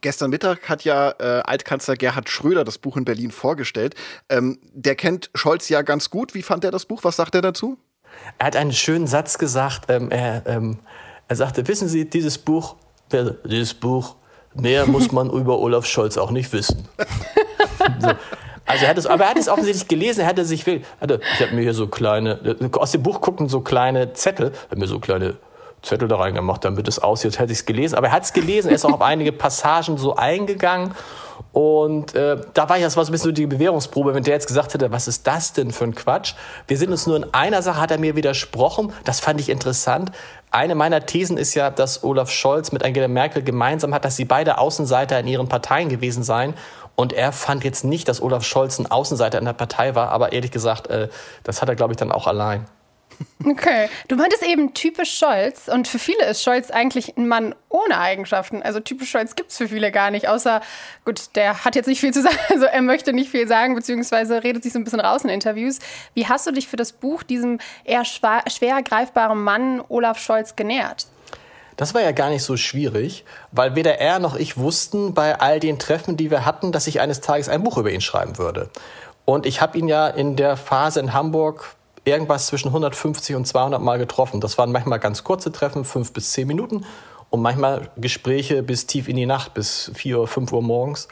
Gestern 0.00 0.30
Mittag 0.30 0.68
hat 0.68 0.84
ja 0.84 1.14
äh, 1.18 1.42
Altkanzler 1.44 1.96
Gerhard 1.96 2.28
Schröder 2.28 2.64
das 2.64 2.78
Buch 2.78 2.96
in 2.96 3.04
Berlin 3.04 3.30
vorgestellt. 3.30 3.94
Ähm, 4.28 4.58
der 4.72 4.96
kennt 4.96 5.30
Scholz 5.34 5.68
ja 5.68 5.82
ganz 5.82 6.10
gut. 6.10 6.34
Wie 6.34 6.42
fand 6.42 6.64
er 6.64 6.72
das 6.72 6.84
Buch? 6.84 7.04
Was 7.04 7.16
sagt 7.16 7.34
er 7.36 7.42
dazu? 7.42 7.78
Er 8.38 8.46
hat 8.46 8.56
einen 8.56 8.72
schönen 8.72 9.06
Satz 9.06 9.38
gesagt. 9.38 9.86
Ähm, 9.88 10.10
er, 10.10 10.42
ähm, 10.46 10.78
er 11.28 11.36
sagte, 11.36 11.66
wissen 11.68 11.88
Sie, 11.88 12.08
dieses 12.08 12.38
Buch, 12.38 12.76
dieses 13.12 13.74
Buch, 13.74 14.16
Mehr 14.54 14.86
muss 14.86 15.12
man 15.12 15.30
über 15.32 15.58
Olaf 15.58 15.86
Scholz 15.86 16.16
auch 16.16 16.30
nicht 16.30 16.52
wissen. 16.52 16.88
so. 18.00 18.08
Also 18.66 18.84
er 18.84 18.90
hat 18.90 18.98
es, 18.98 19.06
aber 19.06 19.24
er 19.24 19.30
hat 19.30 19.38
es 19.38 19.48
offensichtlich 19.48 19.88
gelesen, 19.88 20.20
er 20.20 20.26
hatte 20.26 20.44
sich, 20.44 20.66
hatte, 21.00 21.20
ich 21.34 21.40
habe 21.40 21.54
mir 21.54 21.62
hier 21.62 21.72
so 21.72 21.86
kleine, 21.86 22.56
aus 22.72 22.92
dem 22.92 23.02
Buch 23.02 23.22
gucken 23.22 23.48
so 23.48 23.62
kleine 23.62 24.12
Zettel, 24.12 24.52
er 24.52 24.70
hat 24.70 24.78
mir 24.78 24.86
so 24.86 24.98
kleine 24.98 25.36
Zettel 25.80 26.06
da 26.06 26.16
reingemacht, 26.16 26.64
damit 26.66 26.86
es 26.86 26.98
aussieht, 26.98 27.38
hätte 27.38 27.52
ich 27.52 27.60
es 27.60 27.64
gelesen. 27.64 27.94
Aber 27.96 28.08
er 28.08 28.12
hat 28.12 28.24
es 28.24 28.32
gelesen, 28.34 28.68
er 28.68 28.74
ist 28.74 28.84
auch 28.84 28.92
auf 28.92 29.00
einige 29.00 29.32
Passagen 29.32 29.96
so 29.96 30.16
eingegangen. 30.16 30.92
Und 31.52 32.14
äh, 32.14 32.36
da 32.52 32.68
war 32.68 32.76
ich, 32.76 32.82
das 32.82 32.96
war 32.96 33.04
so 33.04 33.10
ein 33.10 33.12
bisschen 33.12 33.30
so 33.30 33.32
die 33.32 33.46
Bewährungsprobe, 33.46 34.14
wenn 34.14 34.24
der 34.24 34.34
jetzt 34.34 34.48
gesagt 34.48 34.74
hätte, 34.74 34.90
was 34.90 35.08
ist 35.08 35.26
das 35.26 35.52
denn 35.52 35.70
für 35.70 35.84
ein 35.84 35.94
Quatsch? 35.94 36.34
Wir 36.66 36.76
sind 36.76 36.90
uns 36.90 37.06
nur 37.06 37.16
in 37.16 37.26
einer 37.32 37.62
Sache, 37.62 37.80
hat 37.80 37.90
er 37.90 37.98
mir 37.98 38.16
widersprochen. 38.16 38.92
Das 39.04 39.20
fand 39.20 39.40
ich 39.40 39.48
interessant. 39.48 40.10
Eine 40.50 40.74
meiner 40.74 41.04
Thesen 41.04 41.36
ist 41.36 41.54
ja, 41.54 41.70
dass 41.70 42.02
Olaf 42.02 42.30
Scholz 42.30 42.72
mit 42.72 42.84
Angela 42.84 43.08
Merkel 43.08 43.42
gemeinsam 43.42 43.92
hat, 43.92 44.04
dass 44.04 44.16
sie 44.16 44.24
beide 44.24 44.58
Außenseiter 44.58 45.20
in 45.20 45.26
ihren 45.26 45.48
Parteien 45.48 45.88
gewesen 45.88 46.22
seien 46.22 46.54
und 46.98 47.12
er 47.12 47.32
fand 47.32 47.62
jetzt 47.64 47.84
nicht, 47.84 48.08
dass 48.08 48.20
Olaf 48.20 48.44
Scholz 48.44 48.78
ein 48.78 48.90
Außenseiter 48.90 49.38
in 49.38 49.44
der 49.44 49.52
Partei 49.52 49.94
war, 49.94 50.08
aber 50.08 50.32
ehrlich 50.32 50.50
gesagt, 50.50 50.88
äh, 50.88 51.08
das 51.44 51.62
hat 51.62 51.68
er, 51.68 51.76
glaube 51.76 51.92
ich, 51.92 51.96
dann 51.96 52.10
auch 52.10 52.26
allein. 52.26 52.66
Okay, 53.44 53.88
du 54.08 54.16
meintest 54.16 54.42
eben 54.42 54.74
typisch 54.74 55.16
Scholz 55.16 55.68
und 55.68 55.88
für 55.88 55.98
viele 55.98 56.24
ist 56.26 56.42
Scholz 56.42 56.70
eigentlich 56.70 57.16
ein 57.16 57.28
Mann 57.28 57.54
ohne 57.68 57.98
Eigenschaften. 57.98 58.62
Also 58.62 58.80
typisch 58.80 59.10
Scholz 59.10 59.36
gibt 59.36 59.50
es 59.50 59.56
für 59.56 59.68
viele 59.68 59.92
gar 59.92 60.10
nicht, 60.10 60.28
außer, 60.28 60.60
gut, 61.04 61.36
der 61.36 61.64
hat 61.64 61.76
jetzt 61.76 61.86
nicht 61.86 62.00
viel 62.00 62.12
zu 62.12 62.22
sagen, 62.22 62.36
also 62.48 62.66
er 62.66 62.82
möchte 62.82 63.12
nicht 63.12 63.30
viel 63.30 63.46
sagen, 63.46 63.74
beziehungsweise 63.74 64.42
redet 64.42 64.62
sich 64.62 64.72
so 64.72 64.78
ein 64.78 64.84
bisschen 64.84 65.00
raus 65.00 65.22
in 65.22 65.30
Interviews. 65.30 65.78
Wie 66.14 66.26
hast 66.26 66.46
du 66.46 66.52
dich 66.52 66.68
für 66.68 66.76
das 66.76 66.92
Buch 66.92 67.22
diesem 67.22 67.58
eher 67.84 68.04
schwer 68.04 68.82
greifbaren 68.82 69.42
Mann 69.42 69.82
Olaf 69.88 70.18
Scholz 70.18 70.56
genähert? 70.56 71.06
Das 71.76 71.94
war 71.94 72.02
ja 72.02 72.10
gar 72.10 72.28
nicht 72.28 72.42
so 72.42 72.56
schwierig, 72.56 73.24
weil 73.52 73.76
weder 73.76 74.00
er 74.00 74.18
noch 74.18 74.34
ich 74.34 74.58
wussten 74.58 75.14
bei 75.14 75.38
all 75.38 75.60
den 75.60 75.78
Treffen, 75.78 76.16
die 76.16 76.28
wir 76.28 76.44
hatten, 76.44 76.72
dass 76.72 76.88
ich 76.88 77.00
eines 77.00 77.20
Tages 77.20 77.48
ein 77.48 77.62
Buch 77.62 77.78
über 77.78 77.92
ihn 77.92 78.00
schreiben 78.00 78.36
würde. 78.36 78.68
Und 79.24 79.46
ich 79.46 79.60
habe 79.60 79.78
ihn 79.78 79.86
ja 79.86 80.08
in 80.08 80.34
der 80.34 80.56
Phase 80.56 80.98
in 80.98 81.12
Hamburg 81.12 81.76
irgendwas 82.08 82.46
zwischen 82.46 82.68
150 82.68 83.36
und 83.36 83.46
200 83.46 83.80
Mal 83.80 83.98
getroffen. 83.98 84.40
Das 84.40 84.58
waren 84.58 84.72
manchmal 84.72 84.98
ganz 84.98 85.24
kurze 85.24 85.52
Treffen, 85.52 85.84
fünf 85.84 86.12
bis 86.12 86.32
zehn 86.32 86.46
Minuten 86.46 86.84
und 87.30 87.42
manchmal 87.42 87.90
Gespräche 87.96 88.62
bis 88.62 88.86
tief 88.86 89.08
in 89.08 89.16
die 89.16 89.26
Nacht, 89.26 89.54
bis 89.54 89.90
vier 89.94 90.26
fünf 90.26 90.52
Uhr 90.52 90.62
morgens. 90.62 91.08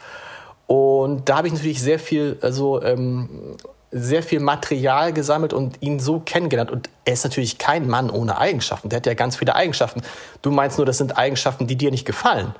Und 0.65 1.29
da 1.29 1.37
habe 1.37 1.47
ich 1.47 1.53
natürlich 1.53 1.81
sehr 1.81 1.99
viel, 1.99 2.37
also 2.41 2.81
ähm, 2.81 3.57
sehr 3.89 4.21
viel 4.21 4.41
Material 4.41 5.13
gesammelt 5.13 5.53
und 5.53 5.81
ihn 5.81 5.99
so 5.99 6.19
kennengelernt. 6.19 6.71
Und 6.71 6.89
er 7.05 7.13
ist 7.13 7.23
natürlich 7.23 7.57
kein 7.57 7.87
Mann 7.87 8.09
ohne 8.09 8.37
Eigenschaften. 8.37 8.89
Der 8.89 8.97
hat 8.97 9.05
ja 9.05 9.13
ganz 9.13 9.37
viele 9.37 9.55
Eigenschaften. 9.55 10.01
Du 10.41 10.51
meinst 10.51 10.77
nur, 10.77 10.85
das 10.85 10.97
sind 10.97 11.17
Eigenschaften, 11.17 11.67
die 11.67 11.77
dir 11.77 11.89
nicht 11.89 12.05
gefallen. 12.05 12.53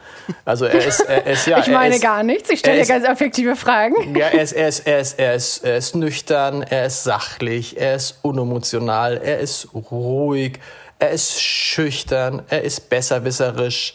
Also 0.45 0.65
er 0.65 0.85
ist, 0.85 1.01
er 1.01 1.25
ist 1.25 1.45
ja. 1.45 1.59
ich 1.59 1.67
meine 1.67 1.95
ist, 1.95 2.01
gar 2.01 2.23
nichts. 2.23 2.49
Ich 2.49 2.59
stelle 2.59 2.79
dir 2.79 2.87
ganz 2.87 3.05
affektive 3.05 3.57
Fragen. 3.57 4.15
Ja, 4.15 4.27
er 4.27 4.41
ist, 4.41 4.51
er 4.53 4.69
ist, 4.69 4.87
er 4.87 4.99
ist, 4.99 5.19
er 5.19 5.35
ist, 5.35 5.63
er 5.65 5.77
ist 5.77 5.95
nüchtern, 5.95 6.63
er 6.63 6.85
ist 6.85 7.03
sachlich, 7.03 7.77
er 7.77 7.95
ist 7.95 8.19
unemotional, 8.21 9.17
er 9.17 9.39
ist 9.39 9.67
ruhig, 9.73 10.59
er 10.99 11.09
ist 11.09 11.41
schüchtern, 11.41 12.41
er 12.47 12.61
ist 12.61 12.89
besserwisserisch, 12.89 13.93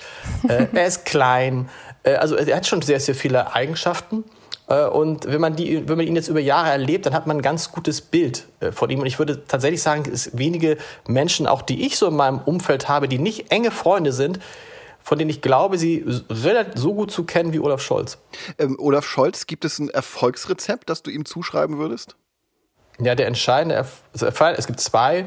äh, 0.49 0.67
er 0.73 0.87
ist 0.87 1.07
klein. 1.07 1.71
Äh, 2.03 2.17
also 2.17 2.37
er 2.37 2.57
hat 2.57 2.67
schon 2.67 2.83
sehr, 2.83 3.01
sehr 3.01 3.15
viele 3.15 3.55
Eigenschaften. 3.55 4.25
Äh, 4.73 4.87
und 4.87 5.27
wenn 5.27 5.41
man, 5.41 5.55
die, 5.55 5.89
wenn 5.89 5.97
man 5.97 6.07
ihn 6.07 6.17
jetzt 6.17 6.29
über 6.29 6.41
Jahre 6.41 6.71
erlebt, 6.71 7.07
dann 7.07 7.15
hat 7.15 7.27
man 7.27 7.39
ein 7.39 7.43
ganz 7.43 7.73
gutes 7.73 8.01
Bild 8.01 8.47
äh, 8.61 8.73
von 8.73 8.89
ihm. 8.91 9.01
Und 9.01 9.07
ich 9.07 9.19
würde 9.19 9.45
tatsächlich 9.47 9.83
sagen, 9.83 10.11
es 10.11 10.37
wenige 10.37 10.79
Menschen, 11.07 11.47
auch 11.47 11.63
die 11.63 11.87
ich 11.87 11.97
so 11.99 12.09
in 12.09 12.17
meinem 12.17 12.39
Umfeld 12.39 12.89
habe, 12.89 13.09
die 13.09 13.19
nicht 13.19 13.53
enge 13.53 13.71
Freunde 13.71 14.13
sind, 14.13 14.41
von 15.01 15.19
denen 15.19 15.31
ich 15.31 15.43
glaube, 15.43 15.79
sie 15.79 16.05
relativ 16.31 16.81
so 16.81 16.95
gut 16.95 17.11
zu 17.11 17.25
kennen 17.25 17.53
wie 17.53 17.59
Olaf 17.59 17.83
Scholz. 17.83 18.19
Ähm, 18.59 18.77
Olaf 18.79 19.05
Scholz, 19.05 19.47
gibt 19.47 19.65
es 19.65 19.79
ein 19.79 19.91
Erfolgsrezept, 19.91 20.89
das 20.89 21.03
du 21.03 21.11
ihm 21.11 21.25
zuschreiben 21.25 21.79
würdest? 21.79 22.17
Ja, 23.01 23.15
der 23.15 23.27
entscheidende 23.27 23.75
Erfolg, 23.75 24.59
es 24.59 24.67
gibt 24.67 24.79
zwei 24.79 25.27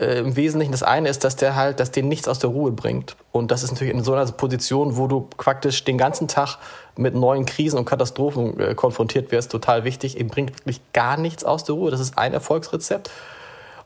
äh, 0.00 0.18
im 0.18 0.36
Wesentlichen. 0.36 0.72
Das 0.72 0.82
eine 0.82 1.08
ist, 1.08 1.24
dass 1.24 1.36
der 1.36 1.54
halt, 1.56 1.78
dass 1.78 1.90
den 1.90 2.08
nichts 2.08 2.26
aus 2.26 2.38
der 2.38 2.50
Ruhe 2.50 2.72
bringt. 2.72 3.16
Und 3.32 3.50
das 3.50 3.62
ist 3.62 3.72
natürlich 3.72 3.94
in 3.94 4.02
so 4.02 4.14
einer 4.14 4.30
Position, 4.32 4.96
wo 4.96 5.06
du 5.06 5.28
praktisch 5.36 5.84
den 5.84 5.98
ganzen 5.98 6.26
Tag 6.26 6.58
mit 6.96 7.14
neuen 7.14 7.46
Krisen 7.46 7.78
und 7.78 7.84
Katastrophen 7.84 8.58
äh, 8.58 8.74
konfrontiert 8.74 9.30
wirst, 9.30 9.50
total 9.52 9.84
wichtig. 9.84 10.18
Eben 10.18 10.28
bringt 10.28 10.58
wirklich 10.60 10.80
gar 10.92 11.16
nichts 11.16 11.44
aus 11.44 11.64
der 11.64 11.74
Ruhe. 11.74 11.90
Das 11.90 12.00
ist 12.00 12.18
ein 12.18 12.32
Erfolgsrezept. 12.32 13.10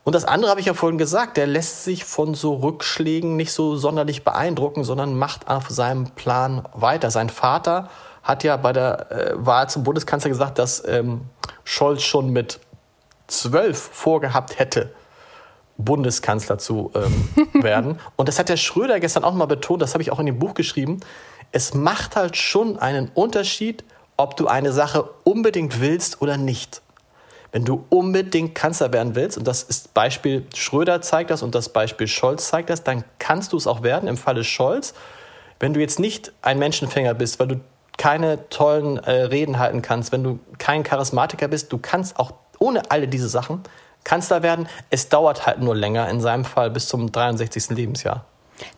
Und 0.04 0.14
das 0.14 0.26
andere 0.26 0.50
habe 0.50 0.60
ich 0.60 0.66
ja 0.66 0.74
vorhin 0.74 0.98
gesagt, 0.98 1.38
der 1.38 1.46
lässt 1.46 1.84
sich 1.84 2.04
von 2.04 2.34
so 2.34 2.54
Rückschlägen 2.54 3.36
nicht 3.36 3.52
so 3.52 3.76
sonderlich 3.76 4.22
beeindrucken, 4.22 4.84
sondern 4.84 5.18
macht 5.18 5.48
auf 5.48 5.70
seinem 5.70 6.10
Plan 6.10 6.68
weiter. 6.74 7.10
Sein 7.10 7.30
Vater 7.30 7.88
hat 8.22 8.44
ja 8.44 8.56
bei 8.56 8.72
der 8.72 9.10
äh, 9.10 9.32
Wahl 9.34 9.68
zum 9.70 9.82
Bundeskanzler 9.82 10.28
gesagt, 10.30 10.58
dass 10.58 10.86
ähm, 10.86 11.22
Scholz 11.64 12.02
schon 12.02 12.30
mit 12.30 12.60
zwölf 13.26 13.78
vorgehabt 13.78 14.58
hätte, 14.58 14.92
Bundeskanzler 15.76 16.58
zu 16.58 16.92
ähm, 16.94 17.28
werden. 17.62 17.98
Und 18.16 18.28
das 18.28 18.38
hat 18.38 18.48
der 18.48 18.56
Schröder 18.56 19.00
gestern 19.00 19.24
auch 19.24 19.34
mal 19.34 19.46
betont, 19.46 19.82
das 19.82 19.94
habe 19.94 20.02
ich 20.02 20.12
auch 20.12 20.20
in 20.20 20.26
dem 20.26 20.38
Buch 20.38 20.54
geschrieben 20.54 21.00
es 21.54 21.72
macht 21.72 22.16
halt 22.16 22.36
schon 22.36 22.80
einen 22.80 23.12
Unterschied, 23.14 23.84
ob 24.16 24.36
du 24.36 24.48
eine 24.48 24.72
Sache 24.72 25.08
unbedingt 25.22 25.80
willst 25.80 26.20
oder 26.20 26.36
nicht. 26.36 26.82
Wenn 27.52 27.64
du 27.64 27.84
unbedingt 27.90 28.56
Kanzler 28.56 28.92
werden 28.92 29.14
willst, 29.14 29.38
und 29.38 29.46
das 29.46 29.62
ist 29.62 29.94
Beispiel 29.94 30.48
Schröder 30.52 31.00
zeigt 31.00 31.30
das 31.30 31.44
und 31.44 31.54
das 31.54 31.68
Beispiel 31.68 32.08
Scholz 32.08 32.48
zeigt 32.48 32.70
das, 32.70 32.82
dann 32.82 33.04
kannst 33.20 33.52
du 33.52 33.56
es 33.56 33.68
auch 33.68 33.84
werden 33.84 34.08
im 34.08 34.16
Falle 34.16 34.42
Scholz. 34.42 34.94
Wenn 35.60 35.74
du 35.74 35.78
jetzt 35.78 36.00
nicht 36.00 36.32
ein 36.42 36.58
Menschenfänger 36.58 37.14
bist, 37.14 37.38
weil 37.38 37.46
du 37.46 37.60
keine 37.98 38.48
tollen 38.48 38.98
äh, 38.98 39.12
Reden 39.12 39.60
halten 39.60 39.80
kannst, 39.80 40.10
wenn 40.10 40.24
du 40.24 40.40
kein 40.58 40.82
Charismatiker 40.82 41.46
bist, 41.46 41.72
du 41.72 41.78
kannst 41.78 42.18
auch 42.18 42.32
ohne 42.58 42.90
alle 42.90 43.06
diese 43.06 43.28
Sachen 43.28 43.62
Kanzler 44.04 44.42
werden. 44.42 44.68
Es 44.90 45.08
dauert 45.08 45.46
halt 45.46 45.60
nur 45.60 45.74
länger, 45.74 46.08
in 46.08 46.20
seinem 46.20 46.44
Fall 46.44 46.70
bis 46.70 46.88
zum 46.88 47.10
63. 47.10 47.70
Lebensjahr. 47.70 48.24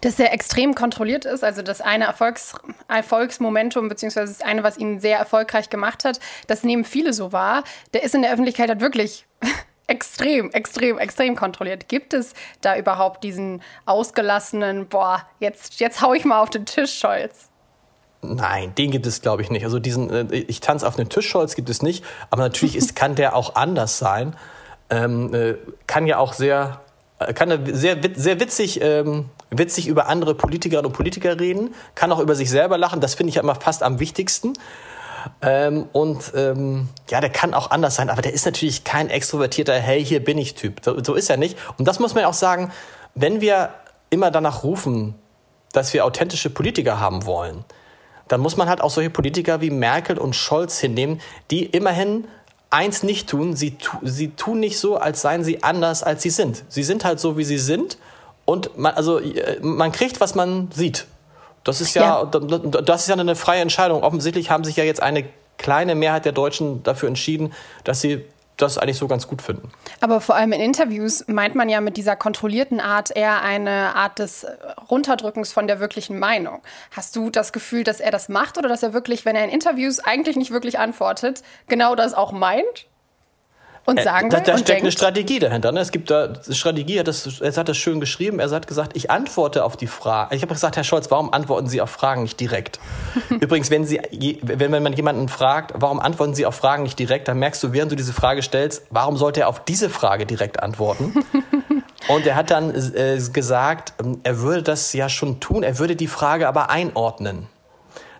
Dass 0.00 0.18
er 0.18 0.32
extrem 0.32 0.74
kontrolliert 0.74 1.26
ist, 1.26 1.44
also 1.44 1.62
das 1.62 1.80
eine 1.80 2.04
Erfolgs 2.04 2.54
Erfolgsmomentum, 2.88 3.88
beziehungsweise 3.88 4.32
das 4.32 4.40
eine, 4.40 4.62
was 4.62 4.78
ihn 4.78 5.00
sehr 5.00 5.18
erfolgreich 5.18 5.68
gemacht 5.68 6.04
hat, 6.04 6.18
das 6.46 6.62
nehmen 6.62 6.84
viele 6.84 7.12
so 7.12 7.32
wahr. 7.32 7.64
Der 7.92 8.02
ist 8.02 8.14
in 8.14 8.22
der 8.22 8.32
Öffentlichkeit 8.32 8.70
halt 8.70 8.80
wirklich 8.80 9.26
extrem, 9.86 10.50
extrem, 10.52 10.98
extrem 10.98 11.36
kontrolliert. 11.36 11.88
Gibt 11.88 12.14
es 12.14 12.32
da 12.62 12.76
überhaupt 12.76 13.22
diesen 13.22 13.62
ausgelassenen, 13.84 14.86
boah, 14.86 15.22
jetzt, 15.40 15.78
jetzt 15.80 16.00
hau 16.00 16.14
ich 16.14 16.24
mal 16.24 16.40
auf 16.40 16.50
den 16.50 16.64
Tisch, 16.64 16.98
Scholz? 16.98 17.48
Nein, 18.22 18.74
den 18.76 18.90
gibt 18.90 19.06
es, 19.06 19.20
glaube 19.20 19.42
ich, 19.42 19.50
nicht. 19.50 19.64
Also 19.64 19.78
diesen, 19.78 20.10
äh, 20.10 20.36
ich 20.36 20.60
tanze 20.60 20.86
auf 20.86 20.96
den 20.96 21.08
Tisch, 21.08 21.28
Scholz 21.28 21.54
gibt 21.54 21.68
es 21.68 21.82
nicht. 21.82 22.04
Aber 22.30 22.42
natürlich 22.42 22.76
ist, 22.76 22.96
kann 22.96 23.14
der 23.14 23.36
auch 23.36 23.54
anders 23.54 23.98
sein. 23.98 24.34
Ähm, 24.88 25.34
äh, 25.34 25.54
kann 25.86 26.06
ja 26.06 26.18
auch 26.18 26.32
sehr, 26.32 26.80
äh, 27.18 27.32
kann 27.32 27.66
sehr, 27.74 27.96
sehr 28.14 28.40
witzig 28.40 28.80
ähm, 28.80 29.30
witzig 29.50 29.86
über 29.86 30.08
andere 30.08 30.34
Politikerinnen 30.34 30.86
und 30.86 30.92
Politiker 30.92 31.38
reden, 31.38 31.74
kann 31.94 32.12
auch 32.12 32.18
über 32.18 32.34
sich 32.34 32.50
selber 32.50 32.78
lachen. 32.78 33.00
Das 33.00 33.14
finde 33.14 33.30
ich 33.30 33.36
ja 33.36 33.42
immer 33.42 33.54
fast 33.54 33.82
am 33.82 34.00
wichtigsten. 34.00 34.54
Ähm, 35.42 35.88
und 35.92 36.32
ähm, 36.36 36.88
ja, 37.10 37.20
der 37.20 37.30
kann 37.30 37.54
auch 37.54 37.70
anders 37.70 37.96
sein, 37.96 38.10
aber 38.10 38.22
der 38.22 38.32
ist 38.32 38.46
natürlich 38.46 38.84
kein 38.84 39.10
extrovertierter 39.10 39.74
Hey, 39.74 40.04
hier 40.04 40.22
bin 40.22 40.38
ich 40.38 40.54
Typ. 40.54 40.80
So, 40.84 41.02
so 41.02 41.14
ist 41.14 41.30
er 41.30 41.36
nicht. 41.36 41.56
Und 41.78 41.86
das 41.88 41.98
muss 41.98 42.14
man 42.14 42.22
ja 42.22 42.28
auch 42.28 42.34
sagen, 42.34 42.72
wenn 43.14 43.40
wir 43.40 43.70
immer 44.10 44.30
danach 44.30 44.62
rufen, 44.62 45.14
dass 45.72 45.92
wir 45.92 46.04
authentische 46.04 46.50
Politiker 46.50 47.00
haben 47.00 47.26
wollen, 47.26 47.64
dann 48.28 48.40
muss 48.40 48.56
man 48.56 48.68
halt 48.68 48.80
auch 48.80 48.90
solche 48.90 49.10
Politiker 49.10 49.60
wie 49.60 49.70
Merkel 49.70 50.18
und 50.18 50.34
Scholz 50.34 50.78
hinnehmen, 50.78 51.20
die 51.50 51.64
immerhin 51.64 52.26
eins 52.70 53.02
nicht 53.02 53.28
tun, 53.28 53.54
sie, 53.54 53.76
sie 54.02 54.28
tun 54.28 54.60
nicht 54.60 54.78
so, 54.78 54.96
als 54.96 55.22
seien 55.22 55.44
sie 55.44 55.62
anders, 55.62 56.02
als 56.02 56.22
sie 56.22 56.30
sind. 56.30 56.64
Sie 56.68 56.82
sind 56.82 57.04
halt 57.04 57.20
so, 57.20 57.36
wie 57.36 57.44
sie 57.44 57.58
sind 57.58 57.98
und 58.44 58.76
man, 58.78 58.94
also, 58.94 59.18
äh, 59.18 59.58
man 59.60 59.92
kriegt, 59.92 60.20
was 60.20 60.34
man 60.34 60.70
sieht. 60.72 61.06
Das 61.64 61.80
ist 61.80 61.94
ja, 61.94 62.22
ja, 62.22 62.24
das 62.24 63.02
ist 63.02 63.08
ja 63.08 63.16
eine 63.16 63.34
freie 63.34 63.60
Entscheidung. 63.60 64.04
Offensichtlich 64.04 64.50
haben 64.50 64.62
sich 64.62 64.76
ja 64.76 64.84
jetzt 64.84 65.02
eine 65.02 65.24
kleine 65.58 65.96
Mehrheit 65.96 66.24
der 66.24 66.32
Deutschen 66.32 66.82
dafür 66.84 67.08
entschieden, 67.08 67.52
dass 67.82 68.00
sie 68.00 68.24
das 68.56 68.78
eigentlich 68.78 68.98
so 68.98 69.06
ganz 69.06 69.26
gut 69.26 69.42
finden. 69.42 69.68
Aber 70.00 70.20
vor 70.20 70.34
allem 70.34 70.52
in 70.52 70.60
Interviews 70.60 71.24
meint 71.28 71.54
man 71.54 71.68
ja 71.68 71.80
mit 71.80 71.96
dieser 71.96 72.16
kontrollierten 72.16 72.80
Art 72.80 73.14
eher 73.14 73.42
eine 73.42 73.94
Art 73.94 74.18
des 74.18 74.46
Runterdrückens 74.90 75.52
von 75.52 75.66
der 75.66 75.80
wirklichen 75.80 76.18
Meinung. 76.18 76.62
Hast 76.90 77.16
du 77.16 77.30
das 77.30 77.52
Gefühl, 77.52 77.84
dass 77.84 78.00
er 78.00 78.10
das 78.10 78.28
macht 78.28 78.58
oder 78.58 78.68
dass 78.68 78.82
er 78.82 78.92
wirklich, 78.92 79.24
wenn 79.24 79.36
er 79.36 79.44
in 79.44 79.50
Interviews 79.50 80.00
eigentlich 80.00 80.36
nicht 80.36 80.50
wirklich 80.50 80.78
antwortet, 80.78 81.42
genau 81.68 81.94
das 81.94 82.14
auch 82.14 82.32
meint? 82.32 82.86
Und 83.86 83.98
äh, 83.98 84.02
sagen 84.02 84.30
da, 84.30 84.40
da 84.40 84.52
und 84.52 84.58
steckt 84.58 84.68
denkt. 84.68 84.82
eine 84.82 84.92
Strategie 84.92 85.38
dahinter. 85.38 85.70
Ne? 85.70 85.80
Es 85.80 85.92
gibt 85.92 86.10
da 86.10 86.34
Strategie, 86.50 87.02
das, 87.04 87.40
er 87.40 87.54
hat 87.54 87.68
das 87.68 87.76
schön 87.76 88.00
geschrieben. 88.00 88.40
Er 88.40 88.50
hat 88.50 88.66
gesagt, 88.66 88.96
ich 88.96 89.10
antworte 89.12 89.64
auf 89.64 89.76
die 89.76 89.86
Frage. 89.86 90.34
Ich 90.34 90.42
habe 90.42 90.52
gesagt, 90.52 90.76
Herr 90.76 90.84
Scholz, 90.84 91.10
warum 91.10 91.32
antworten 91.32 91.68
Sie 91.68 91.80
auf 91.80 91.90
Fragen 91.90 92.22
nicht 92.22 92.38
direkt? 92.40 92.80
Übrigens, 93.30 93.70
wenn, 93.70 93.84
Sie, 93.84 94.00
wenn 94.42 94.70
man 94.82 94.92
jemanden 94.92 95.28
fragt, 95.28 95.72
warum 95.76 96.00
antworten 96.00 96.34
Sie 96.34 96.44
auf 96.46 96.56
Fragen 96.56 96.82
nicht 96.82 96.98
direkt, 96.98 97.28
dann 97.28 97.38
merkst 97.38 97.62
du, 97.62 97.72
während 97.72 97.92
du 97.92 97.96
diese 97.96 98.12
Frage 98.12 98.42
stellst, 98.42 98.82
warum 98.90 99.16
sollte 99.16 99.40
er 99.40 99.48
auf 99.48 99.64
diese 99.64 99.88
Frage 99.88 100.26
direkt 100.26 100.62
antworten? 100.62 101.14
und 102.08 102.26
er 102.26 102.34
hat 102.34 102.50
dann 102.50 102.74
äh, 102.74 103.20
gesagt, 103.32 103.94
ähm, 104.02 104.18
er 104.24 104.40
würde 104.40 104.64
das 104.64 104.92
ja 104.94 105.08
schon 105.08 105.38
tun, 105.38 105.62
er 105.62 105.78
würde 105.78 105.94
die 105.94 106.08
Frage 106.08 106.48
aber 106.48 106.70
einordnen. 106.70 107.46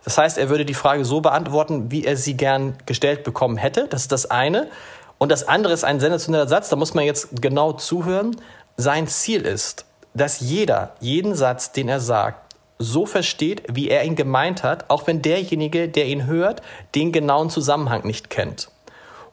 Das 0.05 0.17
heißt, 0.17 0.37
er 0.37 0.47
würde 0.47 0.63
die 0.63 0.73
Frage 0.73 1.03
so 1.03 1.19
beantworten, 1.19 1.91
wie 1.91 2.05
er 2.05 2.15
sie 2.15 2.37
gern 2.37 2.77
gestellt 2.85 3.25
bekommen 3.25 3.57
hätte. 3.57 3.87
Das 3.89 4.03
ist 4.03 4.13
das 4.13 4.31
eine. 4.31 4.69
Und 5.17 5.31
das 5.31 5.47
andere 5.47 5.73
ist 5.73 5.83
ein 5.83 5.99
sensationeller 5.99 6.47
Satz, 6.47 6.69
da 6.69 6.75
muss 6.75 6.93
man 6.93 7.05
jetzt 7.05 7.41
genau 7.41 7.73
zuhören. 7.73 8.35
Sein 8.77 9.07
Ziel 9.07 9.41
ist, 9.45 9.85
dass 10.13 10.39
jeder 10.39 10.95
jeden 10.99 11.35
Satz, 11.35 11.71
den 11.71 11.89
er 11.89 11.99
sagt, 11.99 12.55
so 12.79 13.05
versteht, 13.05 13.63
wie 13.71 13.89
er 13.89 14.03
ihn 14.03 14.15
gemeint 14.15 14.63
hat, 14.63 14.89
auch 14.89 15.07
wenn 15.07 15.21
derjenige, 15.21 15.89
der 15.89 16.05
ihn 16.05 16.27
hört, 16.27 16.61
den 16.93 17.11
genauen 17.11 17.49
Zusammenhang 17.49 18.05
nicht 18.05 18.29
kennt. 18.29 18.69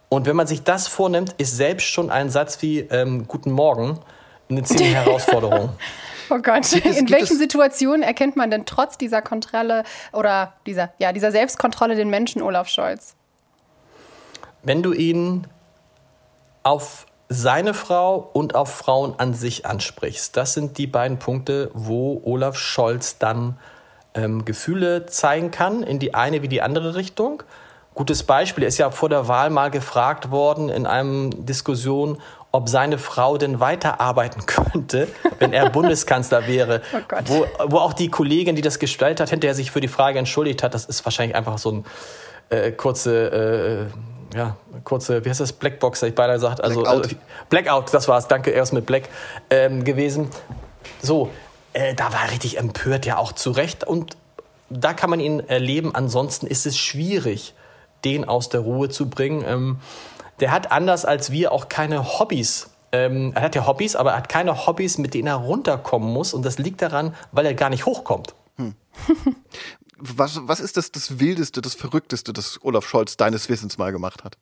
Und 0.08 0.26
wenn 0.26 0.36
man 0.36 0.46
sich 0.46 0.62
das 0.62 0.88
vornimmt, 0.88 1.34
ist 1.38 1.56
selbst 1.56 1.86
schon 1.86 2.10
ein 2.10 2.30
Satz 2.30 2.62
wie 2.62 2.80
ähm, 2.80 3.26
Guten 3.26 3.50
Morgen 3.50 3.98
eine 4.48 4.62
ziemliche 4.62 4.94
Herausforderung. 5.04 5.70
Oh 6.30 6.38
Gott, 6.38 6.64
es, 6.64 6.72
in 6.72 7.10
welchen 7.10 7.36
Situationen 7.36 8.02
erkennt 8.02 8.36
man 8.36 8.50
denn 8.50 8.64
trotz 8.64 8.96
dieser 8.96 9.20
Kontrolle 9.20 9.84
oder 10.12 10.54
dieser, 10.66 10.92
ja, 10.98 11.12
dieser 11.12 11.32
Selbstkontrolle 11.32 11.96
den 11.96 12.08
Menschen 12.08 12.40
Olaf 12.40 12.68
Scholz? 12.68 13.14
Wenn 14.62 14.82
du 14.82 14.92
ihn 14.94 15.46
auf 16.64 17.06
seine 17.28 17.74
Frau 17.74 18.30
und 18.32 18.54
auf 18.54 18.72
Frauen 18.74 19.14
an 19.18 19.34
sich 19.34 19.66
ansprichst. 19.66 20.36
Das 20.36 20.54
sind 20.54 20.78
die 20.78 20.86
beiden 20.86 21.18
Punkte, 21.18 21.70
wo 21.72 22.20
Olaf 22.24 22.56
Scholz 22.56 23.18
dann 23.18 23.56
ähm, 24.14 24.44
Gefühle 24.44 25.06
zeigen 25.06 25.50
kann, 25.50 25.82
in 25.82 25.98
die 25.98 26.14
eine 26.14 26.42
wie 26.42 26.48
die 26.48 26.62
andere 26.62 26.94
Richtung. 26.94 27.42
Gutes 27.94 28.24
Beispiel, 28.24 28.64
er 28.64 28.68
ist 28.68 28.78
ja 28.78 28.90
vor 28.90 29.08
der 29.08 29.28
Wahl 29.28 29.50
mal 29.50 29.70
gefragt 29.70 30.30
worden 30.30 30.68
in 30.68 30.86
einer 30.86 31.30
Diskussion, 31.30 32.20
ob 32.50 32.68
seine 32.68 32.98
Frau 32.98 33.36
denn 33.38 33.60
weiterarbeiten 33.60 34.46
könnte, 34.46 35.08
wenn 35.38 35.52
er 35.52 35.70
Bundeskanzler 35.70 36.46
wäre. 36.46 36.82
Oh 36.92 37.16
wo, 37.26 37.46
wo 37.66 37.78
auch 37.78 37.92
die 37.92 38.08
Kollegin, 38.08 38.56
die 38.56 38.62
das 38.62 38.78
gestellt 38.78 39.20
hat, 39.20 39.30
hinterher 39.30 39.54
sich 39.54 39.70
für 39.70 39.80
die 39.80 39.88
Frage 39.88 40.18
entschuldigt 40.18 40.62
hat. 40.62 40.74
Das 40.74 40.84
ist 40.84 41.04
wahrscheinlich 41.04 41.36
einfach 41.36 41.58
so 41.58 41.70
ein 41.70 41.84
äh, 42.50 42.72
kurze 42.72 43.90
äh, 43.90 44.13
ja, 44.34 44.56
kurze, 44.82 45.24
wie 45.24 45.30
heißt 45.30 45.40
das, 45.40 45.52
Blackbox, 45.52 46.00
hätte 46.00 46.08
ich 46.08 46.14
beinahe 46.14 46.36
gesagt. 46.36 46.62
Also, 46.62 46.82
Blackout, 46.82 47.04
also, 47.04 47.16
Blackout 47.50 47.94
das 47.94 48.08
war's, 48.08 48.28
danke, 48.28 48.50
erst 48.50 48.72
mit 48.72 48.86
Black 48.86 49.08
ähm, 49.50 49.84
gewesen. 49.84 50.28
So, 51.00 51.30
äh, 51.72 51.94
da 51.94 52.12
war 52.12 52.24
er 52.24 52.30
richtig 52.32 52.58
empört, 52.58 53.06
ja 53.06 53.18
auch 53.18 53.32
zu 53.32 53.50
Recht. 53.50 53.84
Und 53.84 54.16
da 54.70 54.92
kann 54.92 55.10
man 55.10 55.20
ihn 55.20 55.40
erleben. 55.40 55.94
Ansonsten 55.94 56.46
ist 56.46 56.66
es 56.66 56.76
schwierig, 56.76 57.54
den 58.04 58.24
aus 58.26 58.48
der 58.48 58.60
Ruhe 58.60 58.88
zu 58.88 59.08
bringen. 59.08 59.44
Ähm, 59.46 59.78
der 60.40 60.50
hat 60.50 60.72
anders 60.72 61.04
als 61.04 61.30
wir 61.30 61.52
auch 61.52 61.68
keine 61.68 62.18
Hobbys. 62.18 62.70
Ähm, 62.92 63.32
er 63.34 63.42
hat 63.42 63.54
ja 63.54 63.66
Hobbys, 63.66 63.96
aber 63.96 64.12
er 64.12 64.18
hat 64.18 64.28
keine 64.28 64.66
Hobbys, 64.66 64.98
mit 64.98 65.14
denen 65.14 65.28
er 65.28 65.36
runterkommen 65.36 66.12
muss. 66.12 66.34
Und 66.34 66.44
das 66.44 66.58
liegt 66.58 66.82
daran, 66.82 67.14
weil 67.32 67.46
er 67.46 67.54
gar 67.54 67.70
nicht 67.70 67.86
hochkommt. 67.86 68.34
Hm. 68.56 68.74
was, 70.16 70.40
was 70.42 70.60
ist 70.60 70.76
das, 70.76 70.92
das 70.92 71.18
Wildeste, 71.18 71.62
das 71.62 71.74
Verrückteste, 71.74 72.32
das 72.32 72.62
Olaf 72.62 72.86
Scholz 72.86 73.16
deines 73.16 73.48
Wissens 73.48 73.78
mal 73.78 73.92
gemacht 73.92 74.24
hat? 74.24 74.36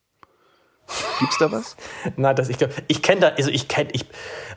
Gibt's 1.20 1.38
da 1.38 1.50
was? 1.50 1.76
Na, 2.16 2.34
das, 2.34 2.48
ich 2.48 2.58
glaube, 2.58 2.74
ich 2.88 3.02
kenne 3.02 3.20
da, 3.20 3.28
also 3.28 3.50
ich 3.50 3.68
kenne, 3.68 3.90
ich, 3.92 4.06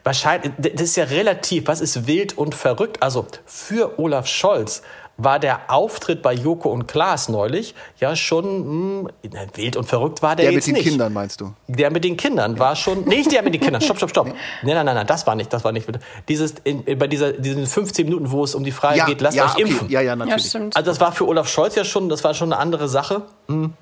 wahrscheinlich, 0.03 0.53
das 0.57 0.81
ist 0.81 0.97
ja 0.97 1.05
relativ, 1.05 1.67
was 1.67 1.81
ist 1.81 2.07
wild 2.07 2.37
und 2.37 2.55
verrückt? 2.55 3.01
Also 3.03 3.27
für 3.45 3.99
Olaf 3.99 4.27
Scholz 4.27 4.81
war 5.17 5.39
der 5.39 5.71
Auftritt 5.71 6.21
bei 6.21 6.33
Joko 6.33 6.69
und 6.69 6.87
Klaas 6.87 7.29
neulich 7.29 7.73
ja 7.99 8.15
schon 8.15 9.03
mh, 9.03 9.09
hm, 9.23 9.39
wild 9.53 9.77
und 9.77 9.85
verrückt 9.85 10.21
war 10.21 10.35
der, 10.35 10.47
der 10.47 10.53
jetzt 10.53 10.67
nicht. 10.67 10.77
Der 10.77 10.83
mit 10.83 10.85
den 10.85 10.91
Kindern 10.91 11.13
meinst 11.13 11.41
du? 11.41 11.53
Der 11.67 11.91
mit 11.91 12.03
den 12.03 12.17
Kindern 12.17 12.59
war 12.59 12.75
schon 12.75 13.05
nicht 13.05 13.31
der 13.31 13.41
mit 13.43 13.53
den 13.53 13.61
Kindern. 13.61 13.81
Stopp, 13.81 13.97
stopp, 13.97 14.09
stopp. 14.09 14.27
Nein, 14.63 14.75
nein, 14.75 14.85
nein, 14.85 14.95
nein, 14.95 15.07
das 15.07 15.25
war 15.25 15.35
nicht, 15.35 15.51
das 15.53 15.63
war 15.63 15.71
nicht. 15.71 15.87
Dieses 16.27 16.55
in, 16.63 16.83
bei 16.97 17.07
dieser 17.07 17.33
diesen 17.33 17.65
15 17.65 18.05
Minuten, 18.05 18.31
wo 18.31 18.43
es 18.43 18.55
um 18.55 18.63
die 18.63 18.71
Frage 18.71 18.97
ja, 18.97 19.05
geht, 19.05 19.21
lasst 19.21 19.37
ja, 19.37 19.45
euch 19.45 19.57
impfen. 19.57 19.89
Ja, 19.89 20.01
ja, 20.01 20.15
natürlich. 20.15 20.53
Ja, 20.53 20.61
also 20.73 20.91
das 20.91 20.99
war 20.99 21.11
für 21.11 21.27
Olaf 21.27 21.47
Scholz 21.47 21.75
ja 21.75 21.85
schon, 21.85 22.09
das 22.09 22.23
war 22.23 22.33
schon 22.33 22.51
eine 22.51 22.61
andere 22.61 22.87
Sache. 22.87 23.23
Hm. 23.47 23.73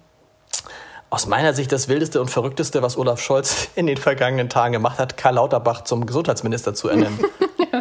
Aus 1.09 1.27
meiner 1.27 1.53
Sicht 1.53 1.71
das 1.71 1.89
wildeste 1.89 2.19
und 2.21 2.29
verrückteste, 2.29 2.81
was 2.81 2.97
Olaf 2.97 3.21
Scholz 3.21 3.69
in 3.75 3.87
den 3.87 3.97
vergangenen 3.97 4.49
Tagen 4.49 4.73
gemacht 4.73 4.99
hat, 4.99 5.17
Karl 5.17 5.35
Lauterbach 5.35 5.83
zum 5.83 6.05
Gesundheitsminister 6.05 6.73
zu 6.73 6.89
ernennen. 6.89 7.19
ja. 7.73 7.79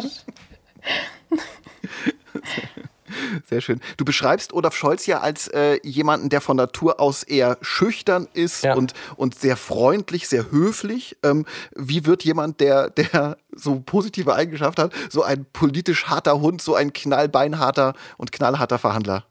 Sehr 3.47 3.61
schön. 3.61 3.79
Du 3.97 4.05
beschreibst 4.05 4.53
Olaf 4.53 4.75
Scholz 4.75 5.05
ja 5.05 5.19
als 5.19 5.47
äh, 5.47 5.79
jemanden, 5.83 6.29
der 6.29 6.41
von 6.41 6.57
Natur 6.57 6.99
aus 6.99 7.23
eher 7.23 7.57
schüchtern 7.61 8.27
ist 8.33 8.63
ja. 8.63 8.75
und, 8.75 8.93
und 9.15 9.39
sehr 9.39 9.57
freundlich, 9.57 10.27
sehr 10.27 10.51
höflich. 10.51 11.17
Ähm, 11.23 11.45
wie 11.75 12.05
wird 12.05 12.23
jemand, 12.23 12.59
der, 12.59 12.89
der 12.89 13.37
so 13.51 13.81
positive 13.85 14.33
Eigenschaften 14.35 14.83
hat, 14.83 14.93
so 15.09 15.23
ein 15.23 15.45
politisch 15.51 16.05
harter 16.05 16.39
Hund, 16.39 16.61
so 16.61 16.75
ein 16.75 16.93
knallbeinharter 16.93 17.93
und 18.17 18.31
knallharter 18.31 18.79
Verhandler? 18.79 19.25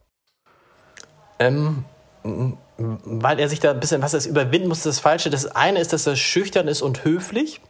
Ähm, 1.38 1.84
weil 2.24 3.38
er 3.38 3.48
sich 3.48 3.61
da 3.61 3.72
ein 3.72 3.80
bisschen, 3.80 4.03
was 4.03 4.14
er 4.14 4.24
überwinden 4.30 4.68
muss, 4.68 4.82
das 4.82 5.00
Falsche. 5.00 5.30
Das 5.30 5.46
eine 5.46 5.80
ist, 5.80 5.92
dass 5.92 6.07
er 6.07 6.16
schüchtern 6.16 6.68
ist 6.68 6.82
und 6.82 7.05
höflich. 7.05 7.61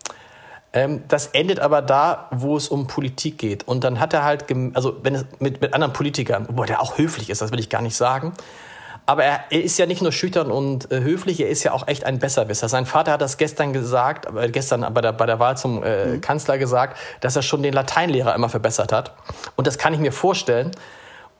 Ähm, 0.72 1.04
das 1.08 1.28
endet 1.28 1.60
aber 1.60 1.82
da, 1.82 2.28
wo 2.30 2.56
es 2.56 2.68
um 2.68 2.86
Politik 2.86 3.38
geht. 3.38 3.68
Und 3.68 3.84
dann 3.84 4.00
hat 4.00 4.14
er 4.14 4.24
halt, 4.24 4.46
also 4.74 4.96
wenn 5.02 5.14
es 5.14 5.26
mit, 5.38 5.60
mit 5.60 5.74
anderen 5.74 5.92
Politikern, 5.92 6.48
wo 6.50 6.64
der 6.64 6.80
auch 6.80 6.98
höflich 6.98 7.28
ist, 7.30 7.42
das 7.42 7.52
will 7.52 7.60
ich 7.60 7.68
gar 7.68 7.82
nicht 7.82 7.96
sagen. 7.96 8.32
Aber 9.04 9.24
er, 9.24 9.44
er 9.50 9.62
ist 9.62 9.78
ja 9.78 9.86
nicht 9.86 10.00
nur 10.00 10.12
schüchtern 10.12 10.50
und 10.50 10.90
äh, 10.92 11.00
höflich, 11.00 11.40
er 11.40 11.48
ist 11.48 11.64
ja 11.64 11.72
auch 11.72 11.88
echt 11.88 12.04
ein 12.04 12.18
Besserwisser. 12.20 12.68
Sein 12.68 12.86
Vater 12.86 13.12
hat 13.12 13.20
das 13.20 13.36
gestern 13.36 13.72
gesagt, 13.72 14.26
äh, 14.34 14.48
gestern 14.48 14.86
bei 14.94 15.00
der, 15.00 15.12
bei 15.12 15.26
der 15.26 15.40
Wahl 15.40 15.56
zum 15.56 15.82
äh, 15.82 16.06
mhm. 16.06 16.20
Kanzler 16.20 16.56
gesagt, 16.56 16.96
dass 17.20 17.34
er 17.34 17.42
schon 17.42 17.62
den 17.62 17.74
Lateinlehrer 17.74 18.34
immer 18.34 18.48
verbessert 18.48 18.92
hat. 18.92 19.14
Und 19.56 19.66
das 19.66 19.76
kann 19.76 19.92
ich 19.92 20.00
mir 20.00 20.12
vorstellen. 20.12 20.70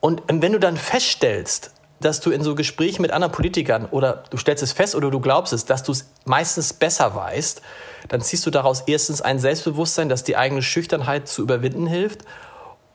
Und 0.01 0.21
ähm, 0.27 0.41
wenn 0.41 0.51
du 0.51 0.59
dann 0.59 0.75
feststellst, 0.75 1.71
dass 2.03 2.19
du 2.19 2.31
in 2.31 2.43
so 2.43 2.55
Gesprächen 2.55 3.01
mit 3.01 3.11
anderen 3.11 3.31
Politikern 3.31 3.85
oder 3.85 4.23
du 4.29 4.37
stellst 4.37 4.63
es 4.63 4.71
fest 4.71 4.95
oder 4.95 5.09
du 5.09 5.19
glaubst 5.19 5.53
es, 5.53 5.65
dass 5.65 5.83
du 5.83 5.91
es 5.91 6.09
meistens 6.25 6.73
besser 6.73 7.15
weißt, 7.15 7.61
dann 8.09 8.21
ziehst 8.21 8.45
du 8.45 8.49
daraus 8.51 8.81
erstens 8.87 9.21
ein 9.21 9.39
Selbstbewusstsein, 9.39 10.09
das 10.09 10.23
die 10.23 10.35
eigene 10.37 10.61
Schüchternheit 10.61 11.27
zu 11.27 11.41
überwinden 11.41 11.87
hilft. 11.87 12.21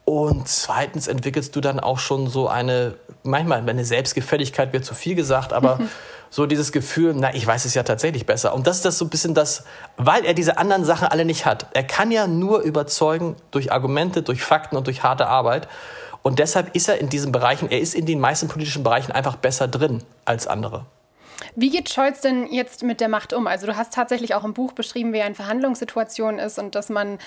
Und 0.05 0.49
zweitens 0.49 1.07
entwickelst 1.07 1.55
du 1.55 1.61
dann 1.61 1.81
auch 1.81 1.99
schon 1.99 2.29
so 2.29 2.49
eine, 2.49 2.95
manchmal 3.25 3.69
eine 3.69 3.85
Selbstgefälligkeit 3.85 4.73
wird 4.73 4.85
zu 4.85 4.95
viel 4.95 5.15
gesagt, 5.15 5.53
aber 5.53 5.81
so 6.31 6.47
dieses 6.47 6.73
Gefühl, 6.73 7.15
na, 7.15 7.35
ich 7.35 7.47
weiß 7.47 7.65
es 7.65 7.75
ja 7.75 7.83
tatsächlich 7.83 8.27
besser. 8.27 8.55
Und 8.55 8.67
das 8.67 8.77
ist 8.77 8.85
das 8.85 8.99
so 8.99 9.05
ein 9.05 9.11
bisschen 9.11 9.35
das, 9.35 9.65
weil 9.97 10.25
er 10.25 10.35
diese 10.35 10.59
anderen 10.59 10.85
Sachen 10.85 11.09
alle 11.09 11.25
nicht 11.25 11.47
hat. 11.47 11.67
Er 11.75 11.85
kann 11.85 12.11
ja 12.11 12.27
nur 12.27 12.61
überzeugen 12.61 13.37
durch 13.51 13.73
Argumente, 13.73 14.23
durch 14.23 14.43
Fakten 14.43 14.77
und 14.77 14.87
durch 14.87 15.03
harte 15.03 15.27
Arbeit. 15.27 15.69
Und 16.23 16.39
deshalb 16.39 16.75
ist 16.75 16.89
er 16.89 16.99
in 16.99 17.09
diesen 17.09 17.33
Bereichen, 17.33 17.71
er 17.71 17.81
ist 17.81 17.95
in 17.95 18.07
den 18.07 18.21
meisten 18.21 18.49
politischen 18.49 18.83
Bereichen 18.83 19.13
einfach 19.13 19.37
besser 19.37 19.69
drin 19.69 20.03
als 20.25 20.47
andere. 20.47 20.85
Wie 21.55 21.71
geht 21.71 21.89
Scholz 21.89 22.21
denn 22.21 22.53
jetzt 22.53 22.83
mit 22.83 23.01
der 23.01 23.09
Macht 23.09 23.33
um? 23.33 23.47
Also 23.47 23.67
du 23.67 23.77
hast 23.77 23.95
tatsächlich 23.95 24.35
auch 24.35 24.45
im 24.45 24.55
Buch 24.55 24.73
beschrieben, 24.73 25.13
wie 25.13 25.19
er 25.19 25.27
in 25.27 25.35
Verhandlungssituationen 25.35 26.39
ist 26.39 26.59
und 26.59 26.75
dass 26.75 26.89
man 26.89 27.19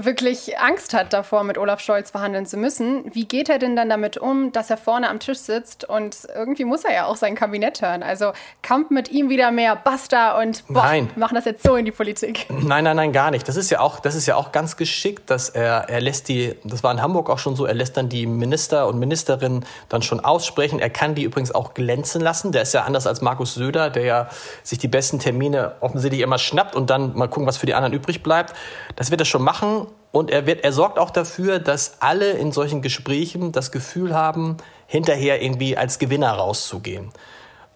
wirklich 0.00 0.58
Angst 0.58 0.94
hat 0.94 1.12
davor, 1.12 1.44
mit 1.44 1.58
Olaf 1.58 1.80
Scholz 1.80 2.10
verhandeln 2.10 2.46
zu 2.46 2.56
müssen. 2.56 3.04
Wie 3.12 3.26
geht 3.26 3.48
er 3.48 3.58
denn 3.58 3.76
dann 3.76 3.88
damit 3.88 4.18
um, 4.18 4.52
dass 4.52 4.70
er 4.70 4.76
vorne 4.76 5.08
am 5.08 5.20
Tisch 5.20 5.38
sitzt 5.38 5.88
und 5.88 6.26
irgendwie 6.34 6.64
muss 6.64 6.84
er 6.84 6.94
ja 6.94 7.06
auch 7.06 7.16
sein 7.16 7.34
Kabinett 7.34 7.82
hören? 7.82 8.02
Also 8.02 8.32
kommt 8.66 8.90
mit 8.90 9.10
ihm 9.10 9.28
wieder 9.28 9.50
mehr 9.50 9.76
Basta 9.76 10.40
und 10.40 10.64
boah, 10.68 10.82
nein. 10.82 11.10
machen 11.16 11.34
das 11.34 11.44
jetzt 11.44 11.62
so 11.62 11.76
in 11.76 11.84
die 11.84 11.92
Politik? 11.92 12.46
Nein, 12.50 12.84
nein, 12.84 12.96
nein, 12.96 13.12
gar 13.12 13.30
nicht. 13.30 13.48
Das 13.48 13.56
ist 13.56 13.70
ja 13.70 13.80
auch, 13.80 14.00
das 14.00 14.14
ist 14.14 14.26
ja 14.26 14.36
auch 14.36 14.52
ganz 14.52 14.76
geschickt, 14.76 15.30
dass 15.30 15.48
er, 15.48 15.88
er 15.88 16.00
lässt 16.00 16.28
die, 16.28 16.54
das 16.64 16.82
war 16.82 16.92
in 16.92 17.02
Hamburg 17.02 17.28
auch 17.30 17.38
schon 17.38 17.56
so, 17.56 17.66
er 17.66 17.74
lässt 17.74 17.96
dann 17.96 18.08
die 18.08 18.26
Minister 18.26 18.86
und 18.86 18.98
Ministerinnen 18.98 19.64
dann 19.88 20.02
schon 20.02 20.20
aussprechen. 20.20 20.78
Er 20.78 20.90
kann 20.90 21.14
die 21.14 21.24
übrigens 21.24 21.54
auch 21.54 21.74
glänzen 21.74 22.20
lassen. 22.20 22.52
Der 22.52 22.62
ist 22.62 22.74
ja 22.74 22.82
anders 22.82 23.06
als 23.06 23.20
Markus 23.20 23.54
Söder, 23.54 23.90
der 23.90 24.04
ja 24.04 24.28
sich 24.62 24.78
die 24.78 24.88
besten 24.88 25.18
Termine 25.18 25.72
offensichtlich 25.80 26.22
immer 26.22 26.38
schnappt 26.38 26.74
und 26.74 26.90
dann 26.90 27.16
mal 27.16 27.28
gucken, 27.28 27.46
was 27.46 27.56
für 27.56 27.66
die 27.66 27.74
anderen 27.74 27.92
übrig 27.92 28.22
bleibt. 28.22 28.54
Das 28.96 29.10
wird 29.10 29.20
er 29.20 29.24
schon 29.24 29.42
machen 29.42 29.81
und 30.12 30.30
er, 30.30 30.46
wird, 30.46 30.62
er 30.62 30.72
sorgt 30.72 30.98
auch 30.98 31.10
dafür, 31.10 31.58
dass 31.58 32.00
alle 32.00 32.32
in 32.32 32.52
solchen 32.52 32.82
Gesprächen 32.82 33.50
das 33.50 33.72
Gefühl 33.72 34.14
haben, 34.14 34.58
hinterher 34.86 35.42
irgendwie 35.42 35.76
als 35.76 35.98
Gewinner 35.98 36.32
rauszugehen. 36.32 37.10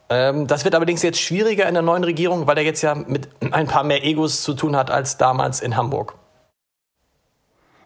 Ähm, 0.09 0.47
das 0.47 0.65
wird 0.65 0.75
allerdings 0.75 1.03
jetzt 1.03 1.21
schwieriger 1.21 1.67
in 1.67 1.75
der 1.75 1.83
neuen 1.83 2.05
Regierung, 2.05 2.47
weil 2.47 2.59
er 2.59 2.65
jetzt 2.65 2.83
ja 2.83 2.95
mit 2.95 3.29
ein 3.51 3.67
paar 3.67 3.83
mehr 3.83 4.05
Egos 4.05 4.43
zu 4.43 4.55
tun 4.55 4.77
hat 4.77 4.91
als 4.91 5.17
damals 5.17 5.61
in 5.61 5.77
Hamburg. 5.77 6.15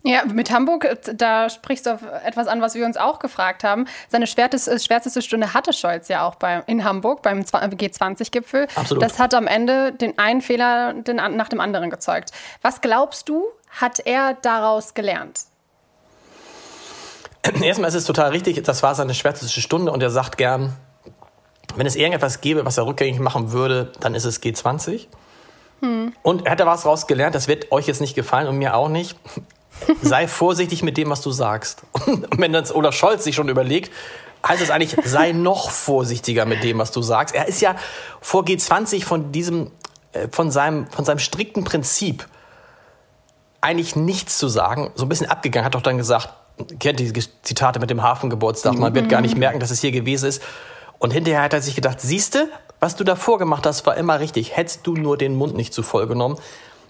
Ja, 0.02 0.24
mit 0.24 0.50
Hamburg, 0.50 0.98
da 1.14 1.50
sprichst 1.50 1.84
du 1.84 1.90
auf 1.90 2.00
etwas 2.24 2.48
an, 2.48 2.62
was 2.62 2.74
wir 2.74 2.86
uns 2.86 2.96
auch 2.96 3.18
gefragt 3.18 3.64
haben. 3.64 3.84
Seine 4.08 4.26
schwerteste, 4.26 4.78
schwärzeste 4.78 5.20
Stunde 5.20 5.52
hatte 5.52 5.74
Scholz 5.74 6.08
ja 6.08 6.26
auch 6.26 6.36
bei, 6.36 6.62
in 6.66 6.84
Hamburg 6.84 7.20
beim 7.20 7.40
G20-Gipfel. 7.40 8.66
Absolut. 8.74 9.02
Das 9.02 9.18
hat 9.18 9.34
am 9.34 9.46
Ende 9.46 9.92
den 9.92 10.18
einen 10.18 10.40
Fehler 10.40 10.94
den, 10.94 11.16
nach 11.16 11.50
dem 11.50 11.60
anderen 11.60 11.90
gezeugt. 11.90 12.30
Was 12.62 12.80
glaubst 12.80 13.28
du, 13.28 13.44
hat 13.70 14.00
er 14.00 14.34
daraus 14.34 14.94
gelernt? 14.94 15.40
Erstmal 17.62 17.88
ist 17.88 17.94
es 17.94 18.04
total 18.04 18.30
richtig, 18.30 18.62
das 18.64 18.82
war 18.82 18.94
seine 18.94 19.14
schwärzeste 19.14 19.60
Stunde 19.60 19.92
und 19.92 20.02
er 20.02 20.10
sagt 20.10 20.36
gern, 20.36 20.76
wenn 21.76 21.86
es 21.86 21.96
irgendetwas 21.96 22.40
gäbe, 22.40 22.64
was 22.64 22.76
er 22.76 22.86
rückgängig 22.86 23.20
machen 23.20 23.52
würde, 23.52 23.92
dann 24.00 24.14
ist 24.14 24.24
es 24.24 24.42
G20. 24.42 25.06
Hm. 25.80 26.12
Und 26.22 26.46
er 26.46 26.52
hat 26.52 26.60
da 26.60 26.66
was 26.66 26.82
daraus 26.82 27.06
gelernt, 27.06 27.34
das 27.34 27.48
wird 27.48 27.72
euch 27.72 27.86
jetzt 27.86 28.00
nicht 28.00 28.14
gefallen 28.14 28.48
und 28.48 28.58
mir 28.58 28.74
auch 28.74 28.88
nicht. 28.88 29.16
Sei 30.02 30.28
vorsichtig 30.28 30.82
mit 30.82 30.96
dem, 30.96 31.08
was 31.08 31.22
du 31.22 31.30
sagst. 31.30 31.82
Und 32.06 32.38
wenn 32.38 32.52
dann 32.52 32.70
Olaf 32.72 32.94
Scholz 32.94 33.24
sich 33.24 33.34
schon 33.34 33.48
überlegt, 33.48 33.90
heißt 34.46 34.62
es 34.62 34.70
eigentlich, 34.70 34.96
sei 35.04 35.32
noch 35.32 35.70
vorsichtiger 35.70 36.46
mit 36.46 36.62
dem, 36.64 36.78
was 36.78 36.92
du 36.92 37.02
sagst. 37.02 37.34
Er 37.34 37.46
ist 37.46 37.60
ja 37.60 37.76
vor 38.20 38.44
G20 38.44 39.04
von 39.04 39.32
diesem, 39.32 39.70
äh, 40.12 40.28
von 40.30 40.50
seinem, 40.50 40.86
von 40.88 41.04
seinem 41.04 41.18
strikten 41.18 41.64
Prinzip 41.64 42.26
eigentlich 43.60 43.96
nichts 43.96 44.38
zu 44.38 44.48
sagen, 44.48 44.90
so 44.94 45.04
ein 45.04 45.08
bisschen 45.08 45.28
abgegangen, 45.28 45.64
hat 45.64 45.74
doch 45.74 45.82
dann 45.82 45.98
gesagt, 45.98 46.30
kennt 46.78 47.00
die 47.00 47.12
Zitate 47.42 47.80
mit 47.80 47.90
dem 47.90 48.02
Hafengeburtstag, 48.02 48.74
man 48.74 48.94
wird 48.94 49.08
gar 49.08 49.20
nicht 49.20 49.36
merken, 49.36 49.60
dass 49.60 49.70
es 49.70 49.80
hier 49.80 49.92
gewesen 49.92 50.28
ist. 50.28 50.42
Und 50.98 51.12
hinterher 51.12 51.42
hat 51.42 51.54
er 51.54 51.62
sich 51.62 51.74
gedacht, 51.74 52.00
siehste, 52.00 52.48
was 52.78 52.96
du 52.96 53.04
davor 53.04 53.38
gemacht 53.38 53.66
hast, 53.66 53.86
war 53.86 53.96
immer 53.96 54.20
richtig. 54.20 54.56
Hättest 54.56 54.86
du 54.86 54.94
nur 54.94 55.16
den 55.16 55.34
Mund 55.34 55.54
nicht 55.54 55.72
zu 55.72 55.82
voll 55.82 56.06
genommen. 56.06 56.38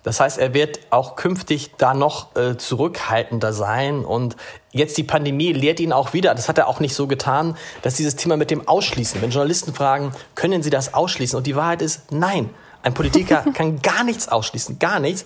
Das 0.03 0.18
heißt, 0.18 0.39
er 0.39 0.55
wird 0.55 0.81
auch 0.91 1.14
künftig 1.14 1.73
da 1.77 1.95
noch 1.95 2.35
äh, 2.35 2.57
zurückhaltender 2.57 3.53
sein. 3.53 4.05
Und 4.05 4.37
jetzt 4.73 4.97
die 4.97 5.03
Pandemie 5.05 5.53
lehrt 5.53 5.79
ihn 5.79 5.93
auch 5.93 6.12
wieder, 6.12 6.35
das 6.35 6.49
hat 6.49 6.59
er 6.59 6.68
auch 6.68 6.81
nicht 6.81 6.95
so 6.95 7.07
getan, 7.07 7.57
dass 7.83 7.95
dieses 7.95 8.16
Thema 8.16 8.37
mit 8.37 8.51
dem 8.51 8.66
Ausschließen, 8.66 9.21
wenn 9.21 9.31
Journalisten 9.31 9.75
fragen, 9.75 10.12
können 10.35 10.62
sie 10.62 10.71
das 10.71 10.95
ausschließen? 10.95 11.37
Und 11.37 11.47
die 11.47 11.57
Wahrheit 11.57 11.83
ist, 11.83 12.12
nein. 12.12 12.51
Ein 12.83 12.95
Politiker 12.95 13.45
kann 13.55 13.83
gar 13.83 14.05
nichts 14.05 14.29
ausschließen, 14.29 14.79
gar 14.79 15.01
nichts. 15.01 15.25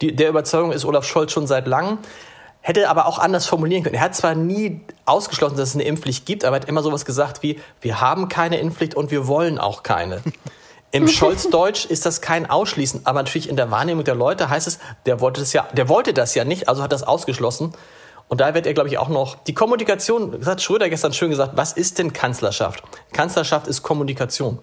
Die, 0.00 0.14
der 0.14 0.28
Überzeugung 0.28 0.72
ist 0.72 0.84
Olaf 0.84 1.04
Scholz 1.04 1.32
schon 1.32 1.46
seit 1.46 1.66
langem. 1.66 1.98
Hätte 2.60 2.90
aber 2.90 3.06
auch 3.06 3.18
anders 3.18 3.46
formulieren 3.46 3.82
können. 3.82 3.94
Er 3.94 4.02
hat 4.02 4.14
zwar 4.14 4.34
nie 4.34 4.80
ausgeschlossen, 5.04 5.56
dass 5.56 5.70
es 5.70 5.74
eine 5.74 5.84
Impfpflicht 5.84 6.26
gibt, 6.26 6.44
aber 6.44 6.56
er 6.56 6.62
hat 6.62 6.68
immer 6.68 6.82
sowas 6.82 7.04
gesagt 7.04 7.42
wie, 7.42 7.60
wir 7.80 8.00
haben 8.00 8.28
keine 8.28 8.58
Impfpflicht 8.58 8.94
und 8.94 9.10
wir 9.10 9.26
wollen 9.26 9.58
auch 9.58 9.82
keine. 9.82 10.22
Im 10.90 11.06
Scholz-Deutsch 11.06 11.84
ist 11.84 12.06
das 12.06 12.22
kein 12.22 12.48
Ausschließen, 12.48 13.02
aber 13.04 13.20
natürlich 13.20 13.48
in 13.48 13.56
der 13.56 13.70
Wahrnehmung 13.70 14.04
der 14.04 14.14
Leute 14.14 14.48
heißt 14.48 14.66
es, 14.66 14.78
der 15.04 15.20
wollte 15.20 15.40
das 15.40 15.52
ja, 15.52 15.68
der 15.72 15.88
wollte 15.88 16.14
das 16.14 16.34
ja 16.34 16.44
nicht, 16.44 16.68
also 16.68 16.82
hat 16.82 16.92
das 16.92 17.02
ausgeschlossen. 17.02 17.74
Und 18.26 18.40
da 18.40 18.54
wird 18.54 18.66
er, 18.66 18.74
glaube 18.74 18.88
ich, 18.88 18.98
auch 18.98 19.08
noch 19.08 19.36
die 19.36 19.54
Kommunikation, 19.54 20.32
das 20.38 20.46
hat 20.46 20.62
Schröder 20.62 20.88
gestern 20.88 21.12
schön 21.12 21.30
gesagt, 21.30 21.52
was 21.56 21.72
ist 21.72 21.98
denn 21.98 22.12
Kanzlerschaft? 22.12 22.82
Kanzlerschaft 23.12 23.66
ist 23.66 23.82
Kommunikation. 23.82 24.58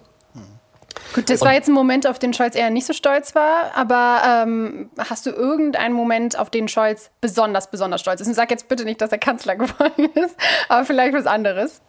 Gut, 1.14 1.30
das 1.30 1.40
war 1.40 1.52
jetzt 1.52 1.68
ein 1.68 1.72
Moment, 1.72 2.06
auf 2.06 2.18
den 2.18 2.32
Scholz 2.34 2.56
eher 2.56 2.70
nicht 2.70 2.86
so 2.86 2.92
stolz 2.92 3.34
war, 3.34 3.72
aber 3.74 4.44
ähm, 4.44 4.90
hast 4.98 5.26
du 5.26 5.30
irgendeinen 5.30 5.94
Moment, 5.94 6.38
auf 6.38 6.50
den 6.50 6.68
Scholz 6.68 7.10
besonders, 7.20 7.70
besonders 7.70 8.00
stolz 8.00 8.20
ist? 8.20 8.28
Und 8.28 8.34
sag 8.34 8.50
jetzt 8.50 8.68
bitte 8.68 8.84
nicht, 8.84 9.00
dass 9.00 9.12
er 9.12 9.18
Kanzler 9.18 9.56
geworden 9.56 10.10
ist, 10.14 10.36
aber 10.68 10.84
vielleicht 10.84 11.14
was 11.14 11.26
anderes. 11.26 11.80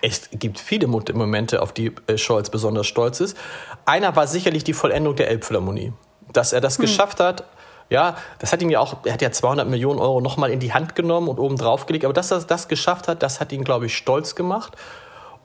Es 0.00 0.28
gibt 0.32 0.58
viele 0.58 0.86
Momente, 0.88 1.62
auf 1.62 1.72
die 1.72 1.92
äh, 2.06 2.18
Scholz 2.18 2.50
besonders 2.50 2.86
stolz 2.86 3.20
ist. 3.20 3.36
Einer 3.84 4.14
war 4.16 4.26
sicherlich 4.26 4.64
die 4.64 4.72
Vollendung 4.72 5.14
der 5.14 5.28
Elbphilharmonie. 5.28 5.92
Dass 6.32 6.52
er 6.52 6.60
das 6.60 6.78
hm. 6.78 6.82
geschafft 6.82 7.20
hat, 7.20 7.44
ja, 7.88 8.16
das 8.38 8.52
hat 8.52 8.62
ihm 8.62 8.70
ja 8.70 8.80
auch, 8.80 9.04
er 9.04 9.12
hat 9.12 9.22
ja 9.22 9.30
200 9.30 9.68
Millionen 9.68 10.00
Euro 10.00 10.20
nochmal 10.20 10.50
in 10.50 10.60
die 10.60 10.72
Hand 10.72 10.94
genommen 10.94 11.28
und 11.28 11.38
oben 11.38 11.56
drauf 11.56 11.86
gelegt. 11.86 12.04
Aber 12.04 12.14
dass 12.14 12.30
er 12.30 12.40
das 12.40 12.66
geschafft 12.66 13.06
hat, 13.06 13.22
das 13.22 13.38
hat 13.38 13.52
ihn, 13.52 13.64
glaube 13.64 13.86
ich, 13.86 13.96
stolz 13.96 14.34
gemacht. 14.34 14.76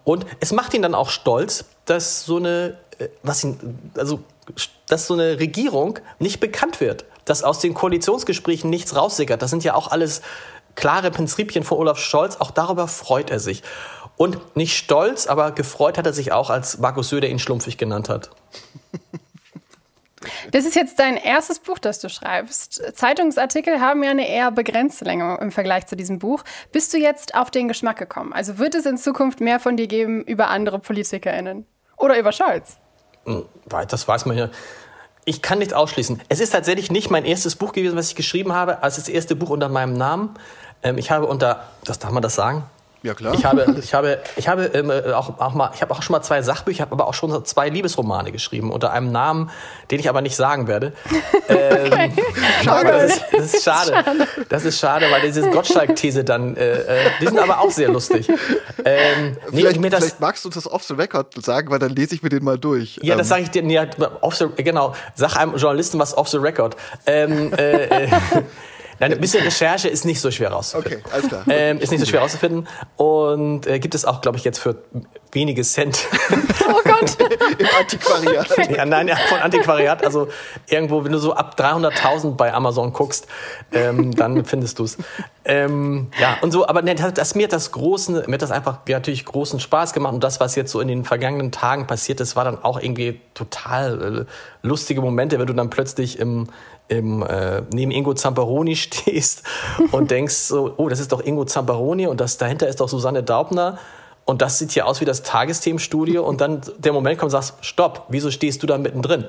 Und 0.03 0.25
es 0.39 0.53
macht 0.53 0.73
ihn 0.73 0.81
dann 0.81 0.95
auch 0.95 1.09
stolz, 1.09 1.65
dass 1.83 2.23
so 2.23 2.37
eine, 2.37 2.77
was 3.23 3.43
ihn, 3.43 3.79
also, 3.95 4.19
dass 4.87 5.07
so 5.07 5.13
eine 5.13 5.39
Regierung 5.39 5.99
nicht 6.19 6.39
bekannt 6.39 6.81
wird. 6.81 7.05
Dass 7.25 7.43
aus 7.43 7.59
den 7.59 7.73
Koalitionsgesprächen 7.73 8.69
nichts 8.69 8.95
raussickert. 8.95 9.41
Das 9.41 9.49
sind 9.49 9.63
ja 9.63 9.75
auch 9.75 9.91
alles 9.91 10.21
klare 10.75 11.11
Prinzipien 11.11 11.63
von 11.63 11.77
Olaf 11.77 11.99
Scholz. 11.99 12.37
Auch 12.37 12.51
darüber 12.51 12.87
freut 12.87 13.29
er 13.29 13.39
sich. 13.39 13.63
Und 14.15 14.55
nicht 14.55 14.75
stolz, 14.75 15.27
aber 15.27 15.51
gefreut 15.51 15.97
hat 15.97 16.05
er 16.05 16.13
sich 16.13 16.31
auch, 16.31 16.49
als 16.49 16.79
Markus 16.79 17.09
Söder 17.09 17.27
ihn 17.27 17.39
schlumpfig 17.39 17.77
genannt 17.77 18.09
hat. 18.09 18.29
Das 20.51 20.65
ist 20.65 20.75
jetzt 20.75 20.99
dein 20.99 21.15
erstes 21.15 21.59
Buch, 21.59 21.77
das 21.77 21.99
du 21.99 22.09
schreibst. 22.09 22.81
Zeitungsartikel 22.95 23.79
haben 23.79 24.03
ja 24.03 24.11
eine 24.11 24.27
eher 24.27 24.51
begrenzte 24.51 25.05
Länge 25.05 25.37
im 25.41 25.51
Vergleich 25.51 25.87
zu 25.87 25.95
diesem 25.95 26.19
Buch. 26.19 26.43
Bist 26.71 26.93
du 26.93 26.97
jetzt 26.97 27.35
auf 27.35 27.51
den 27.51 27.67
Geschmack 27.67 27.97
gekommen? 27.97 28.33
Also 28.33 28.57
wird 28.57 28.75
es 28.75 28.85
in 28.85 28.97
Zukunft 28.97 29.39
mehr 29.41 29.59
von 29.59 29.77
dir 29.77 29.87
geben 29.87 30.23
über 30.23 30.49
andere 30.49 30.79
PolitikerInnen? 30.79 31.65
Oder 31.97 32.19
über 32.19 32.31
Scholz? 32.31 32.77
Hm, 33.27 33.45
das 33.87 34.07
weiß 34.07 34.25
man 34.25 34.37
ja. 34.37 34.49
Ich 35.25 35.41
kann 35.41 35.59
nichts 35.59 35.73
ausschließen. 35.73 36.21
Es 36.29 36.39
ist 36.39 36.51
tatsächlich 36.51 36.89
nicht 36.89 37.09
mein 37.09 37.25
erstes 37.25 37.57
Buch 37.57 37.73
gewesen, 37.73 37.97
was 37.97 38.09
ich 38.09 38.15
geschrieben 38.15 38.53
habe, 38.53 38.81
als 38.81 38.95
das 38.95 39.09
erste 39.09 39.35
Buch 39.35 39.49
unter 39.49 39.67
meinem 39.67 39.93
Namen. 39.93 40.35
Ähm, 40.81 40.97
ich 40.97 41.11
habe 41.11 41.25
unter, 41.27 41.67
das 41.83 41.99
darf 41.99 42.11
man 42.11 42.23
das 42.23 42.35
sagen? 42.35 42.63
Ja, 43.03 43.13
klar. 43.13 43.33
Ich 43.35 43.45
habe, 43.45 43.75
ich 43.79 43.93
habe, 43.93 44.19
ich 44.35 44.47
habe 44.47 44.65
ähm, 44.73 44.89
äh, 44.89 45.13
auch, 45.13 45.39
auch 45.39 45.53
mal, 45.53 45.71
ich 45.73 45.81
habe 45.81 45.93
auch 45.93 46.01
schon 46.01 46.13
mal 46.13 46.21
zwei 46.21 46.41
Sachbücher, 46.41 46.81
habe 46.81 46.93
aber 46.93 47.07
auch 47.07 47.13
schon 47.13 47.45
zwei 47.45 47.69
Liebesromane 47.69 48.31
geschrieben 48.31 48.71
unter 48.71 48.91
einem 48.91 49.11
Namen, 49.11 49.51
den 49.91 49.99
ich 49.99 50.09
aber 50.09 50.21
nicht 50.21 50.35
sagen 50.35 50.67
werde. 50.67 50.93
ähm, 51.47 51.87
okay. 51.87 52.11
Schade. 52.63 52.91
Das 52.91 53.11
ist, 53.11 53.25
das 53.31 53.53
ist 53.53 53.63
schade. 53.63 53.91
schade. 53.91 54.27
Das 54.49 54.65
ist 54.65 54.79
schade, 54.79 55.05
weil 55.11 55.21
diese 55.21 55.49
Gottschalk-These 55.49 56.23
dann, 56.23 56.55
äh, 56.55 56.71
äh, 56.71 57.09
die 57.21 57.27
sind 57.27 57.39
aber 57.39 57.59
auch 57.59 57.71
sehr 57.71 57.89
lustig. 57.89 58.29
Ähm, 58.83 59.37
vielleicht, 59.49 59.79
nee, 59.79 59.89
das, 59.89 59.99
vielleicht 59.99 60.19
magst 60.19 60.45
du 60.45 60.49
das 60.49 60.69
off 60.69 60.83
the 60.83 60.93
record 60.93 61.33
sagen, 61.43 61.69
weil 61.69 61.79
dann 61.79 61.91
lese 61.91 62.15
ich 62.15 62.23
mir 62.23 62.29
den 62.29 62.43
mal 62.43 62.57
durch. 62.57 62.99
Ja, 63.03 63.15
das 63.15 63.27
ähm. 63.27 63.29
sage 63.29 63.41
ich 63.43 63.51
dir. 63.51 63.63
Nee, 63.63 63.79
off 64.21 64.35
the, 64.35 64.47
genau. 64.55 64.95
Sag 65.15 65.35
einem 65.35 65.55
Journalisten 65.55 65.99
was 65.99 66.17
off 66.17 66.29
the 66.29 66.37
record. 66.37 66.75
Ähm, 67.05 67.53
äh, 67.53 68.05
äh 68.05 68.07
Nein, 68.99 69.13
ein 69.13 69.21
bisschen 69.21 69.43
Recherche 69.43 69.89
ist 69.89 70.05
nicht 70.05 70.19
so 70.19 70.31
schwer 70.31 70.51
rauszufinden. 70.51 71.01
Okay, 71.05 71.13
alles 71.13 71.27
klar. 71.27 71.43
Ähm, 71.47 71.79
ist 71.79 71.91
nicht 71.91 71.99
so 71.99 72.05
schwer 72.05 72.21
rauszufinden. 72.21 72.67
Und 72.95 73.67
äh, 73.67 73.79
gibt 73.79 73.95
es 73.95 74.05
auch, 74.05 74.21
glaube 74.21 74.37
ich, 74.37 74.43
jetzt 74.43 74.59
für 74.59 74.81
wenige 75.31 75.61
Cent. 75.63 76.07
Oh 76.67 76.81
Gott. 76.83 77.17
Im 77.59 77.67
Antiquariat. 77.79 78.47
Ja, 78.77 78.85
nein, 78.85 79.07
ja, 79.07 79.15
von 79.15 79.39
Antiquariat. 79.39 80.03
Also 80.03 80.27
irgendwo, 80.67 81.03
wenn 81.03 81.11
du 81.11 81.19
so 81.19 81.33
ab 81.33 81.55
300.000 81.57 82.35
bei 82.35 82.53
Amazon 82.53 82.91
guckst, 82.91 83.27
ähm, 83.71 84.15
dann 84.15 84.45
findest 84.45 84.79
du 84.79 84.83
es. 84.83 84.97
Ähm, 85.45 86.09
ja, 86.19 86.37
und 86.41 86.51
so, 86.51 86.67
aber 86.67 86.81
ne, 86.81 86.95
das, 86.95 87.13
das, 87.13 87.35
mir 87.35 87.45
hat 87.45 87.53
das 87.53 87.71
großen, 87.71 88.23
mir 88.27 88.33
hat 88.33 88.41
das 88.41 88.51
einfach 88.51 88.79
ja, 88.87 88.97
natürlich 88.97 89.25
großen 89.25 89.59
Spaß 89.59 89.93
gemacht. 89.93 90.13
Und 90.13 90.23
das, 90.23 90.39
was 90.39 90.55
jetzt 90.55 90.71
so 90.71 90.81
in 90.81 90.87
den 90.87 91.05
vergangenen 91.05 91.51
Tagen 91.51 91.87
passiert 91.87 92.19
ist, 92.19 92.35
war 92.35 92.43
dann 92.43 92.63
auch 92.63 92.79
irgendwie 92.79 93.21
total 93.33 94.25
äh, 94.27 94.67
lustige 94.67 95.01
Momente, 95.01 95.39
wenn 95.39 95.47
du 95.47 95.53
dann 95.53 95.69
plötzlich 95.69 96.19
im, 96.19 96.49
im, 96.87 97.23
äh, 97.23 97.63
neben 97.71 97.91
Ingo 97.91 98.13
Zamperoni 98.13 98.75
stehst 98.77 99.43
und 99.91 100.11
denkst 100.11 100.35
so, 100.35 100.73
oh, 100.77 100.89
das 100.89 100.99
ist 100.99 101.11
doch 101.11 101.23
Ingo 101.23 101.45
Zamperoni 101.45 102.07
und 102.07 102.21
das 102.21 102.37
dahinter 102.37 102.67
ist 102.67 102.79
doch 102.79 102.89
Susanne 102.89 103.23
Daubner 103.23 103.77
und 104.25 104.41
das 104.41 104.59
sieht 104.59 104.71
hier 104.71 104.85
aus 104.85 105.01
wie 105.01 105.05
das 105.05 105.23
Tagesthemenstudio 105.23 106.23
und 106.23 106.41
dann 106.41 106.61
der 106.77 106.93
Moment 106.93 107.17
kommt 107.17 107.33
und 107.33 107.41
sagst, 107.41 107.65
stopp, 107.65 108.05
wieso 108.09 108.31
stehst 108.31 108.61
du 108.63 108.67
da 108.67 108.77
mittendrin? 108.77 109.25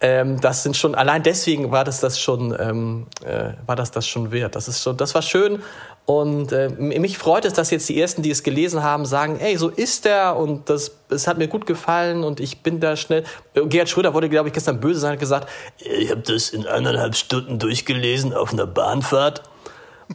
Ähm, 0.00 0.40
das 0.40 0.62
sind 0.62 0.76
schon, 0.76 0.94
allein 0.94 1.22
deswegen 1.22 1.72
war 1.72 1.84
das 1.84 2.00
das 2.00 2.20
schon, 2.20 2.56
ähm, 2.58 3.06
äh, 3.24 3.54
war 3.66 3.74
das 3.74 3.90
das 3.90 4.06
schon 4.06 4.30
wert. 4.30 4.54
Das 4.54 4.68
ist 4.68 4.82
schon, 4.82 4.96
das 4.96 5.14
war 5.14 5.22
schön 5.22 5.60
und 6.08 6.52
äh, 6.52 6.70
mich 6.70 7.18
freut 7.18 7.44
es, 7.44 7.52
dass 7.52 7.70
jetzt 7.70 7.86
die 7.90 8.00
ersten, 8.00 8.22
die 8.22 8.30
es 8.30 8.42
gelesen 8.42 8.82
haben, 8.82 9.04
sagen, 9.04 9.38
ey, 9.40 9.58
so 9.58 9.68
ist 9.68 10.06
der 10.06 10.36
und 10.36 10.70
das, 10.70 10.92
es 11.10 11.26
hat 11.26 11.36
mir 11.36 11.48
gut 11.48 11.66
gefallen 11.66 12.24
und 12.24 12.40
ich 12.40 12.62
bin 12.62 12.80
da 12.80 12.96
schnell. 12.96 13.24
Äh, 13.52 13.66
Gerhard 13.66 13.90
Schröder 13.90 14.14
wurde, 14.14 14.30
glaube 14.30 14.48
ich, 14.48 14.54
gestern 14.54 14.80
böse 14.80 15.00
sein 15.00 15.12
und 15.12 15.18
gesagt, 15.18 15.50
ich 15.76 16.10
habe 16.10 16.22
das 16.22 16.48
in 16.48 16.66
eineinhalb 16.66 17.14
Stunden 17.14 17.58
durchgelesen 17.58 18.32
auf 18.32 18.54
einer 18.54 18.66
Bahnfahrt. 18.66 19.42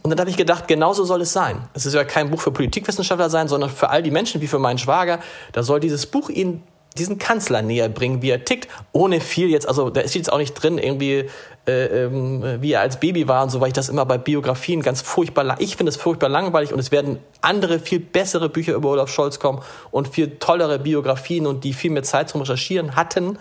Und 0.02 0.10
dann 0.10 0.18
habe 0.18 0.30
ich 0.30 0.36
gedacht, 0.36 0.66
genauso 0.66 1.04
soll 1.04 1.20
es 1.20 1.32
sein. 1.32 1.68
Es 1.74 1.86
ist 1.86 1.94
ja 1.94 2.02
kein 2.02 2.28
Buch 2.28 2.40
für 2.40 2.50
Politikwissenschaftler 2.50 3.30
sein, 3.30 3.46
sondern 3.46 3.70
für 3.70 3.88
all 3.88 4.02
die 4.02 4.10
Menschen, 4.10 4.40
wie 4.40 4.48
für 4.48 4.58
meinen 4.58 4.78
Schwager. 4.78 5.20
Da 5.52 5.62
soll 5.62 5.78
dieses 5.78 6.06
Buch 6.06 6.28
ihnen 6.28 6.64
diesen 6.98 7.18
Kanzler 7.18 7.62
näher 7.62 7.88
bringen, 7.88 8.22
wie 8.22 8.30
er 8.30 8.44
tickt, 8.44 8.68
ohne 8.92 9.20
viel 9.20 9.48
jetzt, 9.48 9.66
also 9.66 9.90
da 9.90 10.00
steht 10.00 10.14
jetzt 10.14 10.32
auch 10.32 10.38
nicht 10.38 10.54
drin, 10.54 10.78
irgendwie, 10.78 11.28
äh, 11.66 12.04
äh, 12.04 12.62
wie 12.62 12.72
er 12.72 12.80
als 12.80 13.00
Baby 13.00 13.26
war 13.26 13.42
und 13.42 13.50
so, 13.50 13.60
weil 13.60 13.68
ich 13.68 13.74
das 13.74 13.88
immer 13.88 14.06
bei 14.06 14.16
Biografien 14.16 14.80
ganz 14.80 15.02
furchtbar, 15.02 15.56
ich 15.58 15.76
finde 15.76 15.90
es 15.90 15.96
furchtbar 15.96 16.28
langweilig 16.28 16.72
und 16.72 16.78
es 16.78 16.92
werden 16.92 17.18
andere, 17.40 17.80
viel 17.80 17.98
bessere 17.98 18.48
Bücher 18.48 18.74
über 18.74 18.90
Olaf 18.90 19.08
Scholz 19.08 19.40
kommen 19.40 19.60
und 19.90 20.08
viel 20.08 20.38
tollere 20.38 20.78
Biografien 20.78 21.46
und 21.46 21.64
die 21.64 21.72
viel 21.72 21.90
mehr 21.90 22.04
Zeit 22.04 22.28
zum 22.28 22.42
Recherchieren 22.42 22.94
hatten 22.94 23.38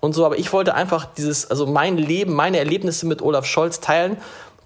und 0.00 0.12
so, 0.12 0.26
aber 0.26 0.38
ich 0.38 0.52
wollte 0.52 0.74
einfach 0.74 1.04
dieses, 1.04 1.50
also 1.50 1.66
mein 1.66 1.96
Leben, 1.96 2.34
meine 2.34 2.58
Erlebnisse 2.58 3.06
mit 3.06 3.22
Olaf 3.22 3.46
Scholz 3.46 3.80
teilen 3.80 4.16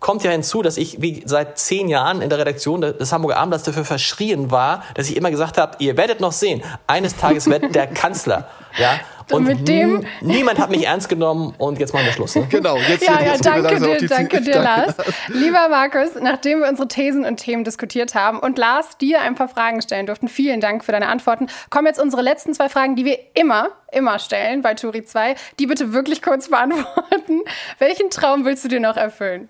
kommt 0.00 0.24
ja 0.24 0.30
hinzu, 0.30 0.62
dass 0.62 0.76
ich 0.76 1.00
wie 1.00 1.22
seit 1.24 1.58
zehn 1.58 1.88
Jahren 1.88 2.22
in 2.22 2.30
der 2.30 2.38
Redaktion 2.38 2.80
des 2.80 3.12
Hamburger 3.12 3.36
Abendblatts 3.36 3.64
dafür 3.64 3.84
verschrien 3.84 4.50
war, 4.50 4.82
dass 4.94 5.08
ich 5.08 5.16
immer 5.16 5.30
gesagt 5.30 5.58
habe, 5.58 5.76
ihr 5.78 5.96
werdet 5.96 6.20
noch 6.20 6.32
sehen, 6.32 6.62
eines 6.86 7.16
Tages 7.16 7.46
wird 7.46 7.74
der 7.74 7.86
Kanzler. 7.94 8.48
Ja, 8.78 9.00
und 9.32 9.44
mit 9.44 9.68
dem 9.68 10.04
niemand 10.20 10.58
hat 10.58 10.70
mich 10.70 10.86
ernst 10.86 11.08
genommen 11.08 11.54
und 11.58 11.78
jetzt 11.78 11.92
machen 11.92 12.06
wir 12.06 12.12
Schluss. 12.12 12.34
Ne? 12.34 12.46
Genau, 12.50 12.76
jetzt 12.76 13.06
Ja, 13.06 13.22
ja, 13.22 13.36
danke 13.36 13.78
dir, 13.78 14.08
danke 14.08 14.40
dir, 14.40 14.60
Lars. 14.60 14.94
Lieber 15.28 15.68
Markus, 15.68 16.10
nachdem 16.20 16.60
wir 16.60 16.68
unsere 16.68 16.88
Thesen 16.88 17.24
und 17.24 17.36
Themen 17.36 17.64
diskutiert 17.64 18.14
haben 18.14 18.38
und 18.38 18.58
Lars 18.58 18.98
dir 18.98 19.20
ein 19.20 19.34
paar 19.34 19.48
Fragen 19.48 19.82
stellen 19.82 20.06
durften, 20.06 20.28
vielen 20.28 20.60
Dank 20.60 20.84
für 20.84 20.92
deine 20.92 21.08
Antworten, 21.08 21.46
kommen 21.70 21.86
jetzt 21.86 22.00
unsere 22.00 22.22
letzten 22.22 22.54
zwei 22.54 22.68
Fragen, 22.68 22.96
die 22.96 23.04
wir 23.04 23.18
immer, 23.34 23.68
immer 23.92 24.18
stellen 24.18 24.62
bei 24.62 24.74
Turi 24.74 25.04
2. 25.04 25.34
Die 25.58 25.66
bitte 25.66 25.92
wirklich 25.92 26.22
kurz 26.22 26.48
beantworten. 26.48 27.42
Welchen 27.78 28.10
Traum 28.10 28.44
willst 28.44 28.64
du 28.64 28.68
dir 28.68 28.80
noch 28.80 28.96
erfüllen? 28.96 29.48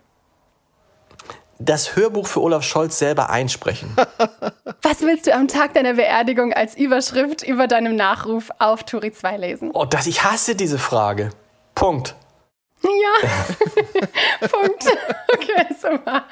Das 1.60 1.94
Hörbuch 1.94 2.26
für 2.26 2.40
Olaf 2.40 2.64
Scholz 2.64 2.98
selber 2.98 3.30
einsprechen. 3.30 3.94
Was 4.82 5.02
willst 5.02 5.26
du 5.26 5.34
am 5.34 5.46
Tag 5.46 5.74
deiner 5.74 5.94
Beerdigung 5.94 6.52
als 6.52 6.76
Überschrift 6.76 7.42
über 7.42 7.66
deinem 7.66 7.94
Nachruf 7.96 8.50
auf 8.58 8.84
Turi 8.84 9.12
2 9.12 9.36
lesen? 9.36 9.70
Oh, 9.72 9.84
das, 9.84 10.06
ich 10.06 10.24
hasse 10.24 10.56
diese 10.56 10.78
Frage. 10.78 11.30
Punkt. 11.74 12.14
Ja, 12.82 13.28
Punkt. 14.48 14.84
Okay, 15.34 15.66
super. 15.78 16.24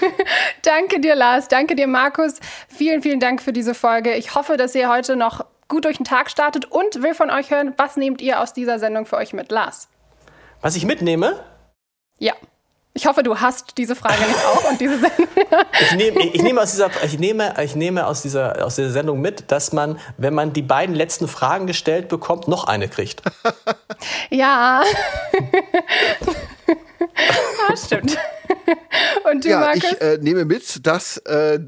danke 0.62 1.00
dir, 1.00 1.16
Lars. 1.16 1.48
Danke 1.48 1.74
dir, 1.74 1.88
Markus. 1.88 2.38
Vielen, 2.68 3.02
vielen 3.02 3.18
Dank 3.18 3.42
für 3.42 3.52
diese 3.52 3.74
Folge. 3.74 4.14
Ich 4.14 4.36
hoffe, 4.36 4.56
dass 4.56 4.76
ihr 4.76 4.88
heute 4.88 5.16
noch 5.16 5.44
gut 5.66 5.84
durch 5.84 5.96
den 5.96 6.04
Tag 6.04 6.30
startet 6.30 6.66
und 6.66 7.02
will 7.02 7.14
von 7.14 7.30
euch 7.30 7.50
hören, 7.50 7.74
was 7.76 7.96
nehmt 7.96 8.20
ihr 8.20 8.40
aus 8.40 8.52
dieser 8.52 8.78
Sendung 8.78 9.04
für 9.04 9.16
euch 9.16 9.32
mit, 9.32 9.50
Lars? 9.50 9.88
Was 10.60 10.76
ich 10.76 10.86
mitnehme? 10.86 11.40
Ja. 12.18 12.34
Ich 12.96 13.06
hoffe, 13.06 13.22
du 13.22 13.38
hast 13.38 13.76
diese 13.76 13.94
Frage 13.94 14.22
nicht 14.22 14.42
auch 14.46 14.70
und 14.70 14.80
diese 14.80 14.98
Sendung. 14.98 15.28
ich, 15.80 15.92
nehme, 15.92 16.18
ich, 16.28 16.42
nehme 16.42 16.62
aus 16.62 16.70
dieser, 16.70 16.90
ich, 17.04 17.18
nehme, 17.18 17.54
ich 17.62 17.76
nehme 17.76 18.06
aus 18.06 18.22
dieser, 18.22 18.64
aus 18.64 18.76
dieser 18.76 18.90
Sendung 18.90 19.20
mit, 19.20 19.52
dass 19.52 19.74
man, 19.74 19.98
wenn 20.16 20.32
man 20.32 20.54
die 20.54 20.62
beiden 20.62 20.94
letzten 20.94 21.28
Fragen 21.28 21.66
gestellt 21.66 22.08
bekommt, 22.08 22.48
noch 22.48 22.64
eine 22.64 22.88
kriegt. 22.88 23.20
ja. 24.30 24.82
ja, 27.68 27.76
stimmt. 27.76 28.16
Und 29.30 29.44
du, 29.44 29.50
ja, 29.50 29.60
Markus? 29.60 29.92
ich 29.92 30.00
äh, 30.00 30.16
nehme 30.22 30.46
mit, 30.46 30.86
dass 30.86 31.18
äh, 31.18 31.58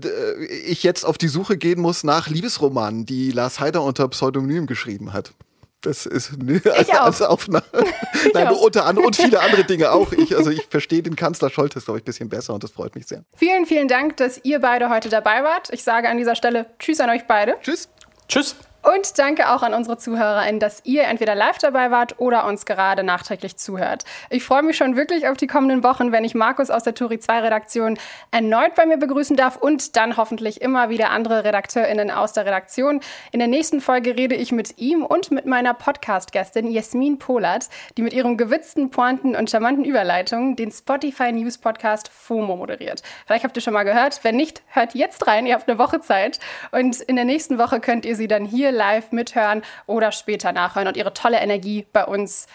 ich 0.64 0.82
jetzt 0.82 1.04
auf 1.04 1.18
die 1.18 1.28
Suche 1.28 1.58
gehen 1.58 1.78
muss 1.78 2.04
nach 2.04 2.28
Liebesromanen, 2.28 3.04
die 3.04 3.32
Lars 3.32 3.60
Heider 3.60 3.82
unter 3.82 4.08
Pseudonym 4.08 4.66
geschrieben 4.66 5.12
hat. 5.12 5.32
Das 5.80 6.06
ist 6.06 6.36
ne, 6.42 6.60
als, 6.64 6.90
als 6.90 7.22
Aufnahme. 7.22 7.64
Nein, 8.34 8.48
unter 8.48 8.84
anderem 8.84 9.06
und 9.06 9.16
viele 9.16 9.40
andere 9.40 9.64
Dinge 9.64 9.92
auch. 9.92 10.12
Ich, 10.12 10.36
also 10.36 10.50
ich 10.50 10.66
verstehe 10.68 11.02
den 11.02 11.14
Kanzler 11.14 11.50
Scholtes, 11.50 11.84
glaube 11.84 11.98
ich, 11.98 12.02
ein 12.02 12.06
bisschen 12.06 12.28
besser 12.28 12.54
und 12.54 12.64
das 12.64 12.72
freut 12.72 12.94
mich 12.94 13.06
sehr. 13.06 13.24
Vielen, 13.36 13.64
vielen 13.64 13.86
Dank, 13.86 14.16
dass 14.16 14.40
ihr 14.44 14.60
beide 14.60 14.90
heute 14.90 15.08
dabei 15.08 15.44
wart. 15.44 15.72
Ich 15.72 15.84
sage 15.84 16.08
an 16.08 16.18
dieser 16.18 16.34
Stelle 16.34 16.66
Tschüss 16.78 17.00
an 17.00 17.10
euch 17.10 17.26
beide. 17.26 17.56
Tschüss. 17.62 17.88
Tschüss. 18.28 18.56
Und 18.82 19.18
danke 19.18 19.50
auch 19.50 19.62
an 19.62 19.74
unsere 19.74 19.98
ZuhörerInnen, 19.98 20.60
dass 20.60 20.80
ihr 20.84 21.04
entweder 21.04 21.34
live 21.34 21.58
dabei 21.58 21.90
wart 21.90 22.20
oder 22.20 22.46
uns 22.46 22.64
gerade 22.64 23.02
nachträglich 23.02 23.56
zuhört. 23.56 24.04
Ich 24.30 24.44
freue 24.44 24.62
mich 24.62 24.76
schon 24.76 24.96
wirklich 24.96 25.26
auf 25.28 25.36
die 25.36 25.48
kommenden 25.48 25.82
Wochen, 25.82 26.12
wenn 26.12 26.24
ich 26.24 26.34
Markus 26.34 26.70
aus 26.70 26.84
der 26.84 26.94
Turi 26.94 27.18
2 27.18 27.40
Redaktion 27.40 27.98
erneut 28.30 28.76
bei 28.76 28.86
mir 28.86 28.96
begrüßen 28.96 29.36
darf 29.36 29.56
und 29.56 29.96
dann 29.96 30.16
hoffentlich 30.16 30.60
immer 30.62 30.90
wieder 30.90 31.10
andere 31.10 31.44
RedakteurInnen 31.44 32.10
aus 32.10 32.32
der 32.32 32.46
Redaktion. 32.46 33.00
In 33.32 33.40
der 33.40 33.48
nächsten 33.48 33.80
Folge 33.80 34.16
rede 34.16 34.36
ich 34.36 34.52
mit 34.52 34.78
ihm 34.78 35.04
und 35.04 35.32
mit 35.32 35.44
meiner 35.44 35.74
Podcast-Gästin 35.74 36.70
Jasmin 36.70 37.18
Polat, 37.18 37.68
die 37.96 38.02
mit 38.02 38.12
ihrem 38.12 38.36
gewitzten 38.36 38.90
Pointen 38.90 39.34
und 39.34 39.50
charmanten 39.50 39.84
Überleitungen 39.84 40.54
den 40.54 40.70
Spotify 40.70 41.32
News 41.32 41.58
Podcast 41.58 42.08
FOMO 42.08 42.56
moderiert. 42.56 43.02
Vielleicht 43.26 43.44
habt 43.44 43.56
ihr 43.56 43.62
schon 43.62 43.74
mal 43.74 43.84
gehört. 43.84 44.20
Wenn 44.22 44.36
nicht, 44.36 44.62
hört 44.68 44.94
jetzt 44.94 45.26
rein. 45.26 45.46
Ihr 45.46 45.54
habt 45.54 45.68
eine 45.68 45.78
Woche 45.78 46.00
Zeit. 46.00 46.38
Und 46.70 47.00
in 47.00 47.16
der 47.16 47.24
nächsten 47.24 47.58
Woche 47.58 47.80
könnt 47.80 48.04
ihr 48.04 48.14
sie 48.14 48.28
dann 48.28 48.44
hier 48.44 48.67
hier 48.68 48.76
live 48.76 49.12
mithören 49.12 49.62
oder 49.86 50.12
später 50.12 50.52
nachhören 50.52 50.88
und 50.88 50.96
ihre 50.96 51.12
tolle 51.14 51.38
Energie 51.38 51.86
bei 51.92 52.04
uns 52.04 52.46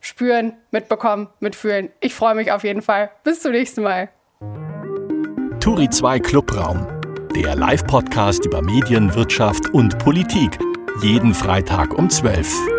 spüren, 0.00 0.54
mitbekommen, 0.70 1.28
mitfühlen. 1.40 1.90
Ich 2.00 2.14
freue 2.14 2.34
mich 2.34 2.52
auf 2.52 2.64
jeden 2.64 2.82
Fall. 2.82 3.10
Bis 3.24 3.40
zum 3.40 3.52
nächsten 3.52 3.82
Mal. 3.82 4.08
Turi 5.60 5.90
2 5.90 6.20
Clubraum, 6.20 6.86
der 7.34 7.56
Live-Podcast 7.56 8.46
über 8.46 8.62
Medien, 8.62 9.14
Wirtschaft 9.14 9.70
und 9.70 9.98
Politik. 9.98 10.58
Jeden 11.02 11.34
Freitag 11.34 11.94
um 11.94 12.08
12 12.08 12.54
Uhr. 12.54 12.77